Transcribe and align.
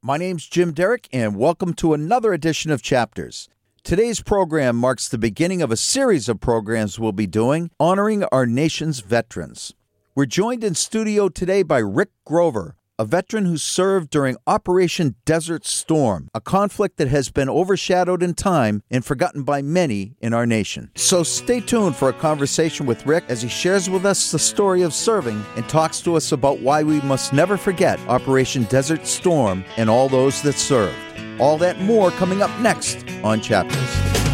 My 0.00 0.16
name's 0.16 0.46
Jim 0.46 0.72
Derick, 0.72 1.08
and 1.12 1.34
welcome 1.34 1.74
to 1.74 1.92
another 1.92 2.32
edition 2.32 2.70
of 2.70 2.82
Chapters. 2.82 3.48
Today's 3.82 4.22
program 4.22 4.76
marks 4.76 5.08
the 5.08 5.18
beginning 5.18 5.60
of 5.60 5.72
a 5.72 5.76
series 5.76 6.28
of 6.28 6.40
programs 6.40 7.00
we'll 7.00 7.10
be 7.10 7.26
doing 7.26 7.72
honoring 7.80 8.22
our 8.30 8.46
nation's 8.46 9.00
veterans. 9.00 9.74
We're 10.14 10.26
joined 10.26 10.62
in 10.62 10.76
studio 10.76 11.28
today 11.28 11.64
by 11.64 11.78
Rick 11.78 12.10
Grover, 12.24 12.76
a 12.98 13.04
veteran 13.04 13.44
who 13.44 13.56
served 13.56 14.10
during 14.10 14.36
Operation 14.46 15.14
Desert 15.24 15.64
Storm, 15.64 16.28
a 16.34 16.40
conflict 16.40 16.96
that 16.96 17.06
has 17.08 17.30
been 17.30 17.48
overshadowed 17.48 18.22
in 18.22 18.34
time 18.34 18.82
and 18.90 19.04
forgotten 19.04 19.44
by 19.44 19.62
many 19.62 20.16
in 20.20 20.34
our 20.34 20.46
nation. 20.46 20.90
So 20.96 21.22
stay 21.22 21.60
tuned 21.60 21.94
for 21.94 22.08
a 22.08 22.12
conversation 22.12 22.86
with 22.86 23.06
Rick 23.06 23.24
as 23.28 23.42
he 23.42 23.48
shares 23.48 23.88
with 23.88 24.04
us 24.04 24.32
the 24.32 24.38
story 24.38 24.82
of 24.82 24.92
serving 24.92 25.44
and 25.54 25.68
talks 25.68 26.00
to 26.00 26.16
us 26.16 26.32
about 26.32 26.60
why 26.60 26.82
we 26.82 27.00
must 27.02 27.32
never 27.32 27.56
forget 27.56 28.00
Operation 28.08 28.64
Desert 28.64 29.06
Storm 29.06 29.64
and 29.76 29.88
all 29.88 30.08
those 30.08 30.42
that 30.42 30.54
served. 30.54 30.96
All 31.38 31.56
that 31.58 31.80
more 31.80 32.10
coming 32.12 32.42
up 32.42 32.50
next 32.58 33.04
on 33.22 33.40
Chapters. 33.40 34.27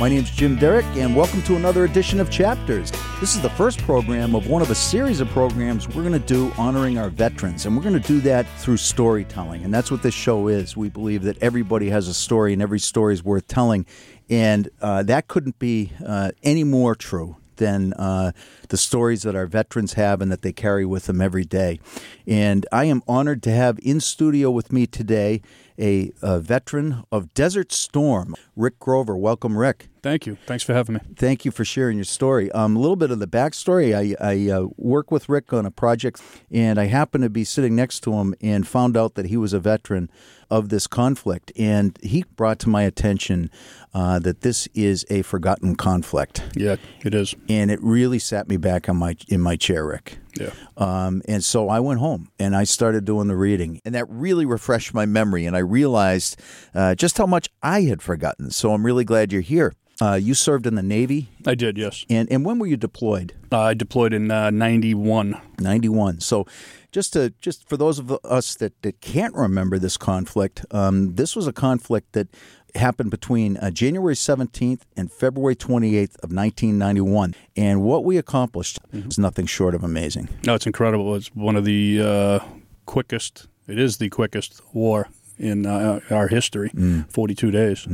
My 0.00 0.08
name's 0.08 0.30
Jim 0.30 0.54
Derick, 0.54 0.84
and 0.96 1.16
welcome 1.16 1.42
to 1.42 1.56
another 1.56 1.84
edition 1.84 2.20
of 2.20 2.30
Chapters. 2.30 2.92
This 3.18 3.34
is 3.34 3.40
the 3.40 3.50
first 3.50 3.80
program 3.80 4.36
of 4.36 4.48
one 4.48 4.62
of 4.62 4.70
a 4.70 4.74
series 4.76 5.20
of 5.20 5.28
programs 5.30 5.88
we're 5.88 6.04
going 6.04 6.12
to 6.12 6.20
do 6.20 6.52
honoring 6.56 6.98
our 6.98 7.10
veterans, 7.10 7.66
and 7.66 7.76
we're 7.76 7.82
going 7.82 8.00
to 8.00 8.06
do 8.06 8.20
that 8.20 8.46
through 8.60 8.76
storytelling. 8.76 9.64
And 9.64 9.74
that's 9.74 9.90
what 9.90 10.04
this 10.04 10.14
show 10.14 10.46
is. 10.46 10.76
We 10.76 10.88
believe 10.88 11.24
that 11.24 11.36
everybody 11.42 11.90
has 11.90 12.06
a 12.06 12.14
story, 12.14 12.52
and 12.52 12.62
every 12.62 12.78
story 12.78 13.12
is 13.12 13.24
worth 13.24 13.48
telling. 13.48 13.86
And 14.30 14.70
uh, 14.80 15.02
that 15.02 15.26
couldn't 15.26 15.58
be 15.58 15.90
uh, 16.06 16.30
any 16.44 16.62
more 16.62 16.94
true 16.94 17.34
than 17.56 17.92
uh, 17.94 18.30
the 18.68 18.76
stories 18.76 19.22
that 19.22 19.34
our 19.34 19.46
veterans 19.46 19.94
have 19.94 20.20
and 20.20 20.30
that 20.30 20.42
they 20.42 20.52
carry 20.52 20.86
with 20.86 21.06
them 21.06 21.20
every 21.20 21.44
day. 21.44 21.80
And 22.24 22.64
I 22.70 22.84
am 22.84 23.02
honored 23.08 23.42
to 23.42 23.50
have 23.50 23.80
in 23.82 23.98
studio 23.98 24.48
with 24.48 24.72
me 24.72 24.86
today 24.86 25.42
a, 25.78 26.10
a 26.22 26.40
veteran 26.40 27.04
of 27.10 27.32
Desert 27.34 27.72
Storm, 27.72 28.34
Rick 28.56 28.78
Grover. 28.78 29.16
Welcome, 29.16 29.56
Rick. 29.56 29.88
Thank 30.02 30.26
you. 30.26 30.36
Thanks 30.46 30.64
for 30.64 30.74
having 30.74 30.94
me. 30.94 31.00
Thank 31.16 31.44
you 31.44 31.50
for 31.50 31.64
sharing 31.64 31.98
your 31.98 32.04
story. 32.04 32.50
Um, 32.52 32.76
a 32.76 32.78
little 32.78 32.96
bit 32.96 33.10
of 33.10 33.18
the 33.18 33.26
backstory. 33.26 33.94
I, 33.94 34.14
I 34.24 34.50
uh, 34.50 34.68
work 34.76 35.10
with 35.10 35.28
Rick 35.28 35.52
on 35.52 35.66
a 35.66 35.70
project, 35.70 36.22
and 36.50 36.78
I 36.78 36.86
happened 36.86 37.24
to 37.24 37.30
be 37.30 37.44
sitting 37.44 37.74
next 37.74 38.00
to 38.00 38.14
him 38.14 38.34
and 38.40 38.66
found 38.66 38.96
out 38.96 39.14
that 39.14 39.26
he 39.26 39.36
was 39.36 39.52
a 39.52 39.60
veteran 39.60 40.10
of 40.50 40.68
this 40.68 40.86
conflict. 40.86 41.52
And 41.56 41.98
he 42.02 42.24
brought 42.36 42.58
to 42.60 42.68
my 42.68 42.82
attention 42.82 43.50
uh, 43.92 44.18
that 44.20 44.40
this 44.42 44.68
is 44.74 45.04
a 45.10 45.22
forgotten 45.22 45.76
conflict. 45.76 46.42
Yeah, 46.56 46.76
it 47.04 47.14
is. 47.14 47.34
And 47.48 47.70
it 47.70 47.82
really 47.82 48.18
sat 48.18 48.48
me 48.48 48.56
back 48.56 48.88
on 48.88 48.96
my 48.96 49.16
in 49.28 49.40
my 49.40 49.56
chair, 49.56 49.86
Rick. 49.86 50.18
Yeah. 50.38 50.50
Um, 50.76 51.22
and 51.26 51.42
so 51.42 51.68
I 51.68 51.80
went 51.80 52.00
home 52.00 52.30
and 52.38 52.54
I 52.54 52.64
started 52.64 53.04
doing 53.04 53.28
the 53.28 53.36
reading, 53.36 53.80
and 53.84 53.94
that 53.94 54.06
really 54.08 54.46
refreshed 54.46 54.94
my 54.94 55.06
memory. 55.06 55.46
And 55.46 55.56
I 55.56 55.60
realized 55.60 56.40
uh, 56.74 56.94
just 56.94 57.18
how 57.18 57.26
much 57.26 57.48
I 57.62 57.82
had 57.82 58.02
forgotten. 58.02 58.50
So 58.50 58.72
I'm 58.72 58.84
really 58.84 59.04
glad 59.04 59.32
you're 59.32 59.42
here. 59.42 59.74
Uh, 60.00 60.14
you 60.14 60.32
served 60.32 60.64
in 60.64 60.76
the 60.76 60.82
Navy, 60.82 61.28
I 61.44 61.56
did, 61.56 61.76
yes. 61.76 62.04
and 62.08 62.30
and 62.30 62.44
when 62.44 62.60
were 62.60 62.68
you 62.68 62.76
deployed? 62.76 63.34
Uh, 63.50 63.60
I 63.60 63.74
deployed 63.74 64.12
in 64.12 64.30
uh, 64.30 64.50
91. 64.50 65.40
91. 65.58 66.20
So 66.20 66.46
just 66.92 67.14
to 67.14 67.30
just 67.40 67.68
for 67.68 67.76
those 67.76 67.98
of 67.98 68.16
us 68.24 68.54
that, 68.56 68.80
that 68.82 69.00
can't 69.00 69.34
remember 69.34 69.76
this 69.76 69.96
conflict, 69.96 70.64
um, 70.70 71.16
this 71.16 71.34
was 71.34 71.48
a 71.48 71.52
conflict 71.52 72.12
that 72.12 72.28
happened 72.74 73.10
between 73.10 73.56
uh, 73.56 73.70
January 73.70 74.14
17th 74.14 74.80
and 74.96 75.10
February 75.10 75.56
28th 75.56 76.16
of 76.22 76.32
1991. 76.32 77.34
And 77.56 77.82
what 77.82 78.04
we 78.04 78.18
accomplished 78.18 78.78
is 78.92 79.18
nothing 79.18 79.46
short 79.46 79.74
of 79.74 79.82
amazing. 79.82 80.28
No, 80.44 80.54
it's 80.54 80.66
incredible. 80.66 81.14
It's 81.14 81.28
one 81.34 81.56
of 81.56 81.64
the 81.64 82.00
uh, 82.02 82.38
quickest, 82.86 83.48
it 83.66 83.78
is 83.78 83.98
the 83.98 84.08
quickest 84.10 84.60
war 84.72 85.08
in 85.38 85.66
uh, 85.66 86.00
our 86.10 86.28
history 86.28 86.70
42 87.08 87.50
days. 87.50 87.86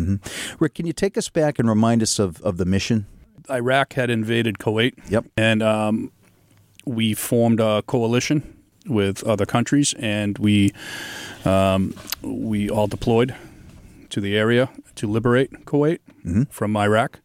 Rick, 0.58 0.74
can 0.74 0.86
you 0.86 0.92
take 0.92 1.18
us 1.18 1.28
back 1.28 1.58
and 1.58 1.68
remind 1.68 2.02
us 2.02 2.18
of, 2.18 2.40
of 2.42 2.56
the 2.56 2.64
mission? 2.64 3.06
Iraq 3.50 3.92
had 3.92 4.08
invaded 4.08 4.58
Kuwait. 4.58 4.94
Yep. 5.10 5.26
And 5.36 5.62
um, 5.62 6.10
we 6.86 7.14
formed 7.14 7.60
a 7.60 7.82
coalition 7.82 8.56
with 8.86 9.22
other 9.24 9.46
countries, 9.46 9.94
and 9.98 10.36
we 10.38 10.72
um, 11.44 11.94
we 12.22 12.68
all 12.68 12.86
deployed 12.86 13.34
to 14.14 14.20
the 14.20 14.36
area 14.36 14.70
to 14.94 15.06
liberate 15.08 15.66
Kuwait 15.66 15.98
from 16.50 16.76
Iraq. 16.76 17.20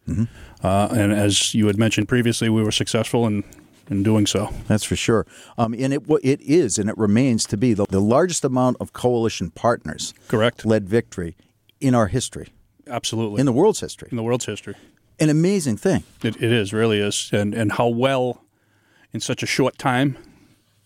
Uh, 0.62 0.88
and 0.90 1.12
as 1.12 1.54
you 1.54 1.66
had 1.68 1.78
mentioned 1.78 2.08
previously, 2.08 2.48
we 2.48 2.62
were 2.62 2.72
successful 2.72 3.26
in 3.26 3.44
in 3.88 4.02
doing 4.04 4.26
so. 4.26 4.50
That's 4.68 4.84
for 4.84 4.96
sure. 4.96 5.26
Um, 5.58 5.74
and 5.74 5.92
it 5.92 6.02
it 6.22 6.40
is 6.42 6.78
and 6.78 6.88
it 6.88 6.96
remains 6.98 7.44
to 7.46 7.56
be 7.56 7.74
the, 7.74 7.86
the 7.86 8.00
largest 8.00 8.44
amount 8.44 8.76
of 8.80 8.92
coalition 8.92 9.50
partners 9.50 10.14
Correct. 10.28 10.64
led 10.64 10.88
victory 10.88 11.36
in 11.80 11.94
our 11.94 12.08
history, 12.08 12.48
Absolutely. 12.86 13.40
in 13.40 13.46
the 13.46 13.52
world's 13.52 13.80
history. 13.80 14.08
in 14.10 14.16
the 14.16 14.22
world's 14.22 14.46
history. 14.46 14.74
An 15.18 15.28
amazing 15.28 15.76
thing. 15.76 16.04
It, 16.22 16.36
it 16.36 16.52
is, 16.52 16.72
really 16.72 16.98
is. 17.00 17.30
And, 17.32 17.54
and 17.54 17.72
how 17.72 17.88
well, 17.88 18.44
in 19.12 19.20
such 19.20 19.42
a 19.42 19.46
short 19.46 19.76
time, 19.76 20.16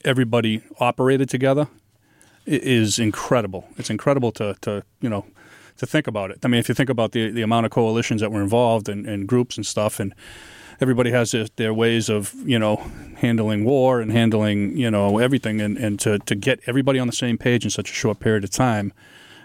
everybody 0.05 0.63
operated 0.81 1.29
together 1.29 1.69
is 2.47 2.99
incredible. 2.99 3.69
It's 3.77 3.91
incredible 3.91 4.33
to, 4.33 4.57
to 4.63 4.83
you 5.01 5.09
know, 5.09 5.25
to 5.79 5.87
think 5.87 6.07
about 6.07 6.31
it. 6.31 6.39
I 6.45 6.49
mean, 6.49 6.61
if 6.61 6.69
you 6.69 6.75
think 6.75 6.91
about 6.91 7.13
the, 7.13 7.31
the 7.31 7.43
amount 7.43 7.67
of 7.67 7.73
coalitions 7.73 8.21
that 8.21 8.31
were 8.31 8.43
involved 8.43 8.89
and, 8.89 9.07
and 9.07 9.27
groups 9.27 9.57
and 9.57 9.67
stuff, 9.67 10.01
and 10.01 10.15
everybody 10.81 11.11
has 11.11 11.33
their, 11.33 11.47
their 11.57 11.75
ways 11.75 12.09
of, 12.09 12.35
you 12.45 12.59
know, 12.59 12.77
handling 13.17 13.65
war 13.65 14.01
and 14.01 14.13
handling, 14.13 14.77
you 14.77 14.91
know, 14.91 15.19
everything, 15.19 15.61
and, 15.61 15.77
and 15.79 15.99
to, 16.01 16.19
to 16.21 16.35
get 16.35 16.61
everybody 16.67 16.99
on 16.99 17.07
the 17.07 17.13
same 17.13 17.39
page 17.39 17.65
in 17.65 17.71
such 17.71 17.91
a 17.91 17.95
short 17.95 18.21
period 18.21 18.45
of 18.45 18.51
time 18.51 18.93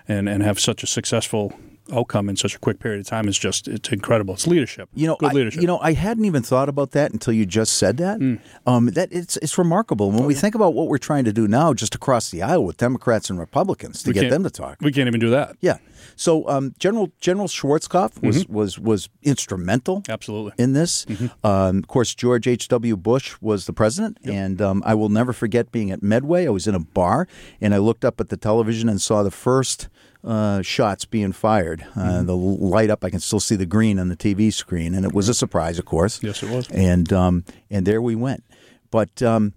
and, 0.07 0.27
and 0.27 0.43
have 0.43 0.59
such 0.59 0.83
a 0.83 0.87
successful 0.87 1.53
outcome 1.93 2.29
in 2.29 2.35
such 2.35 2.55
a 2.55 2.59
quick 2.59 2.79
period 2.79 2.99
of 3.01 3.07
time 3.07 3.27
is 3.27 3.37
just, 3.37 3.67
it's 3.67 3.89
incredible. 3.89 4.33
It's 4.35 4.47
leadership. 4.47 4.89
You 4.93 5.07
know, 5.07 5.15
Good 5.19 5.31
I, 5.31 5.33
leadership. 5.33 5.61
you 5.61 5.67
know, 5.67 5.79
I 5.79 5.93
hadn't 5.93 6.25
even 6.25 6.43
thought 6.43 6.69
about 6.69 6.91
that 6.91 7.11
until 7.11 7.33
you 7.33 7.45
just 7.45 7.73
said 7.73 7.97
that. 7.97 8.19
Um, 8.65 8.87
that 8.87 9.09
it's 9.11 9.37
it's 9.37 9.57
remarkable 9.57 10.11
when 10.11 10.25
we 10.25 10.33
think 10.33 10.55
about 10.55 10.73
what 10.73 10.87
we're 10.87 10.97
trying 10.97 11.23
to 11.25 11.33
do 11.33 11.47
now, 11.47 11.73
just 11.73 11.95
across 11.95 12.29
the 12.29 12.41
aisle 12.41 12.65
with 12.65 12.77
Democrats 12.77 13.29
and 13.29 13.39
Republicans 13.39 14.03
to 14.03 14.09
We 14.09 14.13
get 14.13 14.29
them 14.29 14.43
to 14.43 14.49
talk. 14.49 14.77
We 14.81 14.91
can't 14.91 15.07
even 15.07 15.19
do 15.19 15.29
that. 15.31 15.55
Yeah. 15.61 15.77
So 16.15 16.47
um, 16.49 16.73
General 16.79 17.11
General 17.19 17.47
Schwarzkopf 17.47 18.21
was 18.21 18.47
was 18.47 18.79
was 18.79 19.09
instrumental 19.23 20.03
Absolutely. 20.09 20.53
in 20.57 20.73
this. 20.73 21.05
Um, 21.43 21.77
of 21.79 21.87
course, 21.87 22.13
George 22.15 22.47
H. 22.47 22.67
W. 22.67 22.95
Bush 22.97 23.35
was 23.41 23.65
the 23.65 23.73
president, 23.73 24.17
and 24.23 24.61
um, 24.61 24.83
I 24.85 24.95
will 24.95 25.09
never 25.09 25.33
forget 25.33 25.71
being 25.71 25.91
at 25.91 26.01
Medway. 26.03 26.45
I 26.45 26.49
was 26.49 26.67
in 26.67 26.75
a 26.75 26.79
bar, 26.79 27.27
and 27.61 27.73
I 27.73 27.77
looked 27.77 28.03
up 28.05 28.19
at 28.19 28.29
the 28.29 28.37
television 28.37 28.89
and 28.89 29.01
saw 29.01 29.23
the 29.23 29.31
first. 29.31 29.89
Uh, 30.21 30.61
shots 30.61 31.05
being 31.05 31.31
fired. 31.31 31.85
Uh, 31.95 32.23
The 32.23 32.35
light 32.35 32.89
up, 32.89 33.05
I 33.05 33.09
can 33.09 33.21
still 33.21 33.39
see 33.39 33.55
the 33.55 33.65
green 33.65 33.97
on 33.99 34.09
the 34.09 34.17
TV 34.17 34.51
screen, 34.51 34.93
and 34.93 35.05
it 35.05 35.13
was 35.13 35.29
a 35.29 35.33
surprise, 35.33 35.79
of 35.79 35.85
course. 35.85 36.21
Yes, 36.21 36.43
it 36.43 36.49
was. 36.49 36.67
And 36.71 37.11
um, 37.13 37.45
and 37.69 37.85
there 37.85 38.01
we 38.01 38.15
went. 38.15 38.43
But 38.91 39.21
um, 39.23 39.53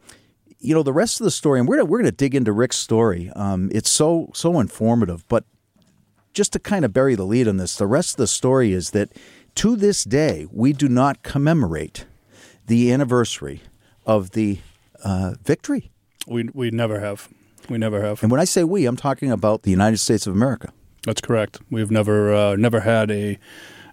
you 0.60 0.72
know, 0.72 0.84
the 0.84 0.92
rest 0.92 1.20
of 1.20 1.24
the 1.24 1.32
story, 1.32 1.58
and 1.58 1.68
we're 1.68 1.78
gonna, 1.78 1.86
we're 1.86 1.98
going 1.98 2.10
to 2.10 2.16
dig 2.16 2.34
into 2.36 2.52
Rick's 2.52 2.76
story. 2.78 3.28
Um, 3.34 3.70
it's 3.72 3.90
so 3.90 4.30
so 4.34 4.60
informative. 4.60 5.26
But 5.28 5.44
just 6.32 6.52
to 6.52 6.60
kind 6.60 6.84
of 6.84 6.92
bury 6.92 7.16
the 7.16 7.24
lead 7.26 7.48
on 7.48 7.56
this, 7.56 7.74
the 7.76 7.86
rest 7.88 8.12
of 8.12 8.16
the 8.18 8.26
story 8.28 8.72
is 8.72 8.90
that 8.92 9.10
to 9.56 9.74
this 9.74 10.04
day 10.04 10.46
we 10.52 10.72
do 10.72 10.88
not 10.88 11.24
commemorate 11.24 12.06
the 12.68 12.92
anniversary 12.92 13.62
of 14.06 14.30
the 14.30 14.58
uh, 15.04 15.34
victory. 15.44 15.90
We 16.28 16.48
we 16.54 16.70
never 16.70 17.00
have. 17.00 17.28
We 17.72 17.78
never 17.78 18.02
have. 18.02 18.22
And 18.22 18.30
when 18.30 18.38
I 18.38 18.44
say 18.44 18.64
we, 18.64 18.84
I'm 18.84 18.96
talking 18.96 19.30
about 19.32 19.62
the 19.62 19.70
United 19.70 19.96
States 19.96 20.26
of 20.26 20.34
America. 20.34 20.72
That's 21.06 21.22
correct. 21.22 21.58
We've 21.70 21.90
never 21.90 22.32
uh, 22.34 22.56
never 22.56 22.80
had 22.80 23.10
a 23.10 23.38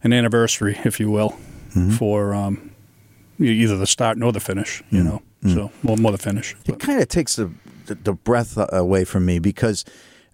an 0.04 0.12
anniversary, 0.14 0.78
if 0.84 1.00
you 1.00 1.10
will, 1.10 1.30
Mm-hmm. 1.70 1.92
for 1.92 2.34
um, 2.34 2.72
either 3.40 3.78
the 3.78 3.86
start 3.88 4.18
nor 4.18 4.32
the 4.32 4.40
finish. 4.40 4.84
You 4.90 5.04
know, 5.04 5.22
so 5.48 5.72
well, 5.84 5.98
more 5.98 6.12
the 6.12 6.18
finish. 6.18 6.56
Mm-hmm. 6.56 6.72
It 6.74 6.80
kind 6.80 7.00
of 7.02 7.08
takes 7.08 7.36
the, 7.36 7.52
the, 7.86 7.96
the 7.96 8.14
breath 8.14 8.58
away 8.74 9.06
from 9.06 9.26
me 9.26 9.38
because 9.40 9.86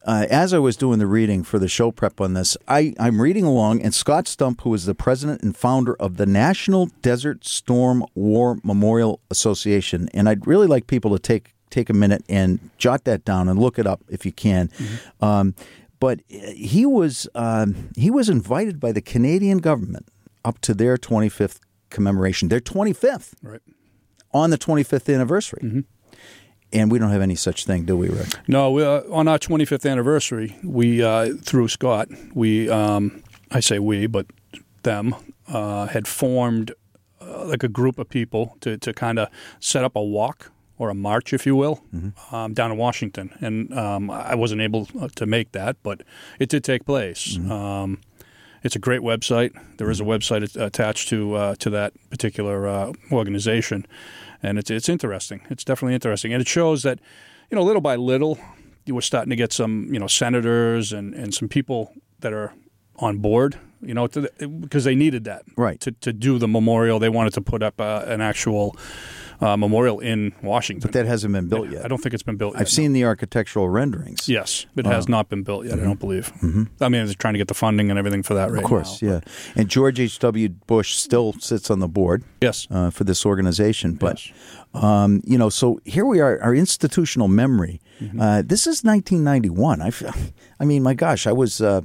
uh, 0.05 0.27
as 0.29 0.53
I 0.53 0.59
was 0.59 0.77
doing 0.77 0.99
the 0.99 1.07
reading 1.07 1.43
for 1.43 1.59
the 1.59 1.67
show 1.67 1.91
prep 1.91 2.21
on 2.21 2.35
this, 2.35 2.55
I, 2.67 2.93
I'm 2.99 3.19
reading 3.19 3.43
along, 3.43 3.81
and 3.81 3.93
Scott 3.93 4.27
Stump, 4.27 4.61
who 4.61 4.73
is 4.73 4.85
the 4.85 4.95
president 4.95 5.41
and 5.41 5.57
founder 5.57 5.95
of 5.95 6.17
the 6.17 6.25
National 6.25 6.87
Desert 7.01 7.43
Storm 7.43 8.05
War 8.13 8.57
Memorial 8.63 9.19
Association, 9.29 10.07
and 10.13 10.29
I'd 10.29 10.47
really 10.47 10.67
like 10.67 10.87
people 10.87 11.11
to 11.11 11.19
take 11.19 11.54
take 11.75 11.89
a 11.89 11.93
minute 11.93 12.23
and 12.29 12.59
jot 12.77 13.03
that 13.03 13.25
down 13.25 13.49
and 13.49 13.59
look 13.59 13.77
it 13.77 13.85
up 13.85 14.01
if 14.09 14.25
you 14.25 14.31
can. 14.31 14.69
Um, 15.21 15.53
but 15.99 16.19
he 16.29 16.85
was 16.85 17.27
um, 17.35 17.89
he 17.95 18.09
was 18.09 18.29
invited 18.29 18.79
by 18.79 18.91
the 18.91 19.01
Canadian 19.01 19.59
government 19.59 20.07
up 20.43 20.59
to 20.61 20.73
their 20.73 20.97
25th 20.97 21.59
commemoration, 21.89 22.49
their 22.49 22.59
25th 22.61 23.33
Right. 23.41 23.61
on 24.33 24.49
the 24.49 24.57
25th 24.57 25.13
anniversary. 25.13 25.61
Mm-hmm. 25.63 25.79
And 26.73 26.91
we 26.91 26.99
don't 26.99 27.11
have 27.11 27.21
any 27.21 27.35
such 27.35 27.65
thing, 27.65 27.85
do 27.85 27.95
we, 27.95 28.09
Rick? 28.09 28.27
No, 28.47 28.71
we, 28.71 28.83
uh, 28.83 29.01
on 29.11 29.27
our 29.27 29.37
25th 29.39 29.89
anniversary, 29.89 30.57
we 30.63 31.01
uh, 31.03 31.33
through 31.41 31.67
Scott, 31.69 32.09
we 32.33 32.69
um, 32.69 33.23
I 33.51 33.59
say 33.61 33.79
we, 33.79 34.07
but 34.07 34.25
them 34.83 35.15
uh, 35.47 35.85
had 35.87 36.07
formed 36.07 36.71
uh, 37.21 37.45
like 37.45 37.63
a 37.63 37.69
group 37.69 37.97
of 37.99 38.09
people 38.09 38.57
to, 38.61 38.77
to 38.77 38.93
kind 38.93 39.19
of 39.19 39.29
set 39.59 39.83
up 39.83 39.95
a 39.95 40.01
walk 40.03 40.51
or 40.77 40.89
a 40.89 40.93
march, 40.93 41.33
if 41.33 41.45
you 41.45 41.55
will, 41.55 41.81
Mm-hmm. 41.95 42.35
um, 42.35 42.53
down 42.53 42.71
in 42.71 42.77
Washington. 42.77 43.29
And 43.41 43.73
um, 43.77 44.09
I 44.09 44.35
wasn't 44.35 44.61
able 44.61 44.85
to 45.15 45.25
make 45.25 45.51
that, 45.53 45.77
but 45.83 46.01
it 46.39 46.49
did 46.49 46.63
take 46.63 46.85
place. 46.85 47.37
Mm-hmm. 47.37 47.51
Um, 47.51 47.99
it's 48.63 48.75
a 48.75 48.79
great 48.79 49.01
website. 49.01 49.51
There 49.77 49.89
is 49.91 49.99
a 50.01 50.03
website 50.03 50.55
attached 50.59 51.09
to 51.09 51.35
uh, 51.35 51.55
to 51.59 51.69
that 51.69 51.93
particular 52.09 52.67
uh, 52.67 52.93
organization, 53.11 53.85
and 54.43 54.57
it's 54.57 54.71
it's 54.71 54.89
interesting. 54.89 55.41
It's 55.49 55.63
definitely 55.63 55.93
interesting, 55.93 56.33
and 56.33 56.41
it 56.41 56.47
shows 56.47 56.81
that 56.83 56.99
you 57.51 57.55
know 57.55 57.63
little 57.63 57.81
by 57.81 57.95
little 57.95 58.37
you 58.85 58.95
were 58.95 59.01
starting 59.03 59.29
to 59.29 59.35
get 59.35 59.53
some 59.53 59.87
you 59.93 59.99
know 59.99 60.07
senators 60.07 60.91
and, 60.93 61.13
and 61.13 61.33
some 61.33 61.47
people 61.47 61.93
that 62.21 62.33
are 62.33 62.53
on 62.97 63.19
board. 63.19 63.57
You 63.81 63.93
know, 63.93 64.07
to 64.07 64.21
the, 64.21 64.47
because 64.47 64.83
they 64.83 64.95
needed 64.95 65.25
that 65.25 65.43
Right. 65.55 65.79
to 65.81 65.91
to 65.91 66.11
do 66.11 66.39
the 66.39 66.47
memorial. 66.47 66.97
They 66.99 67.09
wanted 67.09 67.33
to 67.33 67.41
put 67.41 67.61
up 67.61 67.79
uh, 67.79 68.03
an 68.07 68.19
actual 68.21 68.75
uh, 69.41 69.57
memorial 69.57 69.99
in 69.99 70.33
Washington. 70.41 70.81
But 70.87 70.93
that 70.93 71.05
hasn't 71.05 71.33
been 71.33 71.47
built 71.49 71.69
yet. 71.69 71.85
I 71.85 71.87
don't 71.87 72.01
think 72.01 72.13
it's 72.13 72.23
been 72.23 72.37
built. 72.37 72.53
yet. 72.55 72.61
I've 72.61 72.69
seen 72.69 72.93
the 72.93 73.03
architectural 73.05 73.69
renderings. 73.69 74.27
Yes, 74.29 74.65
it 74.75 74.85
has 74.85 75.07
not 75.09 75.29
been 75.29 75.43
built 75.43 75.65
yet. 75.65 75.79
I 75.79 75.83
don't 75.83 75.99
believe. 75.99 76.31
I 76.79 76.89
mean, 76.89 77.05
they're 77.05 77.13
trying 77.13 77.33
to 77.33 77.37
get 77.37 77.47
the 77.47 77.53
funding 77.53 77.89
and 77.89 77.99
everything 77.99 78.23
for 78.23 78.33
that 78.35 78.51
right 78.51 78.55
Mm-hmm. 78.55 78.65
Of 78.65 78.69
course, 78.69 79.01
now. 79.01 79.09
yeah. 79.11 79.19
And 79.55 79.69
George 79.69 79.99
H.W. 79.99 80.49
Bush 80.67 80.95
still 80.95 81.33
sits 81.33 81.69
on 81.69 81.79
the 81.79 81.87
board 81.87 82.23
Yes. 82.41 82.67
uh, 82.71 82.89
for 82.89 83.03
this 83.03 83.25
organization. 83.25 83.93
But, 83.95 84.25
Yes. 84.25 84.33
um, 84.73 85.21
you 85.25 85.37
know, 85.37 85.49
so 85.49 85.79
here 85.85 86.05
we 86.05 86.19
are, 86.19 86.41
our 86.41 86.55
institutional 86.55 87.27
memory. 87.27 87.81
Mm-hmm. 87.99 88.19
Uh, 88.21 88.41
this 88.41 88.67
is 88.67 88.83
1991. 88.83 89.81
I, 89.81 89.91
I 90.59 90.65
mean, 90.65 90.83
my 90.83 90.93
gosh, 90.93 91.27
I 91.27 91.31
was. 91.31 91.61
Uh, 91.61 91.81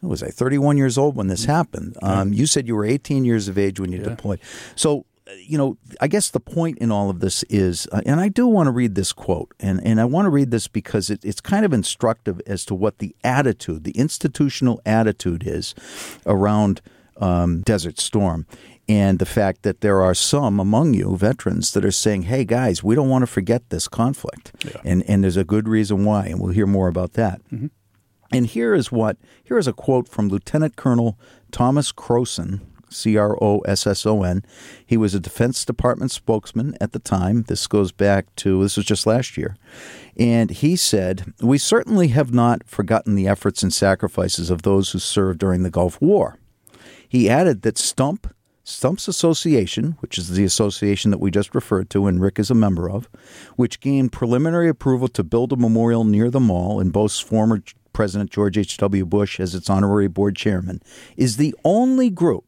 what 0.00 0.10
was 0.10 0.22
I 0.22 0.28
31 0.28 0.76
years 0.76 0.96
old 0.96 1.16
when 1.16 1.26
this 1.26 1.46
happened? 1.46 1.96
Um, 2.02 2.32
you 2.32 2.46
said 2.46 2.68
you 2.68 2.76
were 2.76 2.84
18 2.84 3.24
years 3.24 3.48
of 3.48 3.58
age 3.58 3.80
when 3.80 3.90
you 3.90 3.98
Mm-hmm. 3.98 4.08
Yeah. 4.10 4.14
deployed. 4.14 4.40
So, 4.76 5.00
uh, 5.00 5.02
you 5.36 5.58
know, 5.58 5.76
I 6.00 6.08
guess 6.08 6.30
the 6.30 6.40
point 6.40 6.78
in 6.78 6.90
all 6.90 7.10
of 7.10 7.20
this 7.20 7.42
is, 7.44 7.86
uh, 7.92 8.00
and 8.06 8.20
I 8.20 8.28
do 8.28 8.46
want 8.46 8.66
to 8.66 8.70
read 8.70 8.94
this 8.94 9.12
quote, 9.12 9.52
and, 9.60 9.80
and 9.84 10.00
I 10.00 10.04
want 10.04 10.26
to 10.26 10.30
read 10.30 10.50
this 10.50 10.68
because 10.68 11.10
it, 11.10 11.24
it's 11.24 11.40
kind 11.40 11.64
of 11.64 11.72
instructive 11.72 12.40
as 12.46 12.64
to 12.66 12.74
what 12.74 12.98
the 12.98 13.14
attitude, 13.22 13.84
the 13.84 13.92
institutional 13.92 14.80
attitude 14.86 15.44
is 15.46 15.74
around 16.26 16.80
um, 17.18 17.62
Desert 17.62 17.98
Storm. 17.98 18.46
And 18.90 19.18
the 19.18 19.26
fact 19.26 19.64
that 19.64 19.82
there 19.82 20.00
are 20.00 20.14
some 20.14 20.58
among 20.58 20.94
you 20.94 21.14
veterans 21.18 21.74
that 21.74 21.84
are 21.84 21.90
saying, 21.90 22.22
hey, 22.22 22.44
guys, 22.44 22.82
we 22.82 22.94
don't 22.94 23.10
want 23.10 23.20
to 23.22 23.26
forget 23.26 23.68
this 23.68 23.86
conflict. 23.86 24.52
Yeah. 24.64 24.80
And, 24.82 25.04
and 25.06 25.22
there's 25.22 25.36
a 25.36 25.44
good 25.44 25.68
reason 25.68 26.06
why, 26.06 26.26
and 26.26 26.40
we'll 26.40 26.54
hear 26.54 26.66
more 26.66 26.88
about 26.88 27.12
that. 27.12 27.42
And 28.32 28.46
here 28.46 28.74
is 28.74 28.92
what 28.92 29.16
here 29.44 29.58
is 29.58 29.66
a 29.66 29.72
quote 29.72 30.08
from 30.08 30.28
Lieutenant 30.28 30.76
Colonel 30.76 31.18
Thomas 31.50 31.92
Crosson, 31.92 32.60
C 32.90 33.16
R 33.16 33.36
O 33.42 33.60
S 33.60 33.86
S 33.86 34.06
O 34.06 34.22
N. 34.22 34.44
He 34.84 34.96
was 34.96 35.14
a 35.14 35.20
Defense 35.20 35.64
Department 35.64 36.10
spokesman 36.10 36.76
at 36.80 36.92
the 36.92 36.98
time. 36.98 37.44
This 37.44 37.66
goes 37.66 37.92
back 37.92 38.34
to 38.36 38.62
this 38.62 38.76
was 38.76 38.86
just 38.86 39.06
last 39.06 39.36
year. 39.36 39.56
And 40.16 40.50
he 40.50 40.76
said, 40.76 41.32
"We 41.40 41.58
certainly 41.58 42.08
have 42.08 42.32
not 42.32 42.62
forgotten 42.66 43.14
the 43.14 43.28
efforts 43.28 43.62
and 43.62 43.72
sacrifices 43.72 44.50
of 44.50 44.62
those 44.62 44.90
who 44.90 44.98
served 44.98 45.38
during 45.38 45.62
the 45.62 45.70
Gulf 45.70 46.00
War." 46.00 46.36
He 47.08 47.28
added 47.28 47.62
that 47.62 47.78
Stump 47.78 48.34
Stump's 48.64 49.08
Association, 49.08 49.96
which 50.00 50.18
is 50.18 50.28
the 50.28 50.44
association 50.44 51.10
that 51.10 51.20
we 51.20 51.30
just 51.30 51.54
referred 51.54 51.88
to 51.88 52.06
and 52.06 52.20
Rick 52.20 52.38
is 52.38 52.50
a 52.50 52.54
member 52.54 52.90
of, 52.90 53.08
which 53.56 53.80
gained 53.80 54.12
preliminary 54.12 54.68
approval 54.68 55.08
to 55.08 55.24
build 55.24 55.54
a 55.54 55.56
memorial 55.56 56.04
near 56.04 56.30
the 56.30 56.38
mall 56.38 56.78
and 56.78 56.92
boasts 56.92 57.18
former 57.18 57.62
President 57.98 58.30
George 58.30 58.56
H.W. 58.56 59.06
Bush 59.06 59.40
as 59.40 59.56
its 59.56 59.68
honorary 59.68 60.06
board 60.06 60.36
chairman, 60.36 60.80
is 61.16 61.36
the 61.36 61.52
only 61.64 62.10
group 62.10 62.47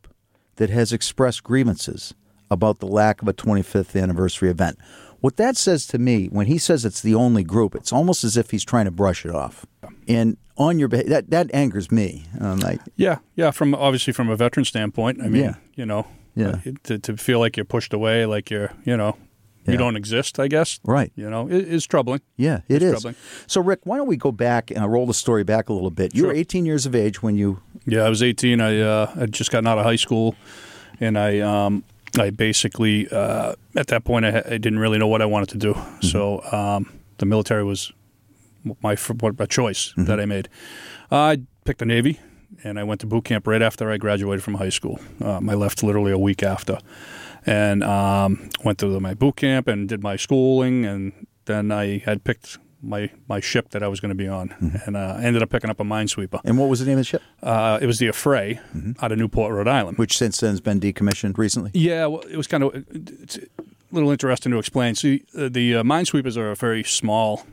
that 0.60 0.68
has 0.68 0.92
expressed 0.92 1.42
grievances 1.42 2.12
about 2.50 2.80
the 2.80 2.86
lack 2.86 3.22
of 3.22 3.28
a 3.28 3.32
25th 3.32 4.00
anniversary 4.00 4.50
event. 4.50 4.76
What 5.20 5.36
that 5.38 5.56
says 5.56 5.86
to 5.88 5.98
me, 5.98 6.26
when 6.26 6.46
he 6.48 6.58
says 6.58 6.84
it's 6.84 7.00
the 7.00 7.14
only 7.14 7.42
group, 7.44 7.74
it's 7.74 7.92
almost 7.92 8.24
as 8.24 8.36
if 8.36 8.50
he's 8.50 8.64
trying 8.64 8.84
to 8.84 8.90
brush 8.90 9.24
it 9.24 9.34
off. 9.34 9.64
And 10.06 10.36
on 10.58 10.78
your 10.78 10.88
that 10.90 11.30
that 11.30 11.50
angers 11.54 11.90
me. 11.90 12.24
I'm 12.38 12.58
like, 12.58 12.80
Yeah, 12.96 13.18
yeah. 13.36 13.50
From 13.52 13.74
obviously 13.74 14.12
from 14.12 14.28
a 14.28 14.36
veteran 14.36 14.64
standpoint, 14.66 15.22
I 15.22 15.28
mean, 15.28 15.42
Yeah. 15.44 15.54
you 15.76 15.86
know, 15.86 16.06
Yeah. 16.36 16.48
uh, 16.66 16.72
to, 16.84 16.98
to 16.98 17.16
feel 17.16 17.38
like 17.38 17.56
you're 17.56 17.64
pushed 17.64 17.94
away, 17.94 18.26
like 18.26 18.50
you're, 18.50 18.70
you 18.84 18.96
know, 18.98 19.16
You 19.72 19.78
don't 19.78 19.96
exist. 19.96 20.38
I 20.38 20.48
guess. 20.48 20.80
Right. 20.84 21.12
You 21.16 21.28
know, 21.30 21.48
it 21.48 21.68
is 21.68 21.86
troubling. 21.86 22.20
Yeah, 22.36 22.60
it 22.68 22.76
It's 22.76 22.84
is. 22.84 22.90
troubling. 22.92 23.14
So, 23.46 23.60
Rick, 23.60 23.80
why 23.84 23.96
don't 23.96 24.08
we 24.08 24.16
go 24.16 24.32
back 24.32 24.70
and 24.70 24.90
roll 24.90 25.06
the 25.06 25.14
story 25.14 25.44
back 25.44 25.68
a 25.68 25.72
little 25.72 25.90
bit? 25.90 26.14
You 26.14 26.26
were 26.26 26.32
18 26.32 26.66
years 26.66 26.86
of 26.86 26.94
age 26.94 27.22
when 27.22 27.36
you. 27.36 27.60
Yeah, 27.86 28.02
I 28.02 28.08
was 28.08 28.22
18. 28.22 28.60
I 28.60 28.80
uh, 28.80 29.06
had 29.14 29.32
just 29.32 29.50
gotten 29.50 29.66
out 29.66 29.78
of 29.78 29.84
high 29.84 29.96
school, 29.96 30.34
and 31.00 31.18
I 31.18 31.40
um, 31.40 31.84
I 32.18 32.30
basically 32.30 33.08
uh, 33.10 33.54
at 33.76 33.86
that 33.88 34.04
point 34.04 34.24
I, 34.24 34.42
I 34.44 34.58
didn't 34.58 34.78
really 34.78 34.98
know 34.98 35.08
what 35.08 35.22
I 35.22 35.26
wanted 35.26 35.48
to 35.50 35.58
do. 35.58 35.74
So 36.02 36.42
um, 36.52 36.92
the 37.18 37.26
military 37.26 37.64
was 37.64 37.92
my 38.82 38.92
a 39.38 39.46
choice 39.46 39.94
that 39.96 40.20
I 40.20 40.26
made. 40.26 40.48
I 41.10 41.40
picked 41.64 41.78
the 41.78 41.86
Navy, 41.86 42.20
and 42.64 42.78
I 42.78 42.84
went 42.84 43.00
to 43.00 43.06
boot 43.06 43.24
camp 43.24 43.46
right 43.46 43.62
after 43.62 43.90
I 43.90 43.96
graduated 43.96 44.42
from 44.42 44.54
high 44.54 44.68
school. 44.70 44.98
Um, 45.20 45.48
I 45.48 45.54
left 45.54 45.82
literally 45.82 46.12
a 46.12 46.18
week 46.18 46.42
after, 46.42 46.78
and 47.46 47.82
um, 47.84 48.50
went 48.64 48.78
through 48.78 48.98
my 49.00 49.14
boot 49.14 49.36
camp 49.36 49.68
and 49.68 49.88
did 49.88 50.02
my 50.02 50.16
schooling, 50.16 50.84
and 50.84 51.26
then 51.46 51.70
I 51.72 51.98
had 51.98 52.24
picked. 52.24 52.58
My, 52.82 53.10
my 53.28 53.40
ship 53.40 53.72
that 53.72 53.82
I 53.82 53.88
was 53.88 54.00
going 54.00 54.08
to 54.08 54.14
be 54.14 54.26
on, 54.26 54.80
and 54.86 54.96
uh, 54.96 55.18
ended 55.20 55.42
up 55.42 55.50
picking 55.50 55.68
up 55.68 55.80
a 55.80 55.84
minesweeper. 55.84 56.40
And 56.46 56.56
what 56.56 56.70
was 56.70 56.80
the 56.80 56.86
name 56.86 56.94
of 56.94 57.00
the 57.00 57.04
ship? 57.04 57.22
Uh, 57.42 57.78
it 57.78 57.84
was 57.84 57.98
the 57.98 58.06
Affray 58.06 58.58
out 59.02 59.12
of 59.12 59.18
Newport, 59.18 59.52
Rhode 59.52 59.68
Island. 59.68 59.98
Which 59.98 60.16
since 60.16 60.40
then 60.40 60.52
has 60.52 60.62
been 60.62 60.80
decommissioned 60.80 61.36
recently. 61.36 61.72
yeah, 61.74 62.06
well, 62.06 62.22
it 62.22 62.38
was 62.38 62.46
kind 62.46 62.62
of 62.64 62.70
it's 62.88 63.36
a 63.36 63.42
little 63.92 64.10
interesting 64.10 64.50
to 64.52 64.58
explain. 64.58 64.94
See, 64.94 65.24
uh, 65.36 65.50
the 65.50 65.76
uh, 65.76 65.82
minesweepers 65.82 66.38
are 66.38 66.50
a 66.52 66.56
very 66.56 66.82
small 66.82 67.44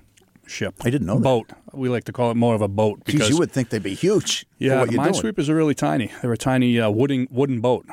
ship. 0.45 0.75
I 0.85 0.89
didn't 0.89 1.07
know 1.07 1.15
that. 1.15 1.23
boat. 1.23 1.51
We 1.73 1.89
like 1.89 2.05
to 2.05 2.13
call 2.13 2.31
it 2.31 2.37
more 2.37 2.55
of 2.55 2.61
a 2.61 2.69
boat 2.69 2.99
Because 2.99 3.15
because 3.15 3.29
you 3.29 3.37
would 3.37 3.51
think 3.51 3.67
they'd 3.67 3.83
be 3.83 3.95
huge. 3.95 4.45
yeah, 4.59 4.85
the 4.85 4.93
minesweepers 4.93 5.49
are 5.49 5.55
really 5.55 5.75
tiny. 5.75 6.09
They're 6.21 6.31
a 6.31 6.37
tiny 6.37 6.79
uh, 6.79 6.89
wooden 6.89 7.27
wooden 7.29 7.59
boat. 7.59 7.85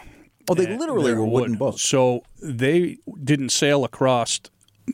Oh, 0.49 0.55
they 0.55 0.76
literally 0.76 1.14
were 1.14 1.25
wooden 1.25 1.52
wood. 1.52 1.58
boats. 1.58 1.82
So 1.82 2.23
they 2.43 2.99
didn't 3.23 3.50
sail 3.50 3.85
across 3.85 4.41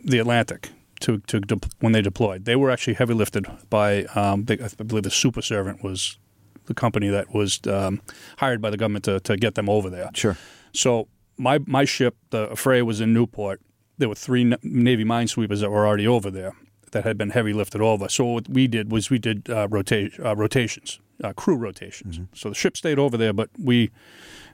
the 0.05 0.19
Atlantic 0.19 0.70
to, 1.00 1.19
to 1.26 1.41
de- 1.41 1.58
when 1.81 1.93
they 1.93 2.02
deployed. 2.02 2.44
They 2.44 2.56
were 2.56 2.70
actually 2.70 2.94
heavy 2.94 3.14
lifted 3.14 3.47
by, 3.69 4.05
um, 4.14 4.44
they, 4.44 4.55
I 4.61 4.69
believe, 4.82 5.02
the 5.02 5.11
Super 5.11 5.43
Servant 5.43 5.82
was 5.82 6.19
the 6.67 6.75
company 6.75 7.08
that 7.08 7.35
was 7.35 7.58
um, 7.67 8.00
hired 8.37 8.61
by 8.62 8.70
the 8.70 8.76
government 8.76 9.05
to, 9.06 9.19
to 9.20 9.37
get 9.37 9.55
them 9.56 9.69
over 9.69 9.91
there. 9.91 10.11
Sure. 10.14 10.37
So 10.73 11.08
my 11.37 11.58
my 11.67 11.85
ship, 11.85 12.17
the 12.31 12.46
Affray, 12.49 12.82
was 12.82 13.00
in 13.00 13.12
Newport. 13.12 13.61
There 13.99 14.08
were 14.08 14.14
three 14.14 14.44
Na- 14.44 14.56
Navy 14.63 15.05
minesweepers 15.05 15.60
that 15.60 15.70
were 15.70 15.84
already 15.86 16.06
over 16.06 16.31
there 16.31 16.53
that 16.93 17.05
had 17.05 17.19
been 17.19 17.31
heavy 17.31 17.53
lifted 17.53 17.81
over. 17.81 18.08
So 18.08 18.24
what 18.24 18.48
we 18.48 18.69
did 18.69 18.93
was 18.93 19.10
we 19.10 19.19
did 19.19 19.48
uh, 19.51 19.67
rota- 19.69 20.10
uh, 20.24 20.36
rotations, 20.36 21.01
uh, 21.22 21.32
crew 21.32 21.56
rotations. 21.56 22.20
So 22.34 22.48
the 22.50 22.55
ship 22.55 22.77
stayed 22.77 22.98
over 22.98 23.17
there, 23.17 23.32
but 23.32 23.50
we 23.58 23.91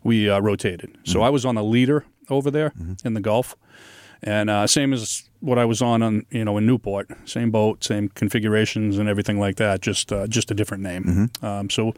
we 0.03 0.29
uh, 0.31 0.41
rotated. 0.41 0.97
So 1.05 1.23
I 1.23 1.31
was 1.31 1.45
on 1.45 1.57
a 1.57 1.63
leader 1.63 2.05
over 2.31 2.51
there 2.51 2.73
in 3.05 3.15
the 3.15 3.21
Gulf, 3.21 3.57
and 4.23 4.51
uh, 4.51 4.67
same 4.67 4.93
as 4.93 5.29
what 5.41 5.59
I 5.59 5.65
was 5.65 5.81
on 5.83 6.03
on 6.03 6.27
you 6.31 6.45
know 6.45 6.57
in 6.59 6.67
Newport, 6.67 7.11
same 7.25 7.51
boat, 7.51 7.85
same 7.85 8.09
configurations 8.09 8.99
and 8.99 9.09
everything 9.09 9.39
like 9.39 9.57
that. 9.57 9.81
Just 9.81 10.13
uh, 10.13 10.27
just 10.27 10.51
a 10.51 10.55
different 10.55 10.83
name. 10.83 11.31
Um, 11.43 11.71
so 11.71 11.95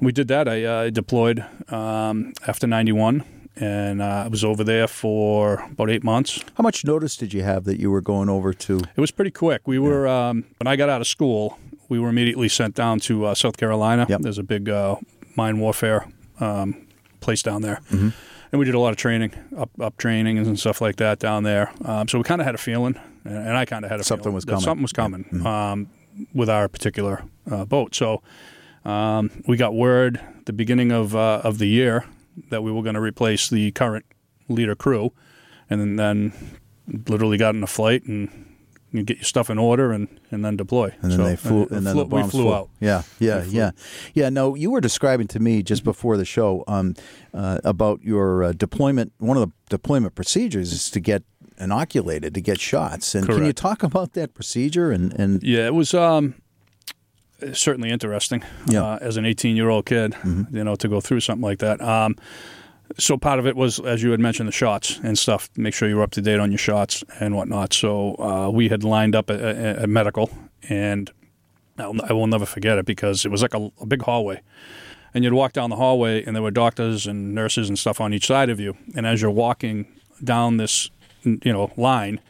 we 0.00 0.12
did 0.12 0.28
that. 0.28 0.48
I 0.48 0.64
uh, 0.64 0.90
deployed 0.90 1.44
um, 1.68 2.32
after 2.46 2.66
'91, 2.66 3.24
and 3.56 4.00
uh, 4.02 4.24
I 4.24 4.28
was 4.28 4.44
over 4.44 4.62
there 4.64 4.86
for 4.86 5.64
about 5.72 5.90
eight 5.90 6.04
months. 6.04 6.40
How 6.56 6.62
much 6.62 6.84
notice 6.84 7.16
did 7.16 7.32
you 7.32 7.42
have 7.42 7.64
that 7.64 7.80
you 7.80 7.90
were 7.90 8.00
going 8.02 8.28
over 8.28 8.52
to? 8.52 8.78
It 8.96 9.00
was 9.00 9.10
pretty 9.10 9.30
quick. 9.32 9.66
We 9.66 9.78
were 9.78 10.06
um, 10.06 10.44
when 10.58 10.66
I 10.66 10.76
got 10.76 10.88
out 10.88 11.00
of 11.00 11.06
school, 11.06 11.58
we 11.94 12.00
were 12.00 12.08
immediately 12.08 12.48
sent 12.48 12.74
down 12.74 12.98
to 13.00 13.26
uh, 13.26 13.34
South 13.34 13.56
Carolina. 13.56 14.04
Yep. 14.08 14.20
There's 14.22 14.38
a 14.38 14.42
big 14.42 14.68
uh, 14.68 14.96
mine 15.36 15.58
warfare 15.60 16.06
um, 16.40 16.86
place 17.20 17.42
down 17.42 17.62
there, 17.62 17.78
Mm-hmm. 17.90 18.08
and 18.50 18.58
we 18.58 18.64
did 18.64 18.74
a 18.74 18.78
lot 18.80 18.90
of 18.90 18.96
training, 18.96 19.32
up 19.56 19.70
up 19.80 19.96
training 19.96 20.38
and 20.38 20.58
stuff 20.58 20.80
like 20.80 20.96
that 20.96 21.18
down 21.20 21.44
there. 21.44 21.66
Um, 21.84 22.08
so 22.08 22.18
we 22.18 22.24
kind 22.24 22.40
of 22.40 22.46
had 22.46 22.54
a 22.54 22.58
feeling, 22.58 22.96
and 23.24 23.36
and 23.48 23.56
I 23.56 23.64
kind 23.64 23.84
of 23.84 23.90
had 23.90 24.00
a 24.00 24.04
Something 24.04 24.24
feeling 24.24 24.34
was 24.34 24.44
coming. 24.44 24.60
Something 24.64 24.82
was 24.82 24.92
coming 24.92 25.46
um, 25.46 25.88
with 26.34 26.48
our 26.50 26.68
particular 26.68 27.22
uh, 27.50 27.64
boat. 27.64 27.94
So 27.94 28.22
um, 28.84 29.30
we 29.46 29.56
got 29.56 29.72
word 29.74 30.20
the 30.46 30.52
beginning 30.52 30.90
of 30.92 31.14
uh, 31.14 31.40
of 31.44 31.58
the 31.58 31.66
year 31.68 32.04
that 32.50 32.62
we 32.64 32.72
were 32.72 32.82
going 32.82 32.96
to 32.96 33.00
replace 33.00 33.48
the 33.48 33.70
current 33.72 34.04
leader 34.48 34.74
crew, 34.74 35.12
and 35.70 35.80
then, 35.80 35.96
then 35.96 36.32
literally 37.08 37.38
got 37.38 37.54
in 37.54 37.62
a 37.62 37.66
flight 37.66 38.02
and 38.04 38.28
you 38.94 39.02
get 39.02 39.16
your 39.18 39.24
stuff 39.24 39.50
in 39.50 39.58
order 39.58 39.92
and, 39.92 40.08
and 40.30 40.44
then 40.44 40.56
deploy. 40.56 40.94
And 41.02 41.10
then 41.10 41.18
So, 41.18 41.24
they 41.24 41.36
flew, 41.36 41.62
and, 41.70 41.86
then 41.86 41.96
the 41.96 42.04
we 42.04 42.10
bombs 42.10 42.30
flew 42.30 42.54
out. 42.54 42.68
Yeah, 42.80 43.02
yeah, 43.18 43.42
yeah, 43.44 43.72
yeah. 44.14 44.28
No, 44.30 44.54
you 44.54 44.70
were 44.70 44.80
describing 44.80 45.26
to 45.28 45.40
me 45.40 45.62
just 45.62 45.82
before 45.84 46.16
the 46.16 46.24
show 46.24 46.62
um, 46.68 46.94
uh, 47.32 47.58
about 47.64 48.02
your 48.02 48.44
uh, 48.44 48.52
deployment. 48.52 49.12
One 49.18 49.36
of 49.36 49.48
the 49.48 49.52
deployment 49.68 50.14
procedures 50.14 50.72
is 50.72 50.90
to 50.90 51.00
get 51.00 51.24
inoculated, 51.58 52.34
to 52.34 52.40
get 52.40 52.60
shots. 52.60 53.14
And 53.14 53.26
can 53.26 53.44
you 53.44 53.52
talk 53.52 53.82
about 53.82 54.12
that 54.12 54.34
procedure? 54.34 54.90
And 54.92 55.12
and 55.18 55.42
Yeah, 55.42 55.66
it 55.66 55.74
was 55.74 55.92
um, 55.94 56.34
certainly 57.52 57.90
interesting 57.90 58.42
Yeah. 58.66 58.80
Mm-hmm. 58.80 59.04
uh, 59.04 59.08
as 59.08 59.16
an 59.16 59.24
18 59.24 59.56
year 59.56 59.68
old 59.70 59.86
kid, 59.86 60.14
you 60.24 60.64
know, 60.64 60.76
to 60.76 60.88
go 60.88 61.00
through 61.00 61.20
something 61.20 61.42
like 61.42 61.58
that. 61.58 61.80
Um, 61.80 62.16
so 62.98 63.16
part 63.16 63.38
of 63.38 63.46
it 63.46 63.56
was, 63.56 63.80
as 63.80 64.02
you 64.02 64.10
had 64.10 64.20
mentioned, 64.20 64.48
the 64.48 64.52
shots 64.52 65.00
and 65.02 65.18
stuff. 65.18 65.50
Make 65.56 65.74
sure 65.74 65.88
you 65.88 65.96
were 65.96 66.02
up 66.02 66.12
to 66.12 66.22
date 66.22 66.38
on 66.38 66.50
your 66.50 66.58
shots 66.58 67.02
and 67.20 67.34
whatnot. 67.34 67.72
So 67.72 68.14
uh, 68.16 68.50
we 68.50 68.68
had 68.68 68.84
lined 68.84 69.14
up 69.14 69.30
at, 69.30 69.88
medical, 69.88 70.30
and 70.68 71.10
I'll, 71.78 71.94
I 72.08 72.12
will 72.12 72.26
never 72.26 72.46
forget 72.46 72.78
it 72.78 72.86
because 72.86 73.24
it 73.24 73.30
was 73.30 73.42
like 73.42 73.54
a, 73.54 73.70
a 73.80 73.86
big 73.86 74.02
hallway, 74.02 74.40
and 75.12 75.24
you'd 75.24 75.32
walk 75.32 75.52
down 75.52 75.70
the 75.70 75.76
hallway, 75.76 76.24
and 76.24 76.36
there 76.36 76.42
were 76.42 76.50
doctors 76.50 77.06
and 77.06 77.34
nurses 77.34 77.68
and 77.68 77.78
stuff 77.78 78.00
on 78.00 78.12
each 78.14 78.26
side 78.26 78.50
of 78.50 78.60
you. 78.60 78.76
And 78.94 79.06
as 79.06 79.22
you're 79.22 79.30
walking 79.30 79.86
down 80.22 80.58
this, 80.58 80.90
you 81.22 81.52
know, 81.52 81.72
line, 81.76 82.20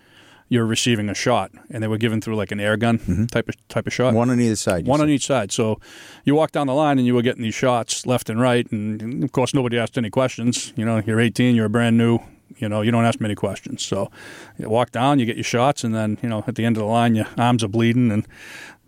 you're 0.49 0.67
receiving 0.67 1.09
a 1.09 1.15
shot, 1.15 1.51
and 1.71 1.83
they 1.83 1.89
were 1.89 1.99
given 1.99 2.21
through 2.21 2.37
like 2.37 2.53
an 2.53 2.61
air 2.61 2.77
gun 2.77 3.27
type 3.31 3.49
of 3.49 3.69
type 3.69 3.87
of 3.87 3.93
shot. 3.93 4.15
One 4.15 4.31
on 4.31 4.41
either 4.41 4.57
side. 4.57 4.87
One 4.87 5.01
on 5.01 5.09
each 5.09 5.27
side. 5.27 5.53
So 5.53 5.81
you 6.25 6.35
walk 6.35 6.53
down 6.53 6.67
the 6.67 6.75
line 6.75 6.99
and 6.99 7.07
you 7.07 7.15
were 7.15 7.23
getting 7.23 7.43
these 7.43 7.55
shots 7.55 8.07
left 8.07 8.29
and 8.31 8.41
right. 8.41 8.71
And 8.71 9.25
of 9.25 9.33
course, 9.33 9.55
nobody 9.55 9.79
asked 9.79 9.97
any 9.99 10.11
questions. 10.11 10.73
You 10.77 10.85
know, 10.85 11.03
you're 11.05 11.21
18, 11.21 11.57
you're 11.57 11.69
brand 11.69 11.97
new. 11.97 12.19
You 12.57 12.69
know, 12.69 12.83
you 12.83 12.91
don't 12.91 13.05
ask 13.05 13.21
many 13.21 13.35
questions. 13.35 13.85
So 13.85 14.11
you 14.59 14.69
walk 14.69 14.93
down, 14.93 15.19
you 15.19 15.27
get 15.27 15.37
your 15.37 15.45
shots, 15.45 15.83
and 15.83 15.95
then, 15.95 16.19
you 16.23 16.29
know, 16.29 16.45
at 16.47 16.55
the 16.55 16.65
end 16.65 16.77
of 16.77 16.83
the 16.83 16.89
line, 16.89 17.15
your 17.17 17.27
arms 17.37 17.65
are 17.65 17.69
bleeding 17.69 18.13
and 18.13 18.29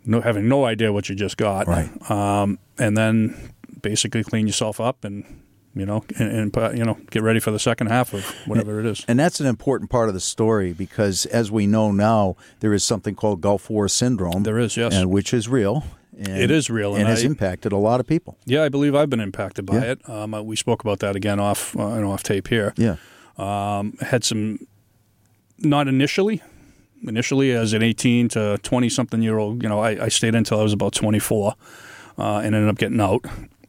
no, 0.05 0.21
having 0.21 0.49
no 0.49 0.67
idea 0.67 0.93
what 0.93 1.09
you 1.09 1.17
just 1.17 1.37
got. 1.37 1.67
Right. 1.67 2.11
Um, 2.11 2.61
and 2.79 2.97
then 2.97 3.53
basically 3.83 4.23
clean 4.23 4.47
yourself 4.47 4.79
up 4.79 5.05
and, 5.05 5.25
you 5.77 5.87
know, 5.87 6.03
and, 6.19 6.53
and, 6.57 6.79
you 6.79 6.85
know, 6.85 6.99
get 7.11 7.23
ready 7.23 7.39
for 7.39 7.51
the 7.51 7.59
second 7.59 7.89
half 7.89 8.15
of 8.15 8.25
whatever 8.47 8.81
it 8.81 8.87
is. 8.87 9.05
And 9.07 9.19
that's 9.21 9.39
an 9.41 9.47
important 9.47 9.91
part 9.91 10.09
of 10.09 10.15
the 10.15 10.21
story 10.21 10.73
because, 10.73 11.27
as 11.27 11.51
we 11.53 11.67
know 11.67 11.93
now, 11.93 12.35
there 12.61 12.73
is 12.73 12.83
something 12.83 13.15
called 13.15 13.41
Gulf 13.43 13.69
War 13.71 13.87
syndrome. 13.89 14.43
There 14.43 14.59
is, 14.59 14.77
yes. 14.77 14.95
and 14.95 15.11
which 15.11 15.33
is 15.35 15.49
real. 15.49 15.85
And, 16.19 16.29
It 16.29 16.51
is 16.51 16.71
real, 16.71 16.93
and, 16.93 17.01
and 17.03 17.09
has 17.11 17.23
I- 17.23 17.27
impacted 17.27 17.73
a 17.73 17.77
lot 17.77 18.01
of 18.01 18.07
people. 18.07 18.39
Yeah, 18.47 18.63
I 18.63 18.71
believe 18.71 18.95
I've 18.95 19.11
been 19.11 19.21
impacted 19.21 19.67
by 19.67 19.75
Yeah. 19.75 19.83
it. 19.93 20.09
Um, 20.09 20.33
uh, 20.33 20.41
we 20.41 20.57
spoke 20.57 20.81
about 20.83 21.01
that 21.01 21.15
again 21.15 21.39
off, 21.39 21.77
uh, 21.77 21.83
off 22.09 22.23
tape 22.23 22.49
here. 22.49 22.73
Yeah, 22.79 22.97
Um, 23.37 23.93
had 24.01 24.25
some, 24.25 24.61
not 25.59 25.89
initially. 25.89 26.43
Initially, 27.07 27.53
as 27.53 27.75
an 27.75 27.83
18 27.83 28.29
to 28.31 28.59
20 28.63 28.89
something 28.89 29.21
year 29.21 29.37
old, 29.37 29.63
you 29.63 29.69
know, 29.69 29.81
I, 29.81 30.05
I 30.07 30.09
stayed 30.09 30.35
until 30.35 30.59
I 30.59 30.63
was 30.63 30.73
about 30.73 30.95
24 30.95 31.55
uh, 32.19 32.37
and 32.39 32.55
ended 32.55 32.71
up 32.71 32.79
getting 32.79 32.99
out. 33.01 33.23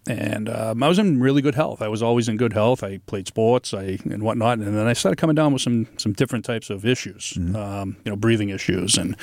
And 0.08 0.50
um, 0.50 0.82
I 0.82 0.88
was 0.88 1.00
in 1.00 1.20
really 1.20 1.42
good 1.42 1.56
health. 1.56 1.82
I 1.82 1.90
was 1.90 2.02
always 2.02 2.30
in 2.30 2.38
good 2.38 2.54
health. 2.54 2.82
I 2.82 3.00
played 3.00 3.28
sports, 3.28 3.74
I 3.74 4.00
and 4.06 4.24
whatnot. 4.24 4.60
And 4.60 4.78
then 4.78 4.88
I 4.88 4.94
started 4.94 5.18
coming 5.18 5.36
down 5.36 5.54
with 5.54 5.62
some 5.62 5.88
some 5.98 6.14
different 6.14 6.46
types 6.46 6.70
of 6.70 6.86
issues, 6.86 7.34
um, 7.56 7.98
you 8.06 8.12
know, 8.12 8.16
breathing 8.16 8.50
issues 8.50 8.98
and 8.98 9.18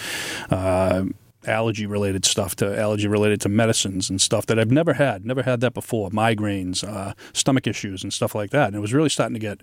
uh, 0.51 1.05
allergy 1.47 1.87
related 1.87 2.25
stuff 2.25 2.55
to 2.57 2.79
allergy 2.79 3.09
related 3.09 3.41
to 3.43 3.49
medicines 3.49 4.11
and 4.11 4.21
stuff 4.21 4.47
that 4.47 4.59
I've 4.59 4.71
never 4.71 4.95
had. 4.95 5.25
Never 5.25 5.43
had 5.43 5.61
that 5.61 5.75
before. 5.75 6.11
Migraines, 6.11 6.87
uh, 6.87 7.15
stomach 7.33 7.67
issues, 7.67 8.03
and 8.03 8.13
stuff 8.13 8.35
like 8.35 8.51
that. 8.51 8.69
And 8.69 8.77
it 8.77 8.81
was 8.81 8.93
really 8.93 9.09
starting 9.09 9.35
to 9.35 9.41
get. 9.41 9.61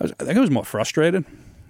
I, 0.00 0.04
was, 0.04 0.12
I 0.20 0.24
think 0.24 0.36
I 0.36 0.40
was 0.40 0.50
more 0.50 0.64
frustrated 0.64 1.24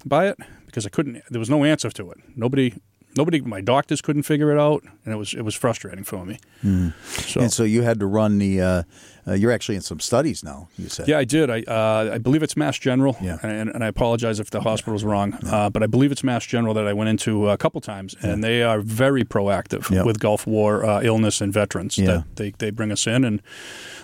by 0.05 0.27
it 0.27 0.37
because 0.65 0.85
I 0.85 0.89
couldn't. 0.89 1.23
There 1.29 1.39
was 1.39 1.49
no 1.49 1.63
answer 1.63 1.89
to 1.89 2.11
it. 2.11 2.17
Nobody. 2.35 2.73
Nobody. 3.15 3.41
My 3.41 3.61
doctors 3.61 4.01
couldn't 4.01 4.23
figure 4.23 4.51
it 4.51 4.59
out, 4.59 4.83
and 5.05 5.13
it 5.13 5.17
was 5.17 5.33
it 5.33 5.41
was 5.41 5.55
frustrating 5.55 6.03
for 6.03 6.25
me. 6.25 6.39
So, 7.03 7.41
and 7.41 7.51
so 7.51 7.63
you 7.63 7.81
had 7.83 7.99
to 7.99 8.05
run 8.05 8.39
the. 8.39 8.61
Uh, 8.61 8.83
uh, 9.27 9.33
you're 9.33 9.51
actually 9.51 9.75
in 9.75 9.81
some 9.81 9.99
studies 9.99 10.43
now. 10.43 10.67
You 10.77 10.89
said. 10.89 11.07
Yeah, 11.07 11.17
I 11.19 11.23
did. 11.25 11.49
I 11.49 11.61
uh, 11.61 12.11
I 12.15 12.17
believe 12.17 12.43
it's 12.43 12.57
Mass 12.57 12.77
General. 12.79 13.15
Yeah. 13.21 13.37
And, 13.43 13.69
and 13.69 13.83
I 13.83 13.87
apologize 13.87 14.39
if 14.39 14.49
the 14.49 14.61
hospital's 14.61 15.03
wrong, 15.03 15.33
uh, 15.45 15.69
but 15.69 15.83
I 15.83 15.87
believe 15.87 16.11
it's 16.11 16.23
Mass 16.23 16.45
General 16.45 16.73
that 16.73 16.87
I 16.87 16.93
went 16.93 17.09
into 17.09 17.49
a 17.49 17.57
couple 17.57 17.81
times, 17.81 18.15
and 18.21 18.43
they 18.43 18.63
are 18.63 18.79
very 18.81 19.23
proactive 19.23 19.89
Yeah. 19.89 20.03
with 20.03 20.19
Gulf 20.19 20.45
War 20.47 20.85
uh, 20.85 21.01
illness 21.03 21.41
and 21.41 21.53
veterans. 21.53 21.97
Yeah. 21.97 22.05
That 22.05 22.35
they 22.35 22.51
they 22.57 22.71
bring 22.71 22.91
us 22.91 23.07
in, 23.07 23.23
and 23.23 23.41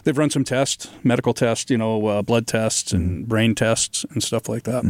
they've 0.04 0.18
run 0.18 0.30
some 0.30 0.44
tests, 0.44 0.90
medical 1.04 1.34
tests, 1.34 1.70
you 1.72 1.78
know, 1.78 2.06
uh, 2.08 2.22
blood 2.22 2.48
tests 2.48 2.94
and 2.94 3.00
Mm-hmm. 3.10 3.24
brain 3.30 3.56
tests 3.56 4.06
and 4.12 4.22
stuff 4.24 4.48
like 4.50 4.64
that. 4.64 4.84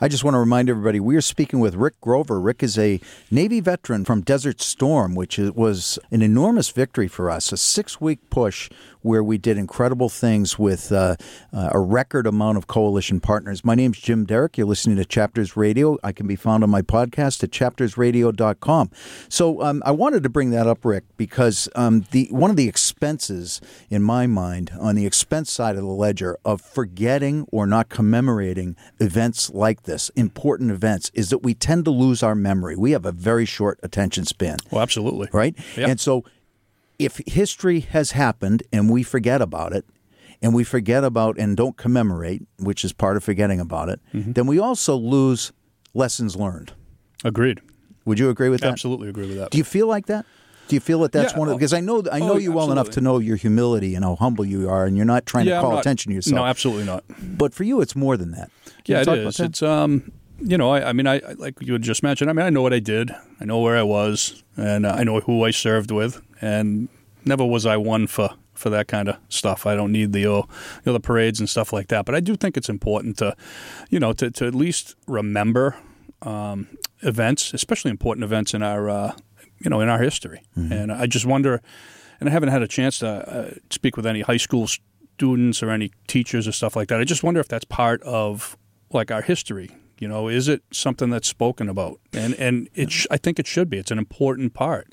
I 0.00 0.08
just 0.08 0.24
want 0.24 0.34
to 0.34 0.38
remind 0.38 0.68
everybody 0.68 1.00
we 1.00 1.16
are 1.16 1.20
speaking 1.22 1.60
with 1.60 1.74
Rick 1.74 2.00
Grover. 2.00 2.40
Rick 2.40 2.62
is 2.62 2.76
a 2.78 3.00
Navy 3.30 3.60
veteran 3.60 4.04
from 4.04 4.20
Desert 4.22 4.60
Storm, 4.60 5.14
which 5.14 5.38
was 5.38 5.98
an 6.10 6.22
enormous 6.22 6.70
victory 6.70 7.08
for 7.08 7.30
us, 7.30 7.52
a 7.52 7.56
six 7.56 8.00
week 8.00 8.18
push 8.30 8.68
where 9.02 9.22
we 9.24 9.38
did 9.42 9.58
incredible 9.58 10.08
things 10.08 10.58
with 10.58 10.90
uh, 10.92 11.16
uh, 11.52 11.70
a 11.72 11.78
record 11.80 12.26
amount 12.26 12.56
of 12.58 12.66
coalition 12.66 13.20
partners. 13.20 13.64
My 13.64 13.74
name's 13.74 13.98
Jim 13.98 14.24
Derick. 14.24 14.56
You're 14.56 14.66
listening 14.66 14.96
to 14.96 15.04
Chapters 15.04 15.56
Radio. 15.56 15.98
I 16.02 16.12
can 16.12 16.26
be 16.26 16.36
found 16.36 16.62
on 16.62 16.70
my 16.70 16.80
podcast 16.82 17.42
at 17.42 17.50
chaptersradio.com. 17.50 18.90
So 19.28 19.62
um, 19.62 19.82
I 19.84 19.90
wanted 19.90 20.22
to 20.22 20.28
bring 20.28 20.50
that 20.50 20.66
up, 20.66 20.84
Rick, 20.84 21.04
because 21.16 21.68
um, 21.74 22.04
the 22.12 22.28
one 22.30 22.50
of 22.50 22.56
the 22.56 22.68
expenses 22.68 23.60
in 23.90 24.02
my 24.02 24.26
mind 24.26 24.70
on 24.80 24.94
the 24.94 25.06
expense 25.06 25.50
side 25.50 25.76
of 25.76 25.82
the 25.82 25.88
ledger 25.88 26.38
of 26.44 26.60
forgetting 26.60 27.46
or 27.50 27.66
not 27.66 27.88
commemorating 27.88 28.76
events 29.00 29.50
like 29.50 29.82
this, 29.82 30.08
important 30.10 30.70
events, 30.70 31.10
is 31.14 31.30
that 31.30 31.38
we 31.38 31.54
tend 31.54 31.84
to 31.84 31.90
lose 31.90 32.22
our 32.22 32.34
memory. 32.34 32.76
We 32.76 32.92
have 32.92 33.04
a 33.04 33.12
very 33.12 33.44
short 33.44 33.78
attention 33.82 34.24
span 34.24 34.58
Well, 34.70 34.82
absolutely. 34.82 35.28
right? 35.32 35.54
Yeah. 35.76 35.88
And 35.88 36.00
so 36.00 36.24
if 37.04 37.20
history 37.26 37.80
has 37.80 38.12
happened 38.12 38.62
and 38.72 38.90
we 38.90 39.02
forget 39.02 39.40
about 39.42 39.72
it, 39.72 39.84
and 40.40 40.54
we 40.54 40.64
forget 40.64 41.04
about 41.04 41.38
and 41.38 41.56
don't 41.56 41.76
commemorate, 41.76 42.42
which 42.58 42.84
is 42.84 42.92
part 42.92 43.16
of 43.16 43.22
forgetting 43.24 43.60
about 43.60 43.88
it, 43.88 44.00
Mm-hmm. 44.12 44.32
then 44.32 44.46
we 44.46 44.58
also 44.58 44.96
lose 44.96 45.52
lessons 45.94 46.34
learned. 46.36 46.72
Agreed. 47.24 47.60
Would 48.04 48.18
you 48.18 48.28
agree 48.30 48.48
with 48.48 48.60
that? 48.62 48.72
Absolutely 48.72 49.08
agree 49.08 49.28
with 49.28 49.36
that. 49.38 49.50
Do 49.50 49.58
you 49.58 49.64
feel 49.64 49.86
like 49.86 50.06
that? 50.06 50.26
Do 50.68 50.74
you 50.76 50.80
feel 50.80 51.00
that 51.00 51.12
that's 51.12 51.32
Yeah, 51.32 51.38
one 51.38 51.48
of 51.48 51.54
oh, 51.54 51.58
because 51.58 51.72
I 51.72 51.80
know 51.80 52.02
I 52.10 52.18
know 52.18 52.32
oh, 52.34 52.36
you 52.38 52.50
well 52.52 52.72
enough 52.72 52.90
to 52.90 53.00
know 53.00 53.18
your 53.18 53.36
humility 53.36 53.94
and 53.94 54.04
how 54.04 54.16
humble 54.16 54.44
you 54.44 54.68
are, 54.70 54.84
and 54.86 54.96
you're 54.96 55.06
not 55.06 55.26
trying 55.26 55.46
yeah, 55.46 55.56
to 55.56 55.60
call 55.60 55.78
attention 55.78 56.10
to 56.10 56.14
yourself. 56.14 56.34
No, 56.36 56.44
absolutely 56.44 56.84
not. 56.84 57.04
but 57.38 57.52
for 57.54 57.64
you, 57.64 57.80
it's 57.80 57.94
more 57.94 58.16
than 58.16 58.30
that. 58.32 58.50
Can 58.84 58.94
Yeah, 58.96 59.02
it 59.02 59.08
is. 59.26 59.36
that? 59.36 59.44
It's 59.50 59.62
um, 59.62 60.10
you 60.40 60.56
know, 60.58 60.70
I, 60.70 60.88
I 60.88 60.92
mean, 60.92 61.06
I 61.06 61.18
like 61.36 61.54
you 61.60 61.72
had 61.74 61.82
just 61.82 62.02
mentioned. 62.02 62.30
I 62.30 62.32
mean, 62.32 62.46
I 62.46 62.50
know 62.50 62.62
what 62.62 62.72
I 62.72 62.80
did. 62.80 63.10
I 63.40 63.44
know 63.44 63.60
where 63.60 63.76
I 63.76 63.82
was, 63.82 64.42
and 64.56 64.86
uh, 64.86 64.94
I 64.98 65.04
know 65.04 65.20
who 65.20 65.44
I 65.44 65.50
served 65.52 65.90
with, 65.90 66.20
and 66.42 66.88
never 67.24 67.44
was 67.46 67.64
I 67.64 67.76
one 67.78 68.06
for 68.06 68.30
for 68.54 68.68
that 68.70 68.86
kind 68.86 69.08
of 69.08 69.16
stuff. 69.28 69.66
I 69.66 69.74
don't 69.74 69.92
need 69.92 70.12
the 70.12 70.26
uh, 70.26 70.36
you 70.36 70.46
know, 70.86 70.92
the 70.92 71.00
parades 71.00 71.40
and 71.40 71.48
stuff 71.48 71.72
like 71.72 71.88
that. 71.88 72.04
But 72.04 72.14
I 72.14 72.20
do 72.20 72.36
think 72.36 72.56
it's 72.56 72.68
important 72.68 73.16
to, 73.18 73.34
you 73.88 73.98
know, 73.98 74.12
to 74.12 74.30
to 74.30 74.46
at 74.46 74.54
least 74.54 74.94
remember 75.06 75.76
um, 76.20 76.68
events, 77.00 77.54
especially 77.54 77.90
important 77.90 78.24
events 78.24 78.52
in 78.54 78.62
our 78.62 78.90
uh, 78.90 79.12
you 79.60 79.70
know 79.70 79.80
in 79.80 79.88
our 79.88 80.02
history. 80.02 80.42
And 80.72 80.92
I 80.92 81.06
just 81.06 81.24
wonder, 81.24 81.62
and 82.20 82.28
I 82.28 82.32
haven't 82.32 82.50
had 82.50 82.62
a 82.62 82.68
chance 82.68 82.98
to 82.98 83.08
uh, 83.08 83.54
speak 83.70 83.96
with 83.96 84.06
any 84.06 84.20
high 84.20 84.36
school 84.36 84.66
students 84.66 85.62
or 85.62 85.70
any 85.70 85.92
teachers 86.06 86.48
or 86.48 86.52
stuff 86.52 86.76
like 86.76 86.88
that. 86.88 87.00
I 87.00 87.04
just 87.04 87.22
wonder 87.22 87.40
if 87.40 87.48
that's 87.48 87.64
part 87.64 88.02
of 88.02 88.56
like 88.92 89.10
our 89.10 89.22
history. 89.22 89.70
You 89.98 90.08
know, 90.08 90.26
is 90.26 90.48
it 90.48 90.62
something 90.72 91.10
that's 91.10 91.28
spoken 91.28 91.68
about? 91.68 92.00
And 92.12 92.34
and 92.34 92.68
it 92.74 92.90
sh- 92.90 93.06
I 93.10 93.16
think 93.16 93.38
it 93.38 93.46
should 93.46 93.70
be. 93.70 93.78
It's 93.78 93.92
an 93.92 93.98
important 93.98 94.52
part 94.52 94.92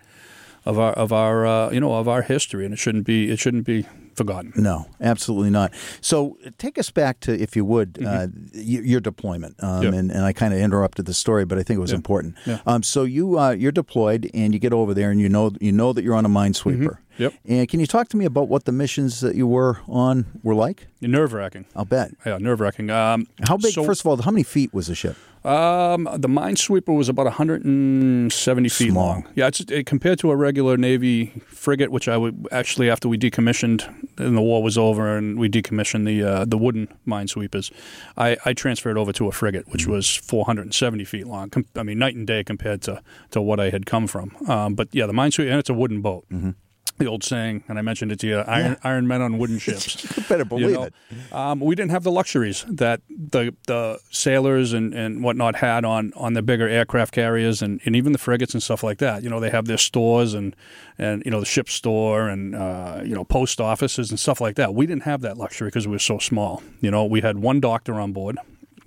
of 0.69 0.77
our 0.79 0.93
of 0.93 1.11
our 1.11 1.45
uh, 1.45 1.71
you 1.71 1.79
know 1.79 1.93
of 1.95 2.07
our 2.07 2.21
history, 2.21 2.63
and 2.65 2.73
it 2.73 2.77
shouldn't 2.77 3.05
be 3.05 3.29
it 3.31 3.39
shouldn't 3.39 3.65
be 3.65 3.85
forgotten. 4.15 4.51
No, 4.55 4.85
absolutely 4.99 5.49
not. 5.49 5.71
So 6.01 6.37
take 6.57 6.77
us 6.77 6.91
back 6.91 7.21
to, 7.21 7.31
if 7.45 7.55
you 7.55 7.63
would, 7.63 7.97
uh, 8.05 8.27
y- 8.53 8.83
your 8.91 8.99
deployment. 8.99 9.55
Um, 9.63 9.69
Mm-hmm. 9.81 9.93
And, 9.93 10.11
and 10.11 10.25
I 10.25 10.33
kind 10.33 10.53
of 10.53 10.59
interrupted 10.59 11.05
the 11.05 11.13
story, 11.13 11.45
but 11.45 11.57
I 11.57 11.63
think 11.63 11.77
it 11.77 11.81
was 11.81 11.93
important. 11.93 12.35
Um, 12.65 12.83
so 12.83 13.03
you 13.03 13.39
uh, 13.39 13.51
you're 13.51 13.71
deployed, 13.71 14.29
and 14.33 14.53
you 14.53 14.59
get 14.59 14.73
over 14.73 14.93
there, 14.93 15.09
and 15.11 15.21
you 15.21 15.29
know 15.29 15.51
you 15.61 15.71
know 15.71 15.93
that 15.93 16.03
you're 16.03 16.15
on 16.15 16.25
a 16.25 16.29
minesweeper. 16.29 16.97
Mm-hmm. 16.97 17.08
Yep. 17.19 17.33
And 17.47 17.67
can 17.69 17.79
you 17.79 17.85
talk 17.85 18.07
to 18.09 18.17
me 18.17 18.25
about 18.25 18.47
what 18.49 18.63
the 18.65 18.71
missions 18.71 19.19
that 19.21 19.35
you 19.35 19.45
were 19.45 19.79
on 19.87 20.25
were 20.41 20.55
like? 20.55 20.87
Nerve 21.01 21.33
wracking. 21.33 21.65
I'll 21.75 21.85
bet. 21.85 22.11
Yeah, 22.25 22.37
nerve 22.39 22.59
wracking. 22.59 22.89
Um, 22.89 23.27
How 23.47 23.57
big? 23.57 23.73
so- 23.73 23.83
first 23.83 24.01
of 24.01 24.07
all, 24.07 24.21
how 24.21 24.31
many 24.31 24.43
feet 24.43 24.73
was 24.73 24.87
the 24.87 24.95
ship? 24.95 25.15
Um, 25.45 26.03
the 26.17 26.27
Minesweeper 26.27 26.93
was 26.95 27.07
about 27.07 27.25
170 27.27 28.69
feet 28.69 28.91
Small. 28.91 29.05
long. 29.07 29.27
Yeah, 29.35 29.47
it's 29.47 29.61
it, 29.61 29.85
compared 29.85 30.19
to 30.19 30.31
a 30.31 30.35
regular 30.35 30.75
Navy 30.75 31.27
frigate, 31.47 31.91
which 31.91 32.07
I 32.09 32.17
would 32.17 32.45
actually 32.51 32.89
after 32.89 33.07
we 33.07 33.17
decommissioned 33.17 33.87
and 34.17 34.35
the 34.37 34.41
war 34.41 34.61
was 34.61 34.77
over 34.77 35.15
and 35.17 35.39
we 35.39 35.47
decommissioned 35.49 36.05
the 36.05 36.23
uh, 36.23 36.45
the 36.45 36.57
wooden 36.57 36.89
minesweepers, 37.07 37.71
I, 38.17 38.35
I 38.43 38.51
transferred 38.53 38.97
over 38.97 39.13
to 39.13 39.27
a 39.27 39.31
frigate, 39.31 39.67
which 39.69 39.83
Mm-hmm. 39.83 39.91
was 39.93 40.13
470 40.13 41.05
feet 41.05 41.25
long. 41.25 41.49
Com- 41.49 41.65
I 41.75 41.83
mean, 41.83 41.99
night 41.99 42.15
and 42.15 42.27
day 42.27 42.43
compared 42.43 42.81
to 42.83 43.01
to 43.31 43.41
what 43.41 43.59
I 43.61 43.69
had 43.69 43.85
come 43.85 44.07
from. 44.07 44.35
Um, 44.47 44.75
but 44.75 44.89
yeah, 44.91 45.05
the 45.05 45.13
minesweeper 45.13 45.49
and 45.49 45.59
it's 45.59 45.69
a 45.69 45.73
wooden 45.73 46.01
boat. 46.01 46.25
Mm-hmm. 46.29 46.51
The 46.99 47.07
old 47.07 47.23
saying, 47.23 47.63
and 47.69 47.79
I 47.79 47.81
mentioned 47.81 48.11
it 48.11 48.19
to 48.19 48.27
you: 48.27 48.37
iron, 48.39 48.75
iron 48.83 49.07
men 49.07 49.21
on 49.21 49.37
wooden 49.37 49.57
ships. 49.65 50.03
You 50.17 50.23
better 50.27 50.43
believe 50.43 50.67
You 50.69 50.73
know, 50.73 50.83
it. 50.83 50.93
um, 51.31 51.61
we 51.61 51.73
didn't 51.73 51.91
have 51.91 52.03
the 52.03 52.11
luxuries 52.11 52.65
that 52.67 53.01
the 53.09 53.55
the 53.67 53.99
sailors 54.11 54.73
and, 54.73 54.93
and 54.93 55.23
whatnot 55.23 55.55
had 55.55 55.85
on, 55.85 56.11
on 56.17 56.33
the 56.33 56.41
bigger 56.41 56.67
aircraft 56.67 57.13
carriers 57.13 57.61
and, 57.61 57.79
and 57.85 57.95
even 57.95 58.11
the 58.11 58.17
frigates 58.19 58.53
and 58.53 58.61
stuff 58.61 58.83
like 58.83 58.97
that. 58.97 59.23
You 59.23 59.29
know, 59.29 59.39
they 59.39 59.49
have 59.49 59.65
their 59.65 59.77
stores 59.77 60.33
and, 60.33 60.53
and 60.97 61.23
you 61.23 61.31
know 61.31 61.39
the 61.39 61.45
ship 61.45 61.69
store 61.69 62.27
and 62.27 62.53
uh, 62.53 63.01
you 63.03 63.15
know 63.15 63.23
post 63.23 63.61
offices 63.61 64.09
and 64.09 64.19
stuff 64.19 64.41
like 64.41 64.55
that. 64.57 64.73
We 64.73 64.85
didn't 64.85 65.03
have 65.03 65.21
that 65.21 65.37
luxury 65.37 65.69
because 65.69 65.87
we 65.87 65.93
were 65.93 65.99
so 65.99 66.19
small. 66.19 66.61
You 66.81 66.91
know, 66.91 67.05
we 67.05 67.21
had 67.21 67.39
one 67.39 67.61
doctor 67.61 67.93
on 67.93 68.11
board, 68.11 68.37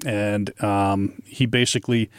and 0.04 0.52
um, 0.62 1.14
he 1.25 1.47
basically 1.47 2.11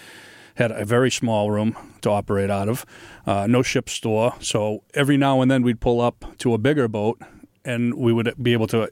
had 0.56 0.72
a 0.72 0.86
very 0.86 1.10
small 1.10 1.52
room 1.52 1.76
to 2.02 2.10
operate 2.10 2.50
out 2.50 2.70
of, 2.70 2.86
uh, 3.26 3.48
no 3.48 3.62
ship 3.64 3.90
store. 3.90 4.34
So 4.40 4.84
every 4.94 5.18
now 5.18 5.42
and 5.42 5.50
then 5.50 5.64
we'd 5.64 5.80
pull 5.80 6.00
up 6.02 6.38
to 6.40 6.54
a 6.54 6.58
bigger 6.58 6.88
boat, 6.88 7.20
and 7.66 7.96
we 7.96 8.14
would 8.14 8.34
be 8.42 8.54
able 8.54 8.68
to 8.68 8.90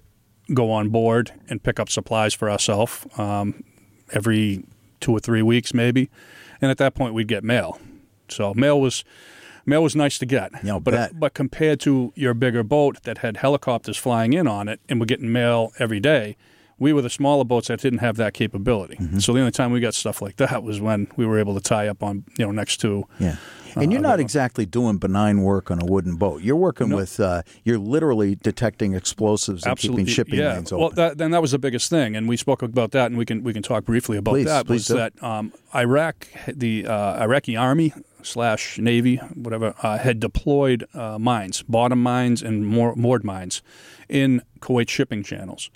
go 0.53 0.71
on 0.71 0.89
board 0.89 1.31
and 1.49 1.61
pick 1.61 1.79
up 1.79 1.89
supplies 1.89 2.33
for 2.33 2.49
ourselves 2.49 3.05
um, 3.17 3.63
every 4.11 4.63
two 4.99 5.11
or 5.11 5.19
three 5.19 5.41
weeks, 5.41 5.73
maybe. 5.73 6.09
And 6.61 6.71
at 6.71 6.77
that 6.77 6.95
point, 6.95 7.13
we'd 7.13 7.27
get 7.27 7.43
mail. 7.43 7.79
So 8.29 8.53
mail 8.53 8.79
was 8.79 9.03
mail 9.65 9.83
was 9.83 9.95
nice 9.95 10.17
to 10.19 10.25
get. 10.25 10.51
Yeah, 10.63 10.79
but 10.79 10.91
bet. 10.91 11.19
but 11.19 11.33
compared 11.33 11.79
to 11.81 12.13
your 12.15 12.33
bigger 12.33 12.63
boat 12.63 13.03
that 13.03 13.19
had 13.19 13.37
helicopters 13.37 13.97
flying 13.97 14.33
in 14.33 14.47
on 14.47 14.67
it, 14.67 14.79
and 14.87 14.99
we're 14.99 15.05
getting 15.05 15.31
mail 15.31 15.73
every 15.79 15.99
day. 15.99 16.37
We 16.81 16.91
were 16.93 17.01
the 17.01 17.09
smaller 17.09 17.45
boats 17.45 17.67
that 17.67 17.79
didn't 17.79 17.99
have 17.99 18.15
that 18.17 18.33
capability. 18.33 18.95
Mm-hmm. 18.95 19.19
So 19.19 19.33
the 19.33 19.39
only 19.39 19.51
time 19.51 19.71
we 19.71 19.79
got 19.79 19.93
stuff 19.93 20.21
like 20.21 20.37
that 20.37 20.63
was 20.63 20.81
when 20.81 21.07
we 21.15 21.25
were 21.25 21.37
able 21.39 21.53
to 21.53 21.61
tie 21.61 21.87
up 21.87 22.01
on, 22.01 22.25
you 22.37 22.45
know, 22.45 22.51
next 22.51 22.77
to 22.77 23.05
Yeah. 23.19 23.35
And 23.75 23.91
you're 23.91 24.01
not 24.01 24.19
exactly 24.19 24.65
doing 24.65 24.97
benign 24.97 25.43
work 25.43 25.71
on 25.71 25.81
a 25.81 25.85
wooden 25.85 26.15
boat. 26.17 26.41
You're 26.41 26.57
working 26.57 26.89
with, 26.89 27.19
uh, 27.21 27.43
you're 27.63 27.77
literally 27.77 28.35
detecting 28.35 28.93
explosives 28.95 29.63
and 29.63 29.71
absolutely 29.71 30.03
keeping 30.03 30.13
shipping 30.13 30.39
yeah. 30.39 30.55
lanes 30.55 30.71
Well, 30.73 30.85
open. 30.85 30.95
that, 30.97 31.17
then 31.17 31.31
that 31.31 31.41
was 31.41 31.51
the 31.51 31.59
biggest 31.59 31.89
thing, 31.89 32.15
and 32.17 32.27
we 32.27 32.35
spoke 32.35 32.61
about 32.61 32.91
that, 32.91 33.05
and 33.05 33.17
we 33.17 33.25
can 33.25 33.43
we 33.43 33.53
can 33.53 33.63
talk 33.63 33.85
briefly 33.85 34.17
about 34.17 34.31
Please, 34.31 34.45
that. 34.47 34.65
please 34.65 34.73
was 34.73 34.87
do. 34.87 34.95
that 34.95 35.23
um, 35.23 35.53
Iraq, 35.73 36.27
the 36.47 36.85
uh, 36.85 37.23
Iraqi 37.23 37.55
army 37.55 37.93
slash 38.23 38.77
navy, 38.77 39.15
whatever, 39.35 39.73
uh, 39.81 39.97
had 39.99 40.19
deployed 40.19 40.85
uh, 40.93 41.17
mines, 41.17 41.63
bottom 41.63 42.03
mines, 42.03 42.41
and 42.41 42.67
more, 42.67 42.93
moored 42.95 43.23
mines 43.23 43.61
in 44.09 44.41
Kuwait 44.59 44.89
shipping 44.89 45.23
channels, 45.23 45.69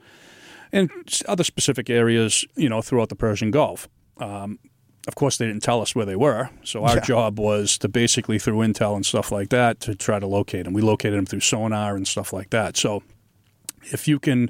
and 0.75 0.91
other 1.27 1.43
specific 1.43 1.89
areas, 1.89 2.45
you 2.55 2.69
know, 2.69 2.81
throughout 2.81 3.09
the 3.09 3.15
Persian 3.15 3.49
Gulf. 3.51 3.87
Um, 4.17 4.59
of 5.07 5.15
course, 5.15 5.37
they 5.37 5.45
didn't 5.45 5.63
tell 5.63 5.81
us 5.81 5.95
where 5.95 6.05
they 6.05 6.15
were, 6.15 6.49
so 6.63 6.83
our 6.83 6.95
Yeah. 6.95 7.01
job 7.01 7.39
was 7.39 7.77
to 7.79 7.87
basically 7.87 8.39
through 8.39 8.57
intel 8.57 8.95
and 8.95 9.05
stuff 9.05 9.31
like 9.31 9.49
that 9.49 9.79
to 9.81 9.95
try 9.95 10.19
to 10.19 10.27
locate 10.27 10.65
them. 10.65 10.73
We 10.73 10.81
located 10.81 11.13
them 11.17 11.25
through 11.25 11.41
sonar 11.41 11.95
and 11.95 12.07
stuff 12.07 12.33
like 12.33 12.49
that. 12.49 12.75
So 12.75 13.03
if 13.91 14.07
you 14.07 14.19
can 14.19 14.49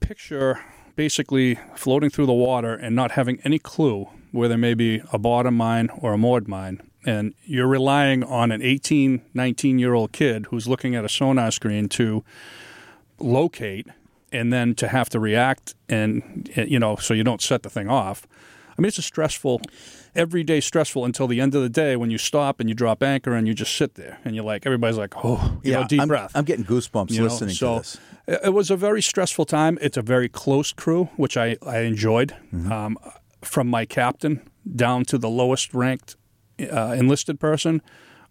picture 0.00 0.60
basically 0.96 1.58
floating 1.76 2.10
through 2.10 2.26
the 2.26 2.32
water 2.32 2.74
and 2.74 2.94
not 2.94 3.12
having 3.12 3.40
any 3.44 3.58
clue 3.58 4.06
where 4.32 4.48
there 4.48 4.58
may 4.58 4.74
be 4.74 5.00
a 5.12 5.18
bottom 5.18 5.56
mine 5.56 5.88
or 5.98 6.12
a 6.12 6.18
moored 6.18 6.46
mine, 6.48 6.80
and 7.06 7.32
you're 7.44 7.66
relying 7.68 8.22
on 8.24 8.52
an 8.52 8.60
18, 8.60 9.22
19 9.32 9.78
year 9.78 9.94
old 9.94 10.12
kid 10.12 10.46
who's 10.50 10.68
looking 10.68 10.94
at 10.94 11.04
a 11.04 11.08
sonar 11.08 11.50
screen 11.50 11.88
to 11.88 12.22
locate 13.18 13.86
and 14.32 14.52
then 14.52 14.74
to 14.76 14.88
have 14.88 15.08
to 15.10 15.20
react 15.20 15.74
and, 15.88 16.50
you 16.56 16.78
know, 16.78 16.96
so 16.96 17.14
you 17.14 17.24
don't 17.24 17.40
set 17.42 17.62
the 17.62 17.70
thing 17.70 17.88
off. 17.88 18.26
I 18.76 18.80
mean, 18.80 18.88
it's 18.88 18.98
a 18.98 19.02
stressful, 19.02 19.60
every 20.14 20.44
day 20.44 20.60
stressful 20.60 21.04
until 21.04 21.26
the 21.26 21.40
end 21.40 21.54
of 21.54 21.62
the 21.62 21.68
day 21.68 21.96
when 21.96 22.10
you 22.10 22.18
stop 22.18 22.60
and 22.60 22.68
you 22.68 22.74
drop 22.76 23.02
anchor 23.02 23.34
and 23.34 23.48
you 23.48 23.54
just 23.54 23.74
sit 23.76 23.94
there 23.94 24.18
and 24.24 24.36
you're 24.36 24.44
like, 24.44 24.66
everybody's 24.66 24.96
like, 24.98 25.14
oh, 25.24 25.58
you 25.64 25.72
know, 25.72 25.84
deep 25.84 26.00
I'm, 26.00 26.08
breath. 26.08 26.30
I'm 26.34 26.44
getting 26.44 26.64
goosebumps 26.64 27.10
You 27.10 27.18
know, 27.18 27.24
listening 27.24 27.54
so 27.54 27.74
to 27.74 27.80
this. 27.80 27.94
it- 28.28 28.40
It 28.44 28.50
was 28.54 28.70
a 28.70 28.76
very 28.76 29.02
stressful 29.02 29.46
time. 29.46 29.78
It's 29.80 29.96
a 29.96 30.02
very 30.02 30.28
close 30.28 30.72
crew, 30.72 31.06
which 31.16 31.36
I, 31.36 31.56
I 31.66 31.78
enjoyed. 31.80 32.36
Mm-hmm. 32.54 32.70
Um, 32.70 32.98
from 33.42 33.68
my 33.68 33.84
captain 33.84 34.48
down 34.76 35.04
to 35.06 35.18
the 35.18 35.28
lowest 35.30 35.72
ranked 35.74 36.16
uh, 36.60 36.94
enlisted 36.96 37.40
person, 37.40 37.80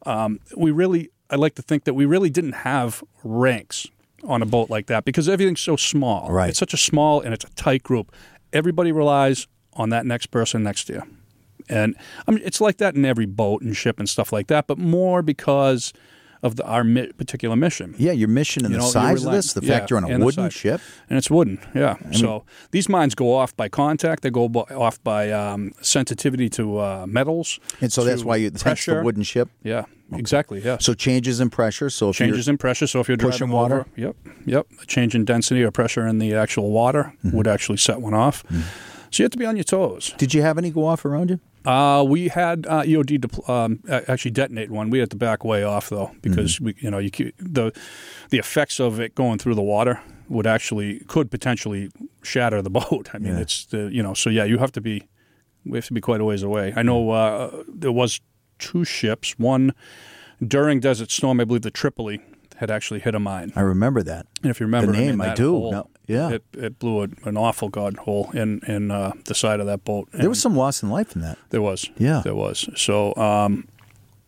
um, 0.05 0.39
we 0.55 0.69
really, 0.71 1.09
I 1.29 1.35
like 1.35 1.55
to 1.55 1.61
think 1.61 1.83
that 1.85 1.93
we 1.93 2.05
really 2.05 2.29
didn't 2.29 2.53
have 2.63 3.03
ranks 3.23 3.87
on 4.23 4.41
a 4.41 4.45
boat 4.45 4.69
like 4.69 4.87
that 4.87 5.05
because 5.05 5.29
everything's 5.29 5.61
so 5.61 5.75
small. 5.75 6.31
Right. 6.31 6.49
It's 6.49 6.59
such 6.59 6.73
a 6.73 6.77
small 6.77 7.21
and 7.21 7.33
it's 7.33 7.45
a 7.45 7.49
tight 7.51 7.83
group. 7.83 8.13
Everybody 8.53 8.91
relies 8.91 9.47
on 9.73 9.89
that 9.89 10.05
next 10.05 10.27
person 10.27 10.63
next 10.63 10.85
to 10.85 10.93
you. 10.93 11.03
And 11.69 11.95
I 12.27 12.31
mean, 12.31 12.41
it's 12.45 12.61
like 12.61 12.77
that 12.77 12.95
in 12.95 13.05
every 13.05 13.25
boat 13.25 13.61
and 13.61 13.75
ship 13.75 13.99
and 13.99 14.07
stuff 14.07 14.31
like 14.31 14.47
that, 14.47 14.67
but 14.67 14.77
more 14.77 15.21
because 15.21 15.93
of 16.43 16.55
the, 16.55 16.65
our 16.65 16.83
mi- 16.83 17.11
particular 17.13 17.55
mission. 17.55 17.95
Yeah, 17.97 18.11
your 18.11 18.27
mission 18.27 18.63
and 18.63 18.73
You 18.73 18.79
the 18.79 18.85
know, 18.85 18.89
size 18.89 19.25
of 19.25 19.31
this, 19.31 19.53
the 19.53 19.65
yeah, 19.65 19.79
fact 19.79 19.89
you're 19.89 19.97
on 19.97 20.09
a 20.09 20.19
wooden 20.19 20.49
ship. 20.49 20.81
And 21.09 21.17
it's 21.17 21.29
wooden, 21.29 21.59
yeah. 21.73 21.95
so 22.11 22.45
these 22.71 22.87
mines 22.87 23.15
go 23.15 23.33
off 23.35 23.55
by 23.57 23.69
contact. 23.69 24.23
They 24.23 24.29
go 24.29 24.45
off 24.45 25.03
by 25.03 25.31
um, 25.31 25.73
sensitivity 25.81 26.49
to 26.51 26.77
uh, 26.77 27.05
metals. 27.07 27.59
And 27.81 27.91
so 27.91 28.03
that's 28.03 28.23
why 28.23 28.37
you 28.37 28.51
hence 28.63 28.85
the 28.85 29.01
wooden 29.03 29.23
ship. 29.23 29.49
Yeah, 29.63 29.85
exactly. 30.13 30.61
Yeah. 30.63 30.77
So 30.79 30.93
changes 30.93 31.39
in 31.39 31.49
pressure. 31.49 31.89
So 31.89 32.09
if 32.09 32.15
Changes 32.17 32.47
in 32.47 32.57
pressure. 32.57 32.87
So 32.87 32.99
if 32.99 33.07
you're 33.07 33.17
pushing 33.17 33.49
water? 33.49 33.81
over, 33.81 33.85
yep, 33.95 34.15
yep. 34.45 34.67
A 34.81 34.85
change 34.85 35.15
in 35.15 35.25
density 35.25 35.63
or 35.63 35.71
pressure 35.71 36.05
in 36.07 36.19
the 36.19 36.33
actual 36.33 36.71
water 36.71 37.13
Mm-hmm. 37.25 37.35
would 37.37 37.47
actually 37.47 37.77
set 37.77 38.01
one 38.01 38.13
off. 38.13 38.43
So 39.11 39.21
you 39.21 39.25
have 39.25 39.31
to 39.31 39.37
be 39.37 39.45
on 39.45 39.55
your 39.55 39.63
toes. 39.63 40.13
did 40.17 40.33
you 40.33 40.41
have 40.41 40.57
any 40.57 40.69
go 40.69 40.85
off 40.85 41.05
around 41.05 41.29
you? 41.29 41.39
Uh, 41.65 42.03
we 42.07 42.29
had 42.29 42.65
uh, 42.67 42.83
EOD 42.83 43.19
depl- 43.19 43.49
um, 43.49 43.79
actually 43.89 44.31
detonate 44.31 44.69
one. 44.71 44.89
We 44.89 44.99
had 44.99 45.09
to 45.11 45.17
back 45.17 45.43
way 45.43 45.63
off 45.63 45.89
though 45.89 46.11
because 46.21 46.61
we, 46.61 46.75
you 46.79 46.89
know, 46.89 46.97
you 46.97 47.09
the 47.39 47.73
the 48.29 48.37
effects 48.37 48.79
of 48.79 48.99
it 49.01 49.15
going 49.15 49.37
through 49.39 49.55
the 49.55 49.61
water 49.63 49.99
would 50.29 50.47
actually 50.47 50.99
could 51.07 51.29
potentially 51.31 51.89
shatter 52.21 52.61
the 52.61 52.69
boat. 52.79 53.09
I 53.13 53.17
mean, 53.17 53.33
Yeah. 53.35 53.41
it's 53.41 53.65
the 53.65 53.89
you 53.91 54.01
know, 54.03 54.13
so 54.13 54.29
yeah, 54.29 54.45
you 54.45 54.59
have 54.59 54.71
to 54.73 54.81
be 54.81 55.03
we 55.65 55.77
have 55.77 55.87
to 55.87 55.93
be 55.93 55.99
quite 56.01 56.21
a 56.21 56.25
ways 56.25 56.43
away. 56.43 56.71
I 56.75 56.83
know 56.83 57.09
uh, 57.09 57.63
there 57.67 57.91
was 57.91 58.21
two 58.59 58.83
ships. 58.85 59.37
One 59.39 59.73
during 60.45 60.79
Desert 60.79 61.11
Storm, 61.11 61.39
I 61.39 61.43
believe 61.45 61.63
the 61.63 61.71
Tripoli 61.71 62.21
had 62.57 62.71
actually 62.71 62.99
hit 62.99 63.13
a 63.15 63.19
mine. 63.19 63.53
I 63.55 63.61
remember 63.61 64.01
that. 64.03 64.25
And 64.41 64.49
if 64.49 64.59
you 64.59 64.65
remember 64.65 64.91
The 64.91 64.97
I 64.97 65.01
mean, 65.01 65.09
name, 65.17 65.21
I 65.21 65.33
do. 65.35 65.51
hole, 65.51 65.71
No, 65.71 65.89
yeah. 66.07 66.29
it, 66.31 66.43
it 66.53 66.79
blew 66.79 67.03
a, 67.03 67.07
an 67.25 67.37
awful 67.37 67.69
god 67.69 67.97
hole 67.97 68.31
in 68.33 68.59
in 68.67 68.89
uh, 68.91 69.11
the 69.25 69.35
side 69.35 69.59
of 69.59 69.65
that 69.67 69.83
boat. 69.83 70.09
There 70.11 70.29
was 70.29 70.41
some 70.41 70.55
loss 70.55 70.81
in 70.83 70.89
life 70.89 71.15
in 71.15 71.21
that. 71.21 71.37
There 71.49 71.61
was. 71.61 71.89
Yeah. 71.97 72.21
There 72.23 72.35
was. 72.35 72.67
So 72.75 73.15
um, 73.15 73.67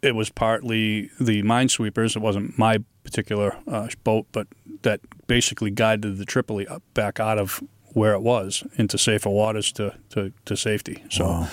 it 0.01 0.13
was 0.15 0.29
partly 0.29 1.09
the 1.19 1.41
minesweepers. 1.43 2.15
It 2.15 2.21
wasn't 2.21 2.57
my 2.57 2.83
particular 3.03 3.55
uh, 3.67 3.87
boat, 4.03 4.27
but 4.31 4.47
that 4.83 5.01
basically 5.27 5.71
guided 5.71 6.17
the 6.17 6.25
Tripoli 6.25 6.67
up, 6.67 6.83
back 6.93 7.19
out 7.19 7.37
of 7.39 7.61
where 7.93 8.13
it 8.13 8.21
was 8.21 8.63
into 8.77 8.97
safer 8.99 9.29
waters 9.29 9.71
to, 9.73 9.95
to, 10.11 10.31
to 10.45 10.55
safety. 10.55 11.03
So. 11.09 11.25
Wow. 11.25 11.47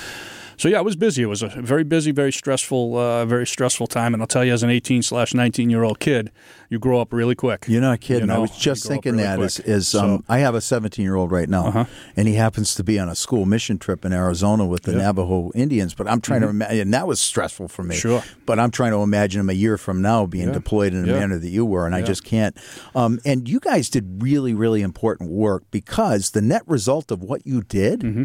So 0.59 0.69
yeah, 0.69 0.79
it 0.79 0.85
was 0.85 0.97
busy. 0.97 1.23
It 1.23 1.27
was 1.27 1.43
a 1.43 1.49
very 1.49 1.85
busy, 1.85 2.13
very 2.13 2.33
stressful, 2.33 2.97
uh, 2.97 3.27
very 3.27 3.47
stressful 3.47 3.87
time. 3.89 4.15
And 4.15 4.23
I'll 4.23 4.27
tell 4.27 4.45
you, 4.45 4.53
as 4.53 4.63
an 4.63 4.71
eighteen 4.71 5.03
slash 5.03 5.35
nineteen 5.35 5.69
year 5.71 5.83
old 5.83 6.01
kid, 6.01 6.31
you 6.71 6.79
grow 6.79 7.01
up 7.01 7.13
really 7.13 7.35
quick. 7.35 7.67
You're 7.69 7.81
not 7.83 8.01
kidding. 8.01 8.23
You 8.23 8.27
know, 8.29 8.37
I 8.37 8.39
was 8.39 8.57
just 8.57 8.85
you 8.85 8.89
grow 8.89 8.97
up 8.97 9.03
thinking 9.05 9.13
really 9.21 9.37
that 9.37 9.41
is, 9.41 9.61
is 9.61 9.95
um, 9.95 10.01
So- 10.01 10.07
Uh-huh. 10.15 10.23
I 10.29 10.39
have 10.39 10.55
a 10.55 10.61
17 10.61 11.03
year 11.05 11.15
old 11.15 11.31
right 11.31 11.49
now, 11.49 11.87
and 12.17 12.27
he 12.29 12.35
happens 12.35 12.75
to 12.77 12.85
be 12.85 12.99
on 12.99 13.09
a 13.09 13.15
school 13.15 13.45
mission 13.47 13.79
trip 13.79 14.05
in 14.05 14.13
Arizona 14.13 14.67
with 14.67 14.83
the 14.83 14.93
Yeah. 14.93 14.99
Mm-hmm. 14.99 15.07
Navajo 15.07 15.51
Indians. 15.55 15.95
But 15.95 16.09
I'm 16.09 16.21
trying 16.21 16.41
to 16.41 16.49
imagine, 16.49 16.81
and 16.81 16.95
that 16.95 17.07
was 17.07 17.21
stressful 17.21 17.69
for 17.69 17.83
me. 17.83 17.95
Sure. 17.97 18.23
But 18.47 18.59
I'm 18.59 18.71
trying 18.71 18.93
to 18.93 18.99
imagine 19.03 19.41
him 19.41 19.51
a 19.51 19.55
year 19.55 19.77
from 19.79 20.01
now 20.03 20.27
being 20.27 20.49
Yeah. 20.49 20.55
deployed 20.55 20.93
in 20.95 21.05
a 21.05 21.07
Yeah. 21.13 21.19
manner 21.21 21.39
that 21.39 21.49
you 21.51 21.65
were, 21.65 21.87
and 21.87 21.95
I 21.95 22.03
just 22.03 22.25
can't. 22.25 22.57
Um, 22.95 23.21
and 23.25 23.49
you 23.49 23.61
guys 23.61 23.89
did 23.91 24.23
really, 24.23 24.55
really 24.55 24.83
important 24.83 25.31
work 25.31 25.65
because 25.71 26.31
the 26.31 26.43
net 26.43 26.63
result 26.67 27.11
of 27.11 27.23
what 27.23 27.47
you 27.47 27.63
did. 27.63 28.01
Mm-hmm. 28.01 28.25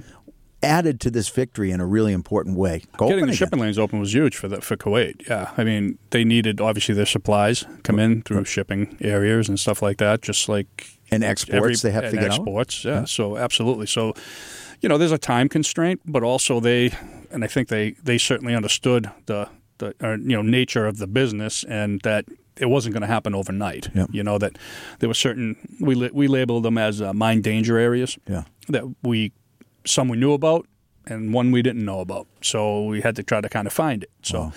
Added 0.63 0.99
to 1.01 1.09
this 1.09 1.27
victory 1.29 1.71
in 1.71 1.79
a 1.81 1.85
really 1.87 2.13
important 2.13 2.55
way. 2.55 2.83
Go 2.97 3.07
Getting 3.07 3.21
the 3.25 3.31
again. 3.31 3.35
shipping 3.35 3.59
lanes 3.59 3.79
open 3.79 3.99
was 3.99 4.13
huge 4.13 4.35
for 4.35 4.47
the, 4.47 4.61
for 4.61 4.75
Kuwait. 4.77 5.27
Yeah, 5.27 5.49
I 5.57 5.63
mean 5.63 5.97
they 6.11 6.23
needed 6.23 6.61
obviously 6.61 6.93
their 6.93 7.07
supplies 7.07 7.65
come 7.83 7.97
in 7.97 8.21
through 8.21 8.45
shipping 8.45 8.95
areas 9.01 9.49
and 9.49 9.59
stuff 9.59 9.81
like 9.81 9.97
that. 9.97 10.21
Just 10.21 10.47
like 10.47 10.99
And 11.11 11.23
exports, 11.23 11.55
every- 11.55 11.75
they 11.77 11.91
have 11.91 12.11
to 12.11 12.15
get 12.17 12.25
out? 12.31 12.35
exports. 12.37 12.85
Yeah, 12.85 13.05
so 13.05 13.37
absolutely. 13.37 13.87
So 13.87 14.13
you 14.81 14.89
know, 14.89 14.97
there's 14.99 15.11
a 15.11 15.17
time 15.17 15.49
constraint, 15.49 16.01
but 16.05 16.21
also 16.23 16.59
they 16.59 16.91
and 17.31 17.43
I 17.43 17.47
think 17.47 17.69
they 17.69 17.91
they 18.03 18.19
certainly 18.19 18.53
understood 18.53 19.09
the 19.25 19.49
the 19.79 19.95
uh, 19.99 20.11
you 20.11 20.35
know 20.35 20.43
nature 20.43 20.85
of 20.85 20.97
the 20.99 21.07
business 21.07 21.63
and 21.63 22.01
that 22.01 22.25
it 22.57 22.67
wasn't 22.69 22.93
going 22.93 23.01
to 23.01 23.07
happen 23.07 23.33
overnight. 23.33 23.89
Yep. 23.95 24.09
You 24.11 24.21
know 24.23 24.37
that 24.37 24.59
there 24.99 25.09
were 25.09 25.15
certain 25.15 25.55
we 25.79 25.95
we 26.13 26.27
labeled 26.27 26.63
them 26.63 26.77
as 26.77 27.01
uh, 27.01 27.13
mine 27.13 27.41
danger 27.41 27.79
areas 27.79 28.19
Yeah. 28.29 28.43
that 28.67 28.83
we 29.01 29.31
some 29.85 30.07
we 30.07 30.17
knew 30.17 30.33
about 30.33 30.67
and 31.07 31.33
one 31.33 31.51
we 31.51 31.61
didn't 31.61 31.83
know 31.85 31.99
about. 31.99 32.27
So 32.41 32.85
we 32.85 33.01
had 33.01 33.15
to 33.15 33.23
try 33.23 33.41
to 33.41 33.49
kind 33.49 33.67
of 33.67 33.73
find 33.73 34.03
it. 34.03 34.11
So, 34.23 34.51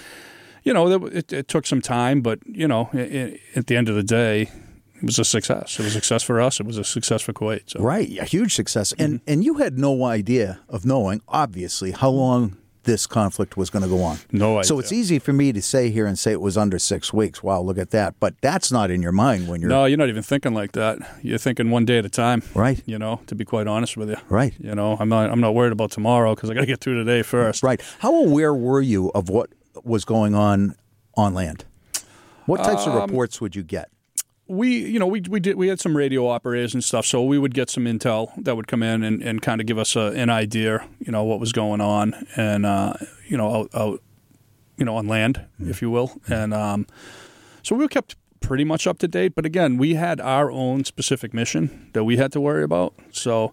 you 0.62 0.72
know, 0.74 1.06
it, 1.06 1.32
it 1.32 1.48
took 1.48 1.66
some 1.66 1.80
time, 1.80 2.20
but 2.22 2.38
you 2.46 2.68
know, 2.68 2.88
i 2.92 3.00
i 3.00 3.40
at 3.58 3.66
the 3.66 3.76
end 3.76 3.88
of 3.88 3.94
the 3.96 4.02
day, 4.02 4.42
it 4.96 5.02
was 5.06 5.18
a 5.18 5.24
success. 5.24 5.78
It 5.78 5.84
was 5.84 5.94
a 5.94 5.98
success 6.00 6.22
for 6.22 6.40
us. 6.40 6.60
It 6.60 6.66
was 6.66 6.78
a 6.78 6.84
success 6.84 7.22
for 7.22 7.32
Kuwait. 7.32 7.62
So. 7.66 7.80
Right, 7.80 8.18
a 8.18 8.24
huge 8.24 8.54
success. 8.54 8.92
And 8.98 9.14
Mm-hmm. 9.20 9.30
and 9.30 9.44
you 9.44 9.54
had 9.54 9.78
no 9.78 10.04
idea 10.04 10.60
of 10.68 10.84
knowing, 10.84 11.20
obviously, 11.28 11.90
how 11.92 12.10
long 12.10 12.56
this 12.84 13.06
conflict 13.06 13.56
was 13.56 13.68
going 13.70 13.82
to 13.82 13.88
go 13.88 14.02
on. 14.02 14.18
No 14.32 14.62
So 14.62 14.78
it's 14.78 14.92
easy 14.92 15.18
for 15.18 15.32
me 15.32 15.52
to 15.52 15.60
say 15.60 15.90
here 15.90 16.06
and 16.06 16.18
say 16.18 16.32
it 16.32 16.40
was 16.40 16.56
under 16.56 16.78
six 16.78 17.12
weeks. 17.12 17.42
Wow, 17.42 17.60
look 17.60 17.78
at 17.78 17.90
that. 17.90 18.14
But 18.20 18.34
that's 18.40 18.70
not 18.72 18.90
in 18.90 19.02
your 19.02 19.12
mind 19.12 19.48
when 19.48 19.60
you're 19.60 19.68
No, 19.70 19.84
you're 19.84 19.98
not 19.98 20.08
even 20.08 20.22
thinking 20.22 20.54
like 20.54 20.72
that. 20.72 20.98
You're 21.22 21.38
thinking 21.38 21.70
one 21.70 21.84
day 21.84 21.98
at 21.98 22.04
a 22.04 22.08
time. 22.10 22.42
Right. 22.54 22.82
You 22.86 22.98
know, 22.98 23.20
to 23.26 23.34
be 23.34 23.44
quite 23.44 23.66
honest 23.66 23.96
with 23.96 24.08
you. 24.10 24.16
right. 24.28 24.54
You 24.58 24.74
know, 24.74 24.96
I'm 25.00 25.08
not. 25.08 25.30
I'm 25.30 25.40
not 25.40 25.54
worried 25.54 25.72
about 25.72 25.90
tomorrow 25.90 26.34
because 26.34 26.50
I 26.50 26.54
got 26.54 26.60
to 26.60 26.66
get 26.66 26.80
through 26.80 27.02
today 27.04 27.22
first. 27.22 27.62
Right. 27.62 27.80
How 27.98 28.14
aware 28.14 28.54
were 28.54 28.80
you 28.80 29.10
of 29.14 29.28
what 29.28 29.50
was 29.82 30.04
going 30.04 30.34
on 30.34 30.76
on 31.16 31.34
land? 31.34 31.64
What 32.46 32.58
types 32.62 32.86
Um, 32.86 32.94
of 32.96 33.02
reports 33.02 33.40
would 33.40 33.56
you 33.56 33.62
get? 33.62 33.88
We 34.46 34.76
you 34.76 34.98
know 34.98 35.07
we 35.07 35.22
we 35.28 35.40
did 35.40 35.57
we 35.57 35.68
had 35.68 35.80
some 35.80 35.96
radio 35.96 36.26
operators 36.28 36.74
and 36.74 36.85
stuff 36.85 37.07
so 37.07 37.22
we 37.22 37.38
would 37.38 37.54
get 37.54 37.70
some 37.70 37.85
intel 37.85 38.30
that 38.37 38.57
would 38.57 38.66
come 38.66 38.83
in 38.83 39.02
and, 39.02 39.22
and 39.22 39.40
kind 39.40 39.61
of 39.61 39.66
give 39.66 39.78
us 39.78 39.96
a, 39.96 40.12
an 40.12 40.28
idea 40.28 40.87
you 41.00 41.11
know 41.11 41.24
what 41.24 41.40
was 41.40 41.52
going 41.52 41.80
on 41.80 42.14
and 42.37 42.66
uh, 42.66 42.92
you 43.26 43.37
know 43.37 43.54
out, 43.54 43.70
out 43.74 44.02
you 44.76 44.85
know 44.85 44.96
on 44.96 45.07
land 45.07 45.46
if 45.61 45.80
you 45.80 45.90
will 45.90 46.20
and 46.28 46.52
um, 46.52 46.87
so 47.62 47.74
we 47.74 47.83
were 47.83 47.88
kept 47.88 48.16
pretty 48.44 48.64
much 48.64 48.87
up 48.87 48.98
to 48.98 49.09
date. 49.09 49.35
But 49.35 49.46
again, 49.46 49.76
we 49.76 49.94
had 49.94 50.20
our 50.20 50.50
own 50.50 50.85
specific 50.85 51.35
mission 51.35 51.90
that 51.94 52.04
we 52.04 52.16
had 52.16 52.30
to 52.33 52.40
worry 52.40 52.62
about. 52.62 52.94
So, 53.11 53.52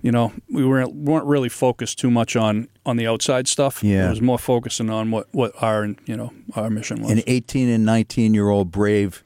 you 0.00 0.12
know, 0.12 0.32
we 0.50 0.64
weren't 0.64 0.94
weren't 0.94 1.26
really 1.26 1.48
focused 1.48 1.98
too 1.98 2.10
much 2.10 2.36
on 2.36 2.68
on 2.86 2.96
the 2.96 3.06
outside 3.06 3.48
stuff. 3.48 3.82
Yeah. 3.82 4.06
it 4.06 4.10
was 4.10 4.22
more 4.22 4.38
focusing 4.38 4.90
on 4.90 5.10
what 5.10 5.28
what 5.32 5.52
our 5.60 5.86
you 6.06 6.16
know 6.16 6.32
our 6.54 6.70
mission 6.70 7.02
was. 7.02 7.10
And 7.10 7.22
18 7.26 7.68
and 7.68 7.84
19 7.84 8.32
year 8.32 8.48
old 8.48 8.70
brave 8.70 9.22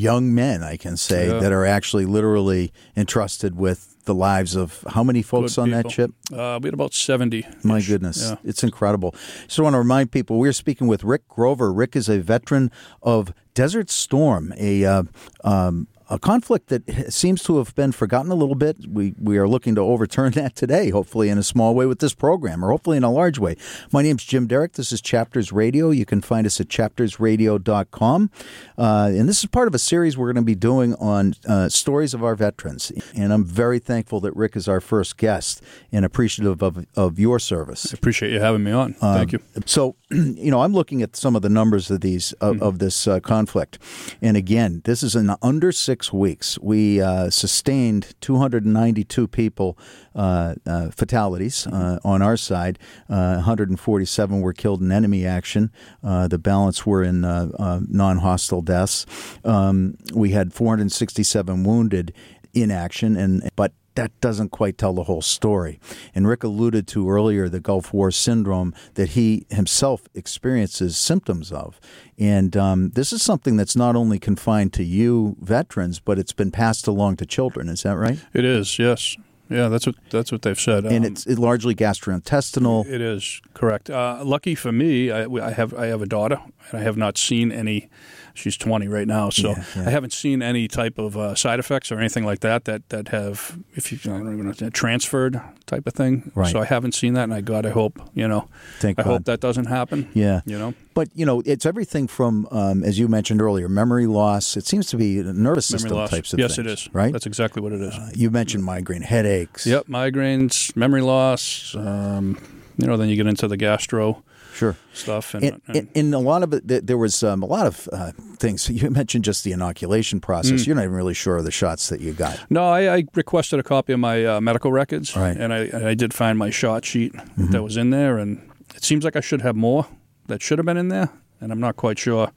young 0.00 0.34
men, 0.34 0.62
I 0.62 0.76
can 0.76 0.96
say, 0.96 1.28
Yeah. 1.28 1.40
that 1.40 1.52
are 1.52 1.66
actually 1.66 2.06
literally 2.06 2.72
entrusted 2.96 3.54
with 3.56 3.86
the 4.06 4.14
lives 4.14 4.56
of 4.56 4.82
how 4.88 5.04
many 5.04 5.22
folks 5.22 5.56
Good 5.56 5.62
on 5.62 5.70
that 5.70 5.90
ship? 5.90 6.10
Uh, 6.32 6.58
we 6.60 6.66
had 6.68 6.74
about 6.74 6.94
seventy. 6.94 7.46
My 7.62 7.80
goodness, 7.82 8.18
Yeah. 8.22 8.36
it's 8.50 8.62
incredible. 8.64 9.14
So 9.46 9.62
I 9.62 9.64
want 9.64 9.74
to 9.74 9.78
remind 9.78 10.10
people 10.10 10.38
we're 10.38 10.52
speaking 10.54 10.86
with 10.88 11.04
Rick 11.04 11.28
Grover. 11.28 11.72
Rick 11.72 11.94
is 11.96 12.08
a 12.08 12.18
veteran 12.18 12.70
of 13.02 13.32
Desert 13.54 13.90
Storm, 13.90 14.54
a 14.56 14.84
uh, 14.84 15.02
um, 15.44 15.86
a 16.10 16.18
conflict 16.18 16.68
that 16.68 17.12
seems 17.12 17.42
to 17.44 17.58
have 17.58 17.74
been 17.76 17.92
forgotten 17.92 18.32
a 18.32 18.34
little 18.34 18.56
bit. 18.56 18.76
We 18.88 19.14
we 19.16 19.38
are 19.38 19.48
looking 19.48 19.76
to 19.76 19.80
overturn 19.80 20.32
that 20.40 20.56
today, 20.56 20.90
hopefully 20.90 21.28
in 21.28 21.38
a 21.38 21.42
small 21.42 21.74
way 21.74 21.86
with 21.86 22.00
this 22.00 22.14
program, 22.14 22.64
or 22.64 22.70
hopefully 22.70 22.96
in 22.96 23.04
a 23.04 23.10
large 23.10 23.38
way. 23.38 23.56
My 23.92 24.02
name's 24.02 24.24
Jim 24.24 24.48
Derick. 24.48 24.72
This 24.72 24.92
is 24.92 25.00
Chapters 25.00 25.52
Radio. 25.52 25.90
You 25.90 26.04
can 26.04 26.20
find 26.20 26.46
us 26.46 26.60
at 26.60 26.68
chaptersradio.com. 26.68 28.30
Uh, 28.76 29.10
and 29.12 29.28
this 29.28 29.38
is 29.38 29.46
part 29.46 29.68
of 29.68 29.74
a 29.74 29.78
series 29.78 30.18
we're 30.18 30.32
going 30.32 30.42
to 30.42 30.46
be 30.46 30.54
doing 30.54 30.94
on 30.96 31.34
uh, 31.46 31.68
stories 31.68 32.12
of 32.12 32.24
our 32.24 32.34
veterans. 32.34 32.90
And 33.14 33.32
I'm 33.32 33.44
very 33.44 33.78
thankful 33.78 34.20
that 34.20 34.34
Rick 34.34 34.56
is 34.56 34.66
our 34.66 34.80
first 34.80 35.16
guest 35.16 35.62
and 35.92 36.04
appreciative 36.04 36.62
of, 36.62 36.86
of 36.96 37.18
your 37.18 37.38
service. 37.38 37.92
Appreciate 37.92 38.32
you 38.32 38.40
having 38.40 38.64
me 38.64 38.72
on. 38.72 38.94
Thank 38.94 39.32
you. 39.32 39.40
So, 39.66 39.96
you 40.10 40.50
know, 40.50 40.62
I'm 40.62 40.72
looking 40.72 41.02
at 41.02 41.14
some 41.14 41.36
of 41.36 41.42
the 41.42 41.48
numbers 41.48 41.90
of 41.90 42.00
these 42.00 42.32
of, 42.34 42.60
of 42.60 42.78
this 42.80 43.06
uh, 43.06 43.20
conflict, 43.20 43.78
and 44.20 44.36
again, 44.36 44.82
this 44.84 45.02
is 45.02 45.14
an 45.14 45.34
under 45.42 45.70
six 45.70 45.99
weeks. 46.12 46.58
We 46.60 47.00
uh, 47.00 47.30
sustained 47.30 48.14
292 48.20 49.28
people 49.28 49.78
uh, 50.14 50.54
uh, 50.66 50.90
fatalities 50.90 51.66
uh, 51.66 51.98
on 52.04 52.22
our 52.22 52.36
side. 52.36 52.78
Uh, 53.08 53.34
147 53.34 54.40
were 54.40 54.52
killed 54.52 54.80
in 54.80 54.90
enemy 54.90 55.26
action. 55.26 55.70
The 56.02 56.38
balance 56.38 56.86
were 56.86 57.02
in 57.02 57.20
non-hostile 57.20 58.62
deaths. 58.62 59.06
Um, 59.44 59.96
we 60.14 60.30
had 60.30 60.52
467 60.52 61.64
wounded 61.64 62.12
in 62.52 62.70
action, 62.70 63.16
and 63.16 63.48
but 63.56 63.72
that 64.00 64.18
doesn't 64.22 64.48
quite 64.48 64.78
tell 64.78 64.94
the 64.94 65.04
whole 65.04 65.20
story. 65.20 65.78
And 66.14 66.26
Rick 66.26 66.42
alluded 66.42 66.88
to 66.88 67.10
earlier 67.10 67.50
the 67.50 67.60
Gulf 67.60 67.92
War 67.92 68.10
syndrome 68.10 68.72
that 68.94 69.10
he 69.10 69.44
himself 69.50 70.08
experiences 70.14 70.96
symptoms 70.96 71.52
of. 71.52 71.78
And 72.18 72.56
um, 72.56 72.90
this 72.90 73.12
is 73.12 73.22
something 73.22 73.58
that's 73.58 73.76
not 73.76 73.96
only 73.96 74.18
confined 74.18 74.72
to 74.74 74.84
you 74.84 75.36
veterans, 75.42 76.00
but 76.00 76.18
it's 76.18 76.32
been 76.32 76.50
passed 76.50 76.86
along 76.86 77.16
to 77.16 77.26
children. 77.26 77.68
Is 77.68 77.82
that 77.82 77.96
right? 77.96 78.18
It 78.32 78.46
is. 78.46 78.78
Yes. 78.78 79.18
Yeah. 79.50 79.68
That's 79.68 79.84
what 79.86 79.96
that's 80.08 80.32
what 80.32 80.40
they've 80.40 80.58
said. 80.58 80.86
And 80.86 81.04
Um, 81.04 81.12
it's 81.12 81.26
largely 81.26 81.74
gastrointestinal. 81.74 82.86
It 82.86 83.02
is 83.02 83.42
correct. 83.52 83.90
Uh, 83.90 84.22
lucky 84.24 84.54
for 84.54 84.72
me, 84.72 85.10
I, 85.10 85.26
I 85.26 85.50
have 85.50 85.74
I 85.74 85.86
have 85.86 86.00
a 86.00 86.06
daughter, 86.06 86.40
and 86.70 86.80
I 86.80 86.82
have 86.82 86.96
not 86.96 87.18
seen 87.18 87.52
any. 87.52 87.90
She's 88.34 88.56
twenty 88.56 88.88
right 88.88 89.06
now, 89.06 89.30
so 89.30 89.50
Yeah, 89.50 89.64
yeah. 89.76 89.86
I 89.86 89.90
haven't 89.90 90.12
seen 90.12 90.42
any 90.42 90.68
type 90.68 90.98
of 90.98 91.16
uh, 91.16 91.34
side 91.34 91.58
effects 91.58 91.90
or 91.92 91.98
anything 91.98 92.24
like 92.24 92.40
that 92.40 92.64
that 92.64 92.88
that 92.90 93.08
have, 93.08 93.58
if 93.74 93.92
you 93.92 93.98
I 94.12 94.18
don't 94.18 94.32
even 94.32 94.46
know, 94.60 94.70
transferred 94.70 95.40
type 95.66 95.86
of 95.86 95.94
thing. 95.94 96.32
Right. 96.34 96.50
So 96.50 96.60
I 96.60 96.64
haven't 96.64 96.92
seen 96.94 97.14
that, 97.14 97.24
and 97.24 97.34
I 97.34 97.40
God, 97.40 97.66
I 97.66 97.70
hope 97.70 98.00
you 98.14 98.26
know, 98.26 98.48
Thank 98.78 98.98
I 98.98 99.02
God. 99.02 99.10
hope 99.10 99.24
that 99.24 99.40
doesn't 99.40 99.66
happen. 99.66 100.08
Yeah. 100.14 100.40
You 100.44 100.58
know, 100.58 100.74
But, 100.94 101.08
you 101.14 101.24
know, 101.24 101.42
it's 101.46 101.64
everything 101.64 102.08
from, 102.08 102.48
um, 102.50 102.82
as 102.84 102.98
you 102.98 103.06
mentioned 103.08 103.40
earlier, 103.40 103.68
memory 103.68 104.06
loss. 104.06 104.56
It 104.56 104.66
seems 104.66 104.86
to 104.88 104.96
be 104.96 105.22
nervous 105.22 105.70
memory 105.70 105.80
system 105.80 105.90
loss. 105.96 106.10
types 106.10 106.32
of 106.32 106.38
yes, 106.40 106.56
things. 106.56 106.66
it 106.66 106.72
is. 106.72 106.88
Right? 106.92 107.12
That's 107.12 107.26
exactly 107.26 107.62
what 107.62 107.72
it 107.72 107.80
is. 107.80 107.94
you 108.16 108.30
mentioned 108.30 108.64
migraine, 108.64 109.02
headaches. 109.02 109.66
yep, 109.66 109.86
migraines, 109.86 110.74
memory 110.76 111.02
loss. 111.02 111.74
Um, 111.76 112.36
you 112.76 112.86
know, 112.86 112.96
then 112.96 113.08
you 113.08 113.16
get 113.16 113.26
into 113.26 113.46
the 113.46 113.56
gastro 113.56 114.22
Sure. 114.54 114.76
stuff, 114.92 115.34
and, 115.34 115.44
And, 115.44 115.60
and, 115.68 115.88
and 115.94 116.14
a 116.14 116.18
lot 116.18 116.42
of 116.42 116.52
it, 116.52 116.86
there 116.86 116.98
was 116.98 117.22
um, 117.22 117.42
a 117.42 117.46
lot 117.46 117.66
of 117.66 117.88
uh, 117.92 118.12
things. 118.38 118.68
You 118.68 118.90
mentioned 118.90 119.24
just 119.24 119.44
the 119.44 119.52
inoculation 119.52 120.20
process. 120.20 120.66
You're 120.66 120.76
not 120.76 120.82
even 120.84 120.94
really 120.94 121.14
sure 121.14 121.36
of 121.36 121.44
the 121.44 121.50
shots 121.50 121.88
that 121.88 122.00
you 122.00 122.12
got. 122.12 122.38
No, 122.50 122.64
I, 122.64 122.96
I 122.96 123.04
requested 123.14 123.58
a 123.60 123.62
copy 123.62 123.92
of 123.92 124.00
my 124.00 124.24
uh, 124.24 124.40
medical 124.40 124.72
records, 124.72 125.16
Right. 125.16 125.36
and 125.36 125.52
I, 125.52 125.90
I 125.90 125.94
did 125.94 126.12
find 126.14 126.38
my 126.38 126.50
shot 126.50 126.84
sheet 126.84 127.12
that 127.36 127.62
was 127.62 127.76
in 127.76 127.90
there, 127.90 128.18
and 128.18 128.40
it 128.74 128.84
seems 128.84 129.04
like 129.04 129.16
I 129.16 129.20
should 129.20 129.42
have 129.42 129.56
more 129.56 129.86
that 130.26 130.42
should 130.42 130.58
have 130.58 130.66
been 130.66 130.76
in 130.78 130.88
there, 130.88 131.08
and 131.40 131.52
I'm 131.52 131.60
not 131.60 131.76
quite 131.76 131.98
sure 131.98 132.30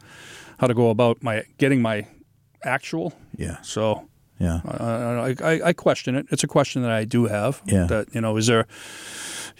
how 0.59 0.67
to 0.67 0.73
go 0.73 0.89
about 0.89 1.21
my 1.23 1.43
getting 1.57 1.81
my 1.81 2.07
actual. 2.63 3.13
Yeah. 3.37 3.57
So 3.61 4.07
Yeah. 4.39 4.61
uh, 4.65 5.33
I, 5.41 5.51
I, 5.53 5.61
I 5.69 5.73
question 5.73 6.15
it. 6.15 6.25
It's 6.31 6.43
a 6.43 6.47
question 6.47 6.81
that 6.83 6.91
I 6.91 7.05
do 7.05 7.25
have. 7.25 7.61
Yeah. 7.65 7.85
That 7.87 8.13
you 8.15 8.21
know, 8.21 8.37
is 8.37 8.47
there, 8.47 8.65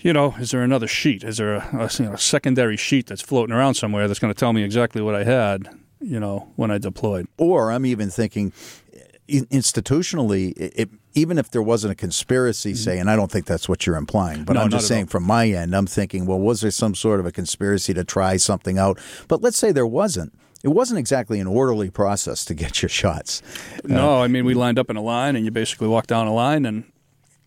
you 0.03 0.11
know, 0.11 0.35
is 0.37 0.51
there 0.51 0.61
another 0.61 0.87
sheet? 0.87 1.23
Is 1.23 1.37
there 1.37 1.55
a, 1.55 1.69
a 1.73 1.89
you 1.97 2.09
know, 2.09 2.15
secondary 2.17 2.77
sheet 2.77 3.07
that's 3.07 3.21
floating 3.21 3.55
around 3.55 3.75
somewhere 3.75 4.07
that's 4.07 4.19
going 4.19 4.33
to 4.33 4.39
tell 4.39 4.53
me 4.53 4.63
exactly 4.63 5.01
what 5.01 5.15
I 5.15 5.23
had? 5.23 5.69
You 6.01 6.19
know, 6.19 6.51
when 6.57 6.69
I 6.69 6.77
deployed. 6.77 7.27
Or 7.37 7.71
I'm 7.71 7.85
even 7.85 8.09
thinking 8.09 8.51
institutionally, 9.29 10.53
it, 10.57 10.89
even 11.13 11.37
if 11.37 11.51
there 11.51 11.61
wasn't 11.61 11.93
a 11.93 11.95
conspiracy, 11.95 12.73
say, 12.73 12.99
and 12.99 13.09
I 13.09 13.15
don't 13.15 13.31
think 13.31 13.45
that's 13.45 13.69
what 13.69 13.87
you're 13.87 13.95
implying, 13.95 14.43
but 14.43 14.53
Mm-hmm. 14.53 14.59
No, 14.59 14.61
I'm 14.65 14.69
just 14.69 14.87
saying 14.87 15.05
all. 15.05 15.09
from 15.09 15.23
my 15.23 15.47
end, 15.47 15.73
I'm 15.73 15.87
thinking, 15.87 16.25
well, 16.25 16.39
was 16.39 16.59
there 16.59 16.71
some 16.71 16.93
sort 16.93 17.21
of 17.21 17.25
a 17.25 17.31
conspiracy 17.31 17.93
to 17.93 18.03
try 18.03 18.35
something 18.35 18.77
out? 18.77 18.99
But 19.29 19.41
let's 19.41 19.57
say 19.57 19.71
there 19.71 19.87
wasn't. 19.87 20.33
It 20.63 20.69
wasn't 20.69 20.99
exactly 20.99 21.39
an 21.39 21.47
orderly 21.47 21.89
process 21.89 22.45
to 22.45 22.53
get 22.53 22.81
your 22.81 22.89
shots. 22.89 23.41
no, 23.83 24.21
I 24.21 24.27
mean 24.27 24.45
we 24.45 24.53
lined 24.53 24.77
up 24.77 24.89
in 24.89 24.97
a 24.97 25.01
line, 25.01 25.35
and 25.35 25.45
you 25.45 25.51
basically 25.51 25.87
walk 25.87 26.07
down 26.07 26.27
a 26.27 26.33
line, 26.33 26.65
and 26.65 26.83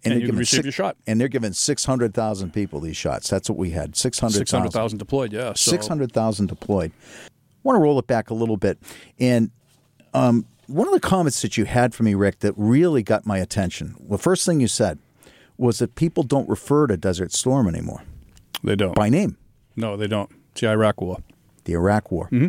and, 0.07 0.13
they're 0.13 0.21
you 0.21 0.27
giving 0.27 0.39
receive 0.39 0.57
six- 0.59 0.65
your 0.65 0.73
shot. 0.73 0.97
And 1.07 1.21
they're 1.21 1.29
giving 1.29 1.53
600,000 1.53 2.53
people 2.53 2.81
these 2.81 2.97
shots. 2.97 3.29
That's 3.29 3.49
what 3.51 3.59
we 3.59 3.71
had 3.71 3.97
600,000. 3.97 4.39
Six 4.41 4.51
hundred 4.51 4.73
thousand 4.73 4.99
deployed. 4.99 5.33
Yeah, 5.33 5.53
so, 5.55 5.71
600,000 5.71 6.47
deployed. 6.47 6.93
I 7.25 7.29
want 7.63 7.77
to 7.77 7.81
roll 7.81 7.99
it 7.99 8.07
back 8.07 8.31
a 8.31 8.35
little 8.35 8.57
bit. 8.57 8.79
And 9.19 9.51
um, 10.15 10.47
one 10.67 10.87
of 10.87 10.95
the 10.95 11.01
comments 11.01 11.43
that 11.43 11.57
you 11.57 11.65
had 11.65 11.95
for 11.95 12.03
me, 12.03 12.15
Rick, 12.15 12.41
that 12.41 12.55
really 12.57 13.03
got 13.03 13.27
my 13.27 13.39
attention, 13.39 13.97
the 14.09 14.19
first 14.19 14.47
thing 14.47 14.61
you 14.61 14.69
said 14.69 14.99
was 15.59 15.79
that 15.79 15.95
people 15.95 16.23
don't 16.23 16.49
refer 16.49 16.87
to 16.87 16.97
Desert 16.97 17.33
Storm 17.33 17.67
anymore 17.67 18.03
They 18.63 18.77
don't. 18.77 18.95
by 18.95 19.09
name, 19.09 19.37
No, 19.75 19.97
they 19.97 20.07
don't. 20.07 20.31
It's 20.53 20.61
the 20.61 20.69
Iraq 20.69 21.01
War. 21.01 21.19
the 21.65 21.73
Iraq 21.73 22.11
War. 22.13 22.27
Mm-hmm. 22.31 22.49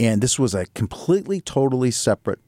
And 0.00 0.20
this 0.22 0.38
was 0.38 0.54
a 0.54 0.66
completely, 0.66 1.40
totally 1.40 1.90
separate 1.90 2.38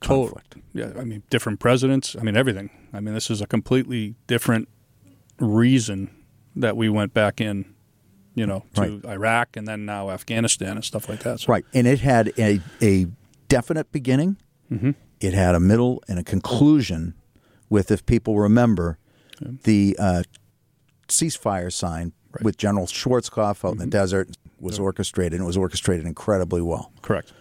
conflict. 0.00 0.56
Yeah, 0.74 0.92
I 0.98 1.04
mean, 1.04 1.22
different 1.30 1.58
presidents. 1.60 2.14
I 2.18 2.22
mean, 2.22 2.36
everything. 2.36 2.70
I 2.92 3.00
mean, 3.00 3.14
this 3.14 3.30
is 3.30 3.40
a 3.40 3.46
completely 3.46 4.14
different 4.26 4.68
reason 5.38 6.10
that 6.56 6.76
we 6.76 6.88
went 6.88 7.14
back 7.14 7.40
in, 7.40 7.74
you 8.34 8.46
know, 8.46 8.64
to 8.74 9.00
Iraq 9.06 9.56
and 9.56 9.66
then 9.68 9.84
now 9.84 10.10
Afghanistan 10.10 10.72
and 10.76 10.84
stuff 10.84 11.08
like 11.08 11.20
that. 11.22 11.40
So, 11.40 11.52
Right. 11.52 11.64
And 11.74 11.86
it 11.86 12.00
had 12.00 12.32
a, 12.38 12.60
a 12.82 13.06
definite 13.48 13.92
beginning, 13.92 14.36
Mm-hmm. 14.70 14.90
it 15.20 15.32
had 15.32 15.54
a 15.54 15.60
middle 15.60 16.02
and 16.08 16.18
a 16.18 16.22
conclusion 16.24 17.14
with, 17.70 17.90
if 17.90 18.04
people 18.04 18.38
remember, 18.38 18.98
the 19.62 19.96
uh, 19.98 20.22
ceasefire 21.08 21.72
sign 21.72 22.12
with 22.42 22.56
General 22.58 22.86
Schwarzkopf 22.86 23.64
out 23.64 23.72
in 23.72 23.78
the 23.78 23.84
Mm-hmm. 23.84 23.90
desert 23.90 24.28
was 24.60 24.78
orchestrated, 24.78 25.34
and 25.34 25.42
it 25.42 25.46
was 25.46 25.56
orchestrated 25.56 26.04
incredibly 26.04 26.60
well. 26.60 26.92
Correct. 27.00 27.32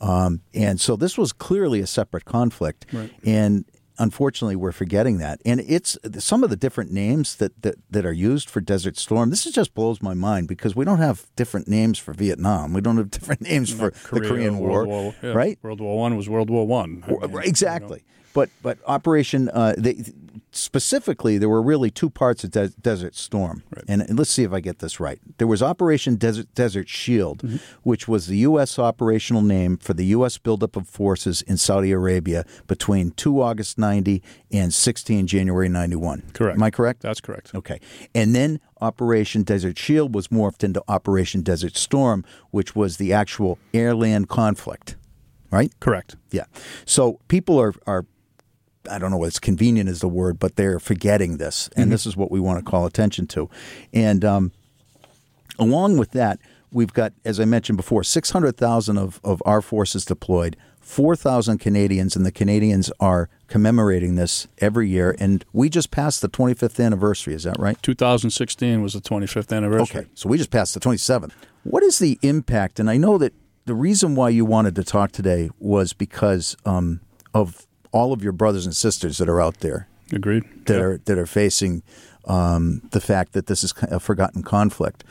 Um, 0.00 0.42
and 0.52 0.78
so 0.80 0.96
this 0.96 1.16
was 1.16 1.32
clearly 1.32 1.80
a 1.80 1.86
separate 1.86 2.24
conflict. 2.24 2.84
Right. 2.92 3.10
And 3.24 3.64
unfortunately, 3.98 4.56
we're 4.56 4.72
forgetting 4.72 5.18
that. 5.18 5.40
And 5.44 5.60
it's 5.60 5.98
some 6.18 6.44
of 6.44 6.50
the 6.50 6.56
different 6.56 6.90
names 6.92 7.36
that, 7.36 7.62
that, 7.62 7.76
that 7.90 8.06
are 8.06 8.12
used 8.12 8.50
for 8.50 8.60
Desert 8.60 8.96
Storm. 8.96 9.30
This 9.30 9.46
is 9.46 9.52
just 9.52 9.74
blows 9.74 10.02
my 10.02 10.14
mind 10.14 10.48
because 10.48 10.74
we 10.74 10.84
don't 10.84 10.98
have 10.98 11.26
different 11.36 11.68
names 11.68 11.98
for 11.98 12.12
Vietnam. 12.12 12.72
We 12.72 12.80
don't 12.80 12.96
have 12.96 13.10
different 13.16 13.42
names 13.42 13.72
for 13.72 13.92
the 14.12 14.20
Korean 14.20 14.58
War, 14.58 14.68
World 14.68 14.88
War, 14.88 15.14
yeah. 15.22 15.30
right? 15.32 15.58
World 15.62 15.80
War 15.80 15.98
One 15.98 16.16
was 16.16 16.28
World 16.28 16.50
War 16.50 16.66
One. 16.66 17.04
I 17.06 17.26
mean, 17.26 17.38
exactly. 17.44 18.04
But 18.36 18.50
but 18.62 18.78
Operation 18.86 19.48
uh, 19.48 19.74
they, 19.78 19.94
specifically 20.52 21.38
there 21.38 21.48
were 21.48 21.62
really 21.62 21.90
two 21.90 22.10
parts 22.10 22.44
of 22.44 22.50
Des- 22.50 22.68
Desert 22.80 23.14
Storm, 23.14 23.62
and, 23.88 24.02
and 24.02 24.18
let's 24.18 24.30
see 24.30 24.42
if 24.42 24.52
I 24.52 24.60
get 24.60 24.78
this 24.78 24.98
right. 25.00 25.18
There 25.38 25.46
was 25.46 25.62
Operation 25.62 26.16
Desert 26.16 26.46
Desert 26.54 26.88
Shield, 26.88 27.38
Mm-hmm. 27.42 27.56
which 27.82 28.08
was 28.08 28.26
the 28.26 28.38
U.S. 28.48 28.78
operational 28.78 29.42
name 29.42 29.76
for 29.78 29.94
the 29.94 30.04
U.S. 30.16 30.38
buildup 30.38 30.76
of 30.76 30.88
forces 30.88 31.42
in 31.42 31.56
Saudi 31.56 31.92
Arabia 31.92 32.44
between 32.66 33.10
2 33.12 33.40
August 33.42 33.78
90 33.78 34.22
and 34.52 34.72
16 34.72 35.26
January 35.26 35.68
91. 35.68 36.22
Correct. 36.32 36.56
Am 36.56 36.62
I 36.62 36.70
correct? 36.70 37.00
That's 37.02 37.20
correct. 37.20 37.54
Okay. 37.54 37.80
And 38.14 38.34
then 38.34 38.60
Operation 38.80 39.42
Desert 39.42 39.78
Shield 39.78 40.14
was 40.14 40.28
morphed 40.28 40.62
into 40.64 40.82
Operation 40.88 41.40
Desert 41.42 41.76
Storm, 41.76 42.24
which 42.50 42.74
was 42.76 42.96
the 42.98 43.12
actual 43.12 43.58
air 43.74 43.94
land 43.94 44.28
conflict, 44.28 44.96
right? 45.50 45.72
Correct. 45.80 46.16
Yeah. 46.30 46.44
So 46.84 47.18
people 47.28 47.58
are 47.60 47.74
are 47.86 48.04
I 48.88 48.98
don't 48.98 49.10
know 49.10 49.18
what's 49.18 49.38
convenient 49.38 49.88
is 49.88 50.00
the 50.00 50.08
word, 50.08 50.38
but 50.38 50.56
they're 50.56 50.78
forgetting 50.78 51.38
this, 51.38 51.68
and 51.76 51.90
this 51.90 52.06
is 52.06 52.16
what 52.16 52.30
we 52.30 52.40
want 52.40 52.64
to 52.64 52.70
call 52.70 52.86
attention 52.86 53.26
to. 53.28 53.48
And 53.92 54.24
um, 54.24 54.52
along 55.58 55.98
with 55.98 56.12
that, 56.12 56.38
we've 56.72 56.92
got, 56.92 57.12
as 57.24 57.40
I 57.40 57.44
mentioned 57.44 57.76
before, 57.76 58.04
600,000 58.04 58.98
of, 58.98 59.20
of 59.24 59.42
our 59.44 59.62
forces 59.62 60.04
deployed, 60.04 60.56
4,000 60.80 61.58
Canadians, 61.58 62.14
and 62.14 62.24
the 62.24 62.30
Canadians 62.30 62.92
are 63.00 63.28
commemorating 63.48 64.14
this 64.14 64.46
every 64.58 64.88
year. 64.88 65.16
And 65.18 65.44
we 65.52 65.68
just 65.68 65.90
passed 65.90 66.22
the 66.22 66.28
25th 66.28 66.84
anniversary. 66.84 67.34
Is 67.34 67.42
that 67.42 67.58
right? 67.58 67.80
2016 67.82 68.82
was 68.82 68.92
the 68.92 69.00
25th 69.00 69.56
anniversary. 69.56 70.02
Okay, 70.02 70.10
so 70.14 70.28
we 70.28 70.38
just 70.38 70.50
passed 70.50 70.74
the 70.74 70.80
27th. 70.80 71.32
What 71.64 71.82
is 71.82 71.98
the 71.98 72.18
impact? 72.22 72.78
And 72.78 72.88
I 72.88 72.96
know 72.98 73.18
that 73.18 73.32
the 73.64 73.74
reason 73.74 74.14
why 74.14 74.28
you 74.28 74.44
wanted 74.44 74.76
to 74.76 74.84
talk 74.84 75.10
today 75.10 75.50
was 75.58 75.92
because 75.92 76.56
um, 76.64 77.00
of 77.34 77.66
all 77.92 78.12
of 78.12 78.22
your 78.22 78.32
brothers 78.32 78.66
and 78.66 78.74
sisters 78.74 79.18
that 79.18 79.28
are 79.28 79.40
out 79.40 79.60
there 79.60 79.88
Agreed. 80.12 80.44
that 80.66 80.74
Yeah. 80.76 80.80
are 80.82 80.98
that 81.04 81.18
are 81.18 81.26
facing 81.26 81.82
um, 82.26 82.82
the 82.90 83.00
fact 83.00 83.32
that 83.32 83.46
this 83.46 83.62
is 83.62 83.72
a 83.82 84.00
forgotten 84.00 84.42
conflict. 84.42 85.04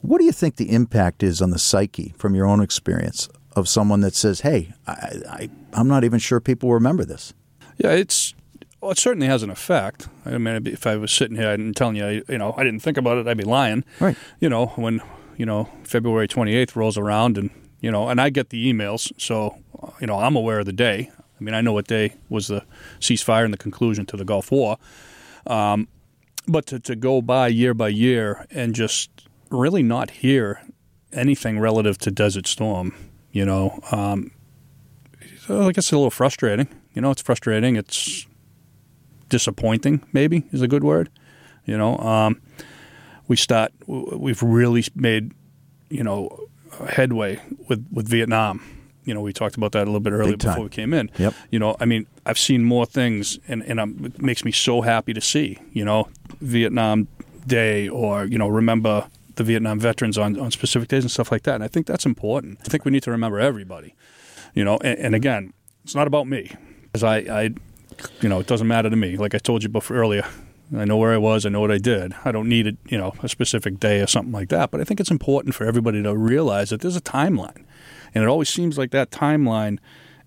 What 0.00 0.18
do 0.18 0.24
you 0.24 0.32
think 0.32 0.56
the 0.56 0.70
impact 0.72 1.22
is 1.22 1.40
on 1.42 1.50
the 1.50 1.58
psyche 1.58 2.14
from 2.18 2.34
your 2.34 2.46
own 2.46 2.60
experience 2.60 3.28
of 3.56 3.68
someone 3.68 4.00
that 4.02 4.14
says, 4.14 4.40
"Hey, 4.42 4.72
I, 4.86 4.92
I 5.28 5.50
I'm 5.72 5.88
not 5.88 6.04
even 6.04 6.18
sure 6.18 6.40
people 6.40 6.72
remember 6.72 7.04
this." 7.04 7.32
Yeah, 7.78 7.92
it's 7.92 8.34
well, 8.80 8.90
it 8.92 8.98
certainly 8.98 9.26
has 9.26 9.42
an 9.42 9.50
effect. 9.50 10.08
I 10.24 10.38
mean, 10.38 10.66
if 10.66 10.86
I 10.86 10.96
was 10.96 11.10
sitting 11.10 11.36
here 11.36 11.50
and 11.52 11.74
telling 11.74 11.96
you, 11.96 12.22
you 12.28 12.38
know, 12.38 12.54
I 12.56 12.62
didn't 12.64 12.80
think 12.80 12.96
about 12.96 13.18
it, 13.18 13.26
I'd 13.26 13.36
be 13.36 13.44
lying. 13.44 13.84
Right. 13.98 14.16
You 14.40 14.48
know, 14.48 14.66
when 14.76 15.00
you 15.36 15.46
know 15.46 15.68
February 15.84 16.28
28th 16.28 16.76
rolls 16.76 16.96
around, 16.98 17.38
and 17.38 17.50
you 17.80 17.90
know, 17.90 18.08
and 18.08 18.20
I 18.20 18.30
get 18.30 18.50
the 18.50 18.72
emails, 18.72 19.10
so 19.20 19.56
you 20.00 20.06
know, 20.06 20.18
I'm 20.18 20.36
aware 20.36 20.60
of 20.60 20.66
the 20.66 20.72
day. 20.72 21.10
I 21.38 21.44
mean, 21.44 21.54
I 21.54 21.60
know 21.60 21.72
what 21.72 21.86
day 21.86 22.14
was 22.28 22.48
the 22.48 22.64
ceasefire 23.00 23.44
and 23.44 23.52
the 23.52 23.58
conclusion 23.58 24.06
to 24.06 24.16
the 24.16 24.24
Gulf 24.24 24.50
War. 24.50 24.78
Um, 25.46 25.88
but 26.46 26.66
to, 26.66 26.80
to 26.80 26.96
go 26.96 27.22
by 27.22 27.48
year 27.48 27.74
by 27.74 27.88
year 27.88 28.46
and 28.50 28.74
just 28.74 29.10
really 29.50 29.82
not 29.82 30.10
hear 30.10 30.62
anything 31.12 31.58
relative 31.58 31.98
to 31.98 32.10
Desert 32.10 32.46
Storm, 32.46 32.94
you 33.32 33.44
know, 33.44 33.80
um, 33.92 34.32
I 35.48 35.72
guess 35.72 35.86
it's 35.86 35.92
a 35.92 35.96
little 35.96 36.10
frustrating. 36.10 36.68
You 36.94 37.02
know, 37.02 37.10
it's 37.10 37.22
frustrating. 37.22 37.76
It's 37.76 38.26
disappointing. 39.28 40.02
Maybe 40.12 40.44
is 40.52 40.62
a 40.62 40.68
good 40.68 40.84
word. 40.84 41.10
You 41.64 41.76
know, 41.76 41.98
um, 41.98 42.40
we 43.28 43.36
start. 43.36 43.72
We've 43.86 44.42
really 44.42 44.84
made, 44.94 45.32
you 45.90 46.02
know, 46.02 46.48
headway 46.88 47.40
with 47.68 47.86
with 47.92 48.08
Vietnam. 48.08 48.62
You 49.08 49.14
know, 49.14 49.22
we 49.22 49.32
talked 49.32 49.56
about 49.56 49.72
that 49.72 49.84
a 49.84 49.90
little 49.90 50.00
bit 50.00 50.12
earlier 50.12 50.36
before 50.36 50.64
we 50.64 50.68
came 50.68 50.92
in. 50.92 51.10
Yep. 51.18 51.34
You 51.50 51.58
know, 51.58 51.76
I 51.80 51.86
mean, 51.86 52.06
I've 52.26 52.38
seen 52.38 52.62
more 52.62 52.86
things, 52.86 53.38
and 53.48 53.62
and 53.62 53.80
I'm, 53.80 54.04
it 54.04 54.20
makes 54.20 54.44
me 54.44 54.52
so 54.52 54.82
happy 54.82 55.14
to 55.14 55.20
see. 55.20 55.58
You 55.72 55.84
know, 55.84 56.08
Vietnam 56.40 57.08
Day, 57.46 57.88
or 57.88 58.26
you 58.26 58.36
know, 58.36 58.48
remember 58.48 59.08
the 59.36 59.44
Vietnam 59.44 59.80
veterans 59.80 60.18
on 60.18 60.38
on 60.38 60.50
specific 60.50 60.88
days 60.88 61.04
and 61.04 61.10
stuff 61.10 61.32
like 61.32 61.44
that. 61.44 61.54
And 61.54 61.64
I 61.64 61.68
think 61.68 61.86
that's 61.86 62.04
important. 62.04 62.58
I 62.66 62.68
think 62.68 62.84
we 62.84 62.90
need 62.90 63.02
to 63.04 63.10
remember 63.10 63.40
everybody. 63.40 63.94
You 64.54 64.64
know, 64.64 64.76
and, 64.84 64.98
and 64.98 65.14
again, 65.14 65.52
it's 65.84 65.94
not 65.94 66.06
about 66.06 66.26
me, 66.26 66.52
because 66.82 67.02
I, 67.02 67.16
I, 67.18 67.42
you 68.20 68.28
know, 68.28 68.40
it 68.40 68.46
doesn't 68.46 68.68
matter 68.68 68.90
to 68.90 68.96
me. 68.96 69.16
Like 69.16 69.34
I 69.34 69.38
told 69.38 69.62
you 69.62 69.70
before 69.70 69.96
earlier, 69.96 70.24
I 70.76 70.84
know 70.84 70.98
where 70.98 71.14
I 71.14 71.18
was. 71.18 71.46
I 71.46 71.48
know 71.48 71.60
what 71.60 71.70
I 71.70 71.78
did. 71.78 72.14
I 72.24 72.32
don't 72.32 72.48
need 72.48 72.66
it, 72.66 72.76
you 72.88 72.98
know, 72.98 73.14
a 73.22 73.28
specific 73.28 73.80
day 73.80 74.00
or 74.02 74.06
something 74.06 74.32
like 74.32 74.50
that. 74.50 74.70
But 74.70 74.82
I 74.82 74.84
think 74.84 75.00
it's 75.00 75.10
important 75.10 75.54
for 75.54 75.64
everybody 75.64 76.02
to 76.02 76.14
realize 76.14 76.68
that 76.70 76.82
there's 76.82 76.96
a 76.96 77.00
timeline, 77.00 77.64
and 78.14 78.24
it 78.24 78.26
always 78.28 78.48
seems 78.48 78.78
like 78.78 78.90
that 78.92 79.10
timeline 79.10 79.78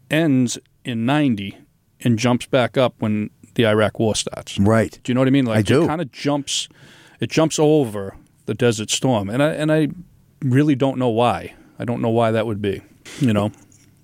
ends 0.10 0.58
in 0.84 1.06
'90 1.06 1.58
and 2.02 2.18
jumps 2.18 2.46
back 2.48 2.78
up 2.78 2.96
when 3.00 3.30
the 3.56 3.66
Iraq 3.66 4.00
War 4.00 4.16
starts. 4.16 4.58
Right. 4.60 5.00
Do 5.04 5.12
you 5.12 5.14
know 5.14 5.22
what 5.22 5.28
I 5.28 5.32
mean? 5.32 5.46
Like 5.46 5.60
I 5.60 5.62
do. 5.62 5.84
It 5.84 5.88
kind 5.88 6.02
of 6.02 6.12
jumps, 6.12 6.68
it 7.20 7.30
jumps 7.30 7.60
over 7.60 8.16
the 8.46 8.54
Desert 8.54 8.90
Storm, 8.90 9.30
and 9.30 9.42
I 9.44 9.50
and 9.52 9.72
I 9.72 9.90
really 10.42 10.76
don't 10.76 10.98
know 10.98 11.10
why. 11.10 11.54
I 11.78 11.86
don't 11.86 12.02
know 12.02 12.10
why 12.10 12.32
that 12.32 12.46
would 12.46 12.62
be. 12.62 12.82
You 13.20 13.34
know, 13.34 13.52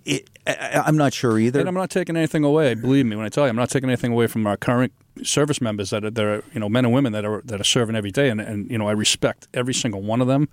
It, 0.05 0.29
I, 0.45 0.83
I'm 0.85 0.97
not 0.97 1.13
sure 1.13 1.37
either. 1.39 1.59
and 1.59 1.67
I'm 1.69 1.75
not 1.75 1.89
taking 1.89 2.15
anything 2.17 2.43
away. 2.43 2.73
Believe 2.73 3.05
me 3.05 3.15
when 3.15 3.25
I 3.25 3.29
tell 3.29 3.43
you, 3.45 3.49
I'm 3.49 3.55
not 3.55 3.69
taking 3.69 3.89
anything 3.89 4.11
away 4.11 4.27
from 4.27 4.45
our 4.47 4.57
current 4.57 4.91
service 5.23 5.61
members 5.61 5.89
that 5.89 6.03
are, 6.05 6.11
that 6.11 6.23
are 6.25 6.43
you 6.53 6.59
know 6.59 6.69
men 6.69 6.85
and 6.85 6.93
women 6.93 7.13
that 7.13 7.25
are 7.25 7.41
that 7.45 7.59
are 7.59 7.63
serving 7.63 7.95
every 7.95 8.11
day, 8.11 8.29
and, 8.29 8.39
and 8.41 8.69
you 8.69 8.77
know 8.77 8.87
I 8.87 8.91
respect 8.91 9.47
every 9.53 9.73
single 9.73 10.01
one 10.01 10.21
of 10.21 10.27
them. 10.27 10.49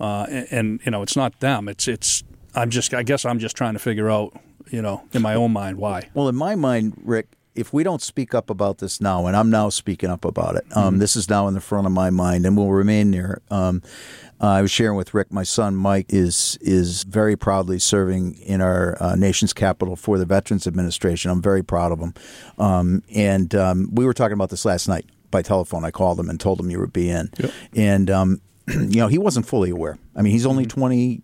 Uh, 0.00 0.26
and, 0.28 0.48
and 0.50 0.80
you 0.84 0.90
know 0.92 1.02
it's 1.02 1.16
not 1.16 1.40
them. 1.40 1.68
It's 1.68 1.88
it's 1.88 2.22
I'm 2.56 2.70
just 2.70 2.92
I 2.94 3.02
guess 3.02 3.24
I'm 3.24 3.38
just 3.38 3.56
trying 3.56 3.74
to 3.74 3.78
figure 3.78 4.10
out 4.10 4.32
you 4.70 4.82
know 4.82 5.02
in 5.12 5.22
my 5.22 5.34
own 5.34 5.52
mind 5.52 5.78
why. 5.78 6.08
Well, 6.14 6.28
in 6.28 6.34
my 6.34 6.54
mind, 6.54 6.94
Rick, 7.04 7.28
if 7.54 7.72
we 7.72 7.82
don't 7.82 8.02
speak 8.02 8.34
up 8.34 8.50
about 8.50 8.78
this 8.78 9.00
now, 9.00 9.26
and 9.26 9.36
I'm 9.36 9.50
now 9.50 9.68
speaking 9.68 10.10
up 10.10 10.24
about 10.24 10.56
it, 10.56 10.64
um, 10.76 10.98
this 10.98 11.16
is 11.16 11.28
now 11.28 11.48
in 11.48 11.54
the 11.54 11.60
front 11.60 11.86
of 11.86 11.92
my 11.92 12.10
mind 12.10 12.46
and 12.46 12.56
will 12.56 12.72
remain 12.72 13.10
there. 13.10 13.42
Um, 13.50 13.82
I 14.40 14.60
was 14.60 14.70
sharing 14.70 14.96
with 14.96 15.14
Rick, 15.14 15.32
my 15.32 15.42
son 15.42 15.76
Mike 15.76 16.06
is 16.10 16.58
is 16.60 17.04
very 17.04 17.36
proudly 17.36 17.78
serving 17.78 18.34
in 18.38 18.60
our 18.60 18.96
uh, 19.02 19.14
nation's 19.14 19.52
capital 19.52 19.96
for 19.96 20.18
the 20.18 20.26
Veterans 20.26 20.66
Administration. 20.66 21.30
I'm 21.30 21.42
very 21.42 21.62
proud 21.62 21.92
of 21.92 22.00
him. 22.00 22.14
Um, 22.58 23.02
and 23.14 23.54
um, 23.54 23.88
we 23.92 24.04
were 24.04 24.14
talking 24.14 24.34
about 24.34 24.50
this 24.50 24.64
last 24.64 24.88
night 24.88 25.06
by 25.30 25.42
telephone. 25.42 25.84
I 25.84 25.90
called 25.90 26.20
him 26.20 26.28
and 26.28 26.38
told 26.38 26.60
him 26.60 26.70
you 26.70 26.78
would 26.80 26.92
be 26.92 27.10
in. 27.10 27.30
Yep. 27.38 27.50
And 27.74 28.10
um, 28.10 28.40
you 28.68 28.96
know, 28.96 29.08
he 29.08 29.18
wasn't 29.18 29.46
fully 29.46 29.70
aware. 29.70 29.98
I 30.14 30.22
mean, 30.22 30.32
he's 30.32 30.46
only 30.46 30.66
20, 30.66 31.22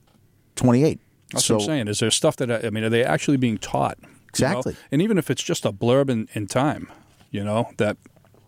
28. 0.56 1.00
That's 1.32 1.44
so 1.44 1.54
what 1.54 1.62
I'm 1.62 1.66
saying. 1.66 1.88
Is 1.88 1.98
there 2.00 2.10
stuff 2.10 2.36
that 2.36 2.50
I, 2.50 2.66
I 2.66 2.70
mean, 2.70 2.84
are 2.84 2.90
they 2.90 3.04
actually 3.04 3.36
being 3.36 3.58
taught? 3.58 3.98
you 4.00 4.08
know? 4.08 4.58
Exactly. 4.60 4.76
And 4.90 5.02
even 5.02 5.18
if 5.18 5.30
it's 5.30 5.42
just 5.42 5.64
a 5.64 5.72
blurb 5.72 6.08
in, 6.10 6.28
in 6.32 6.46
time, 6.46 6.88
you 7.30 7.44
know 7.44 7.70
that 7.78 7.96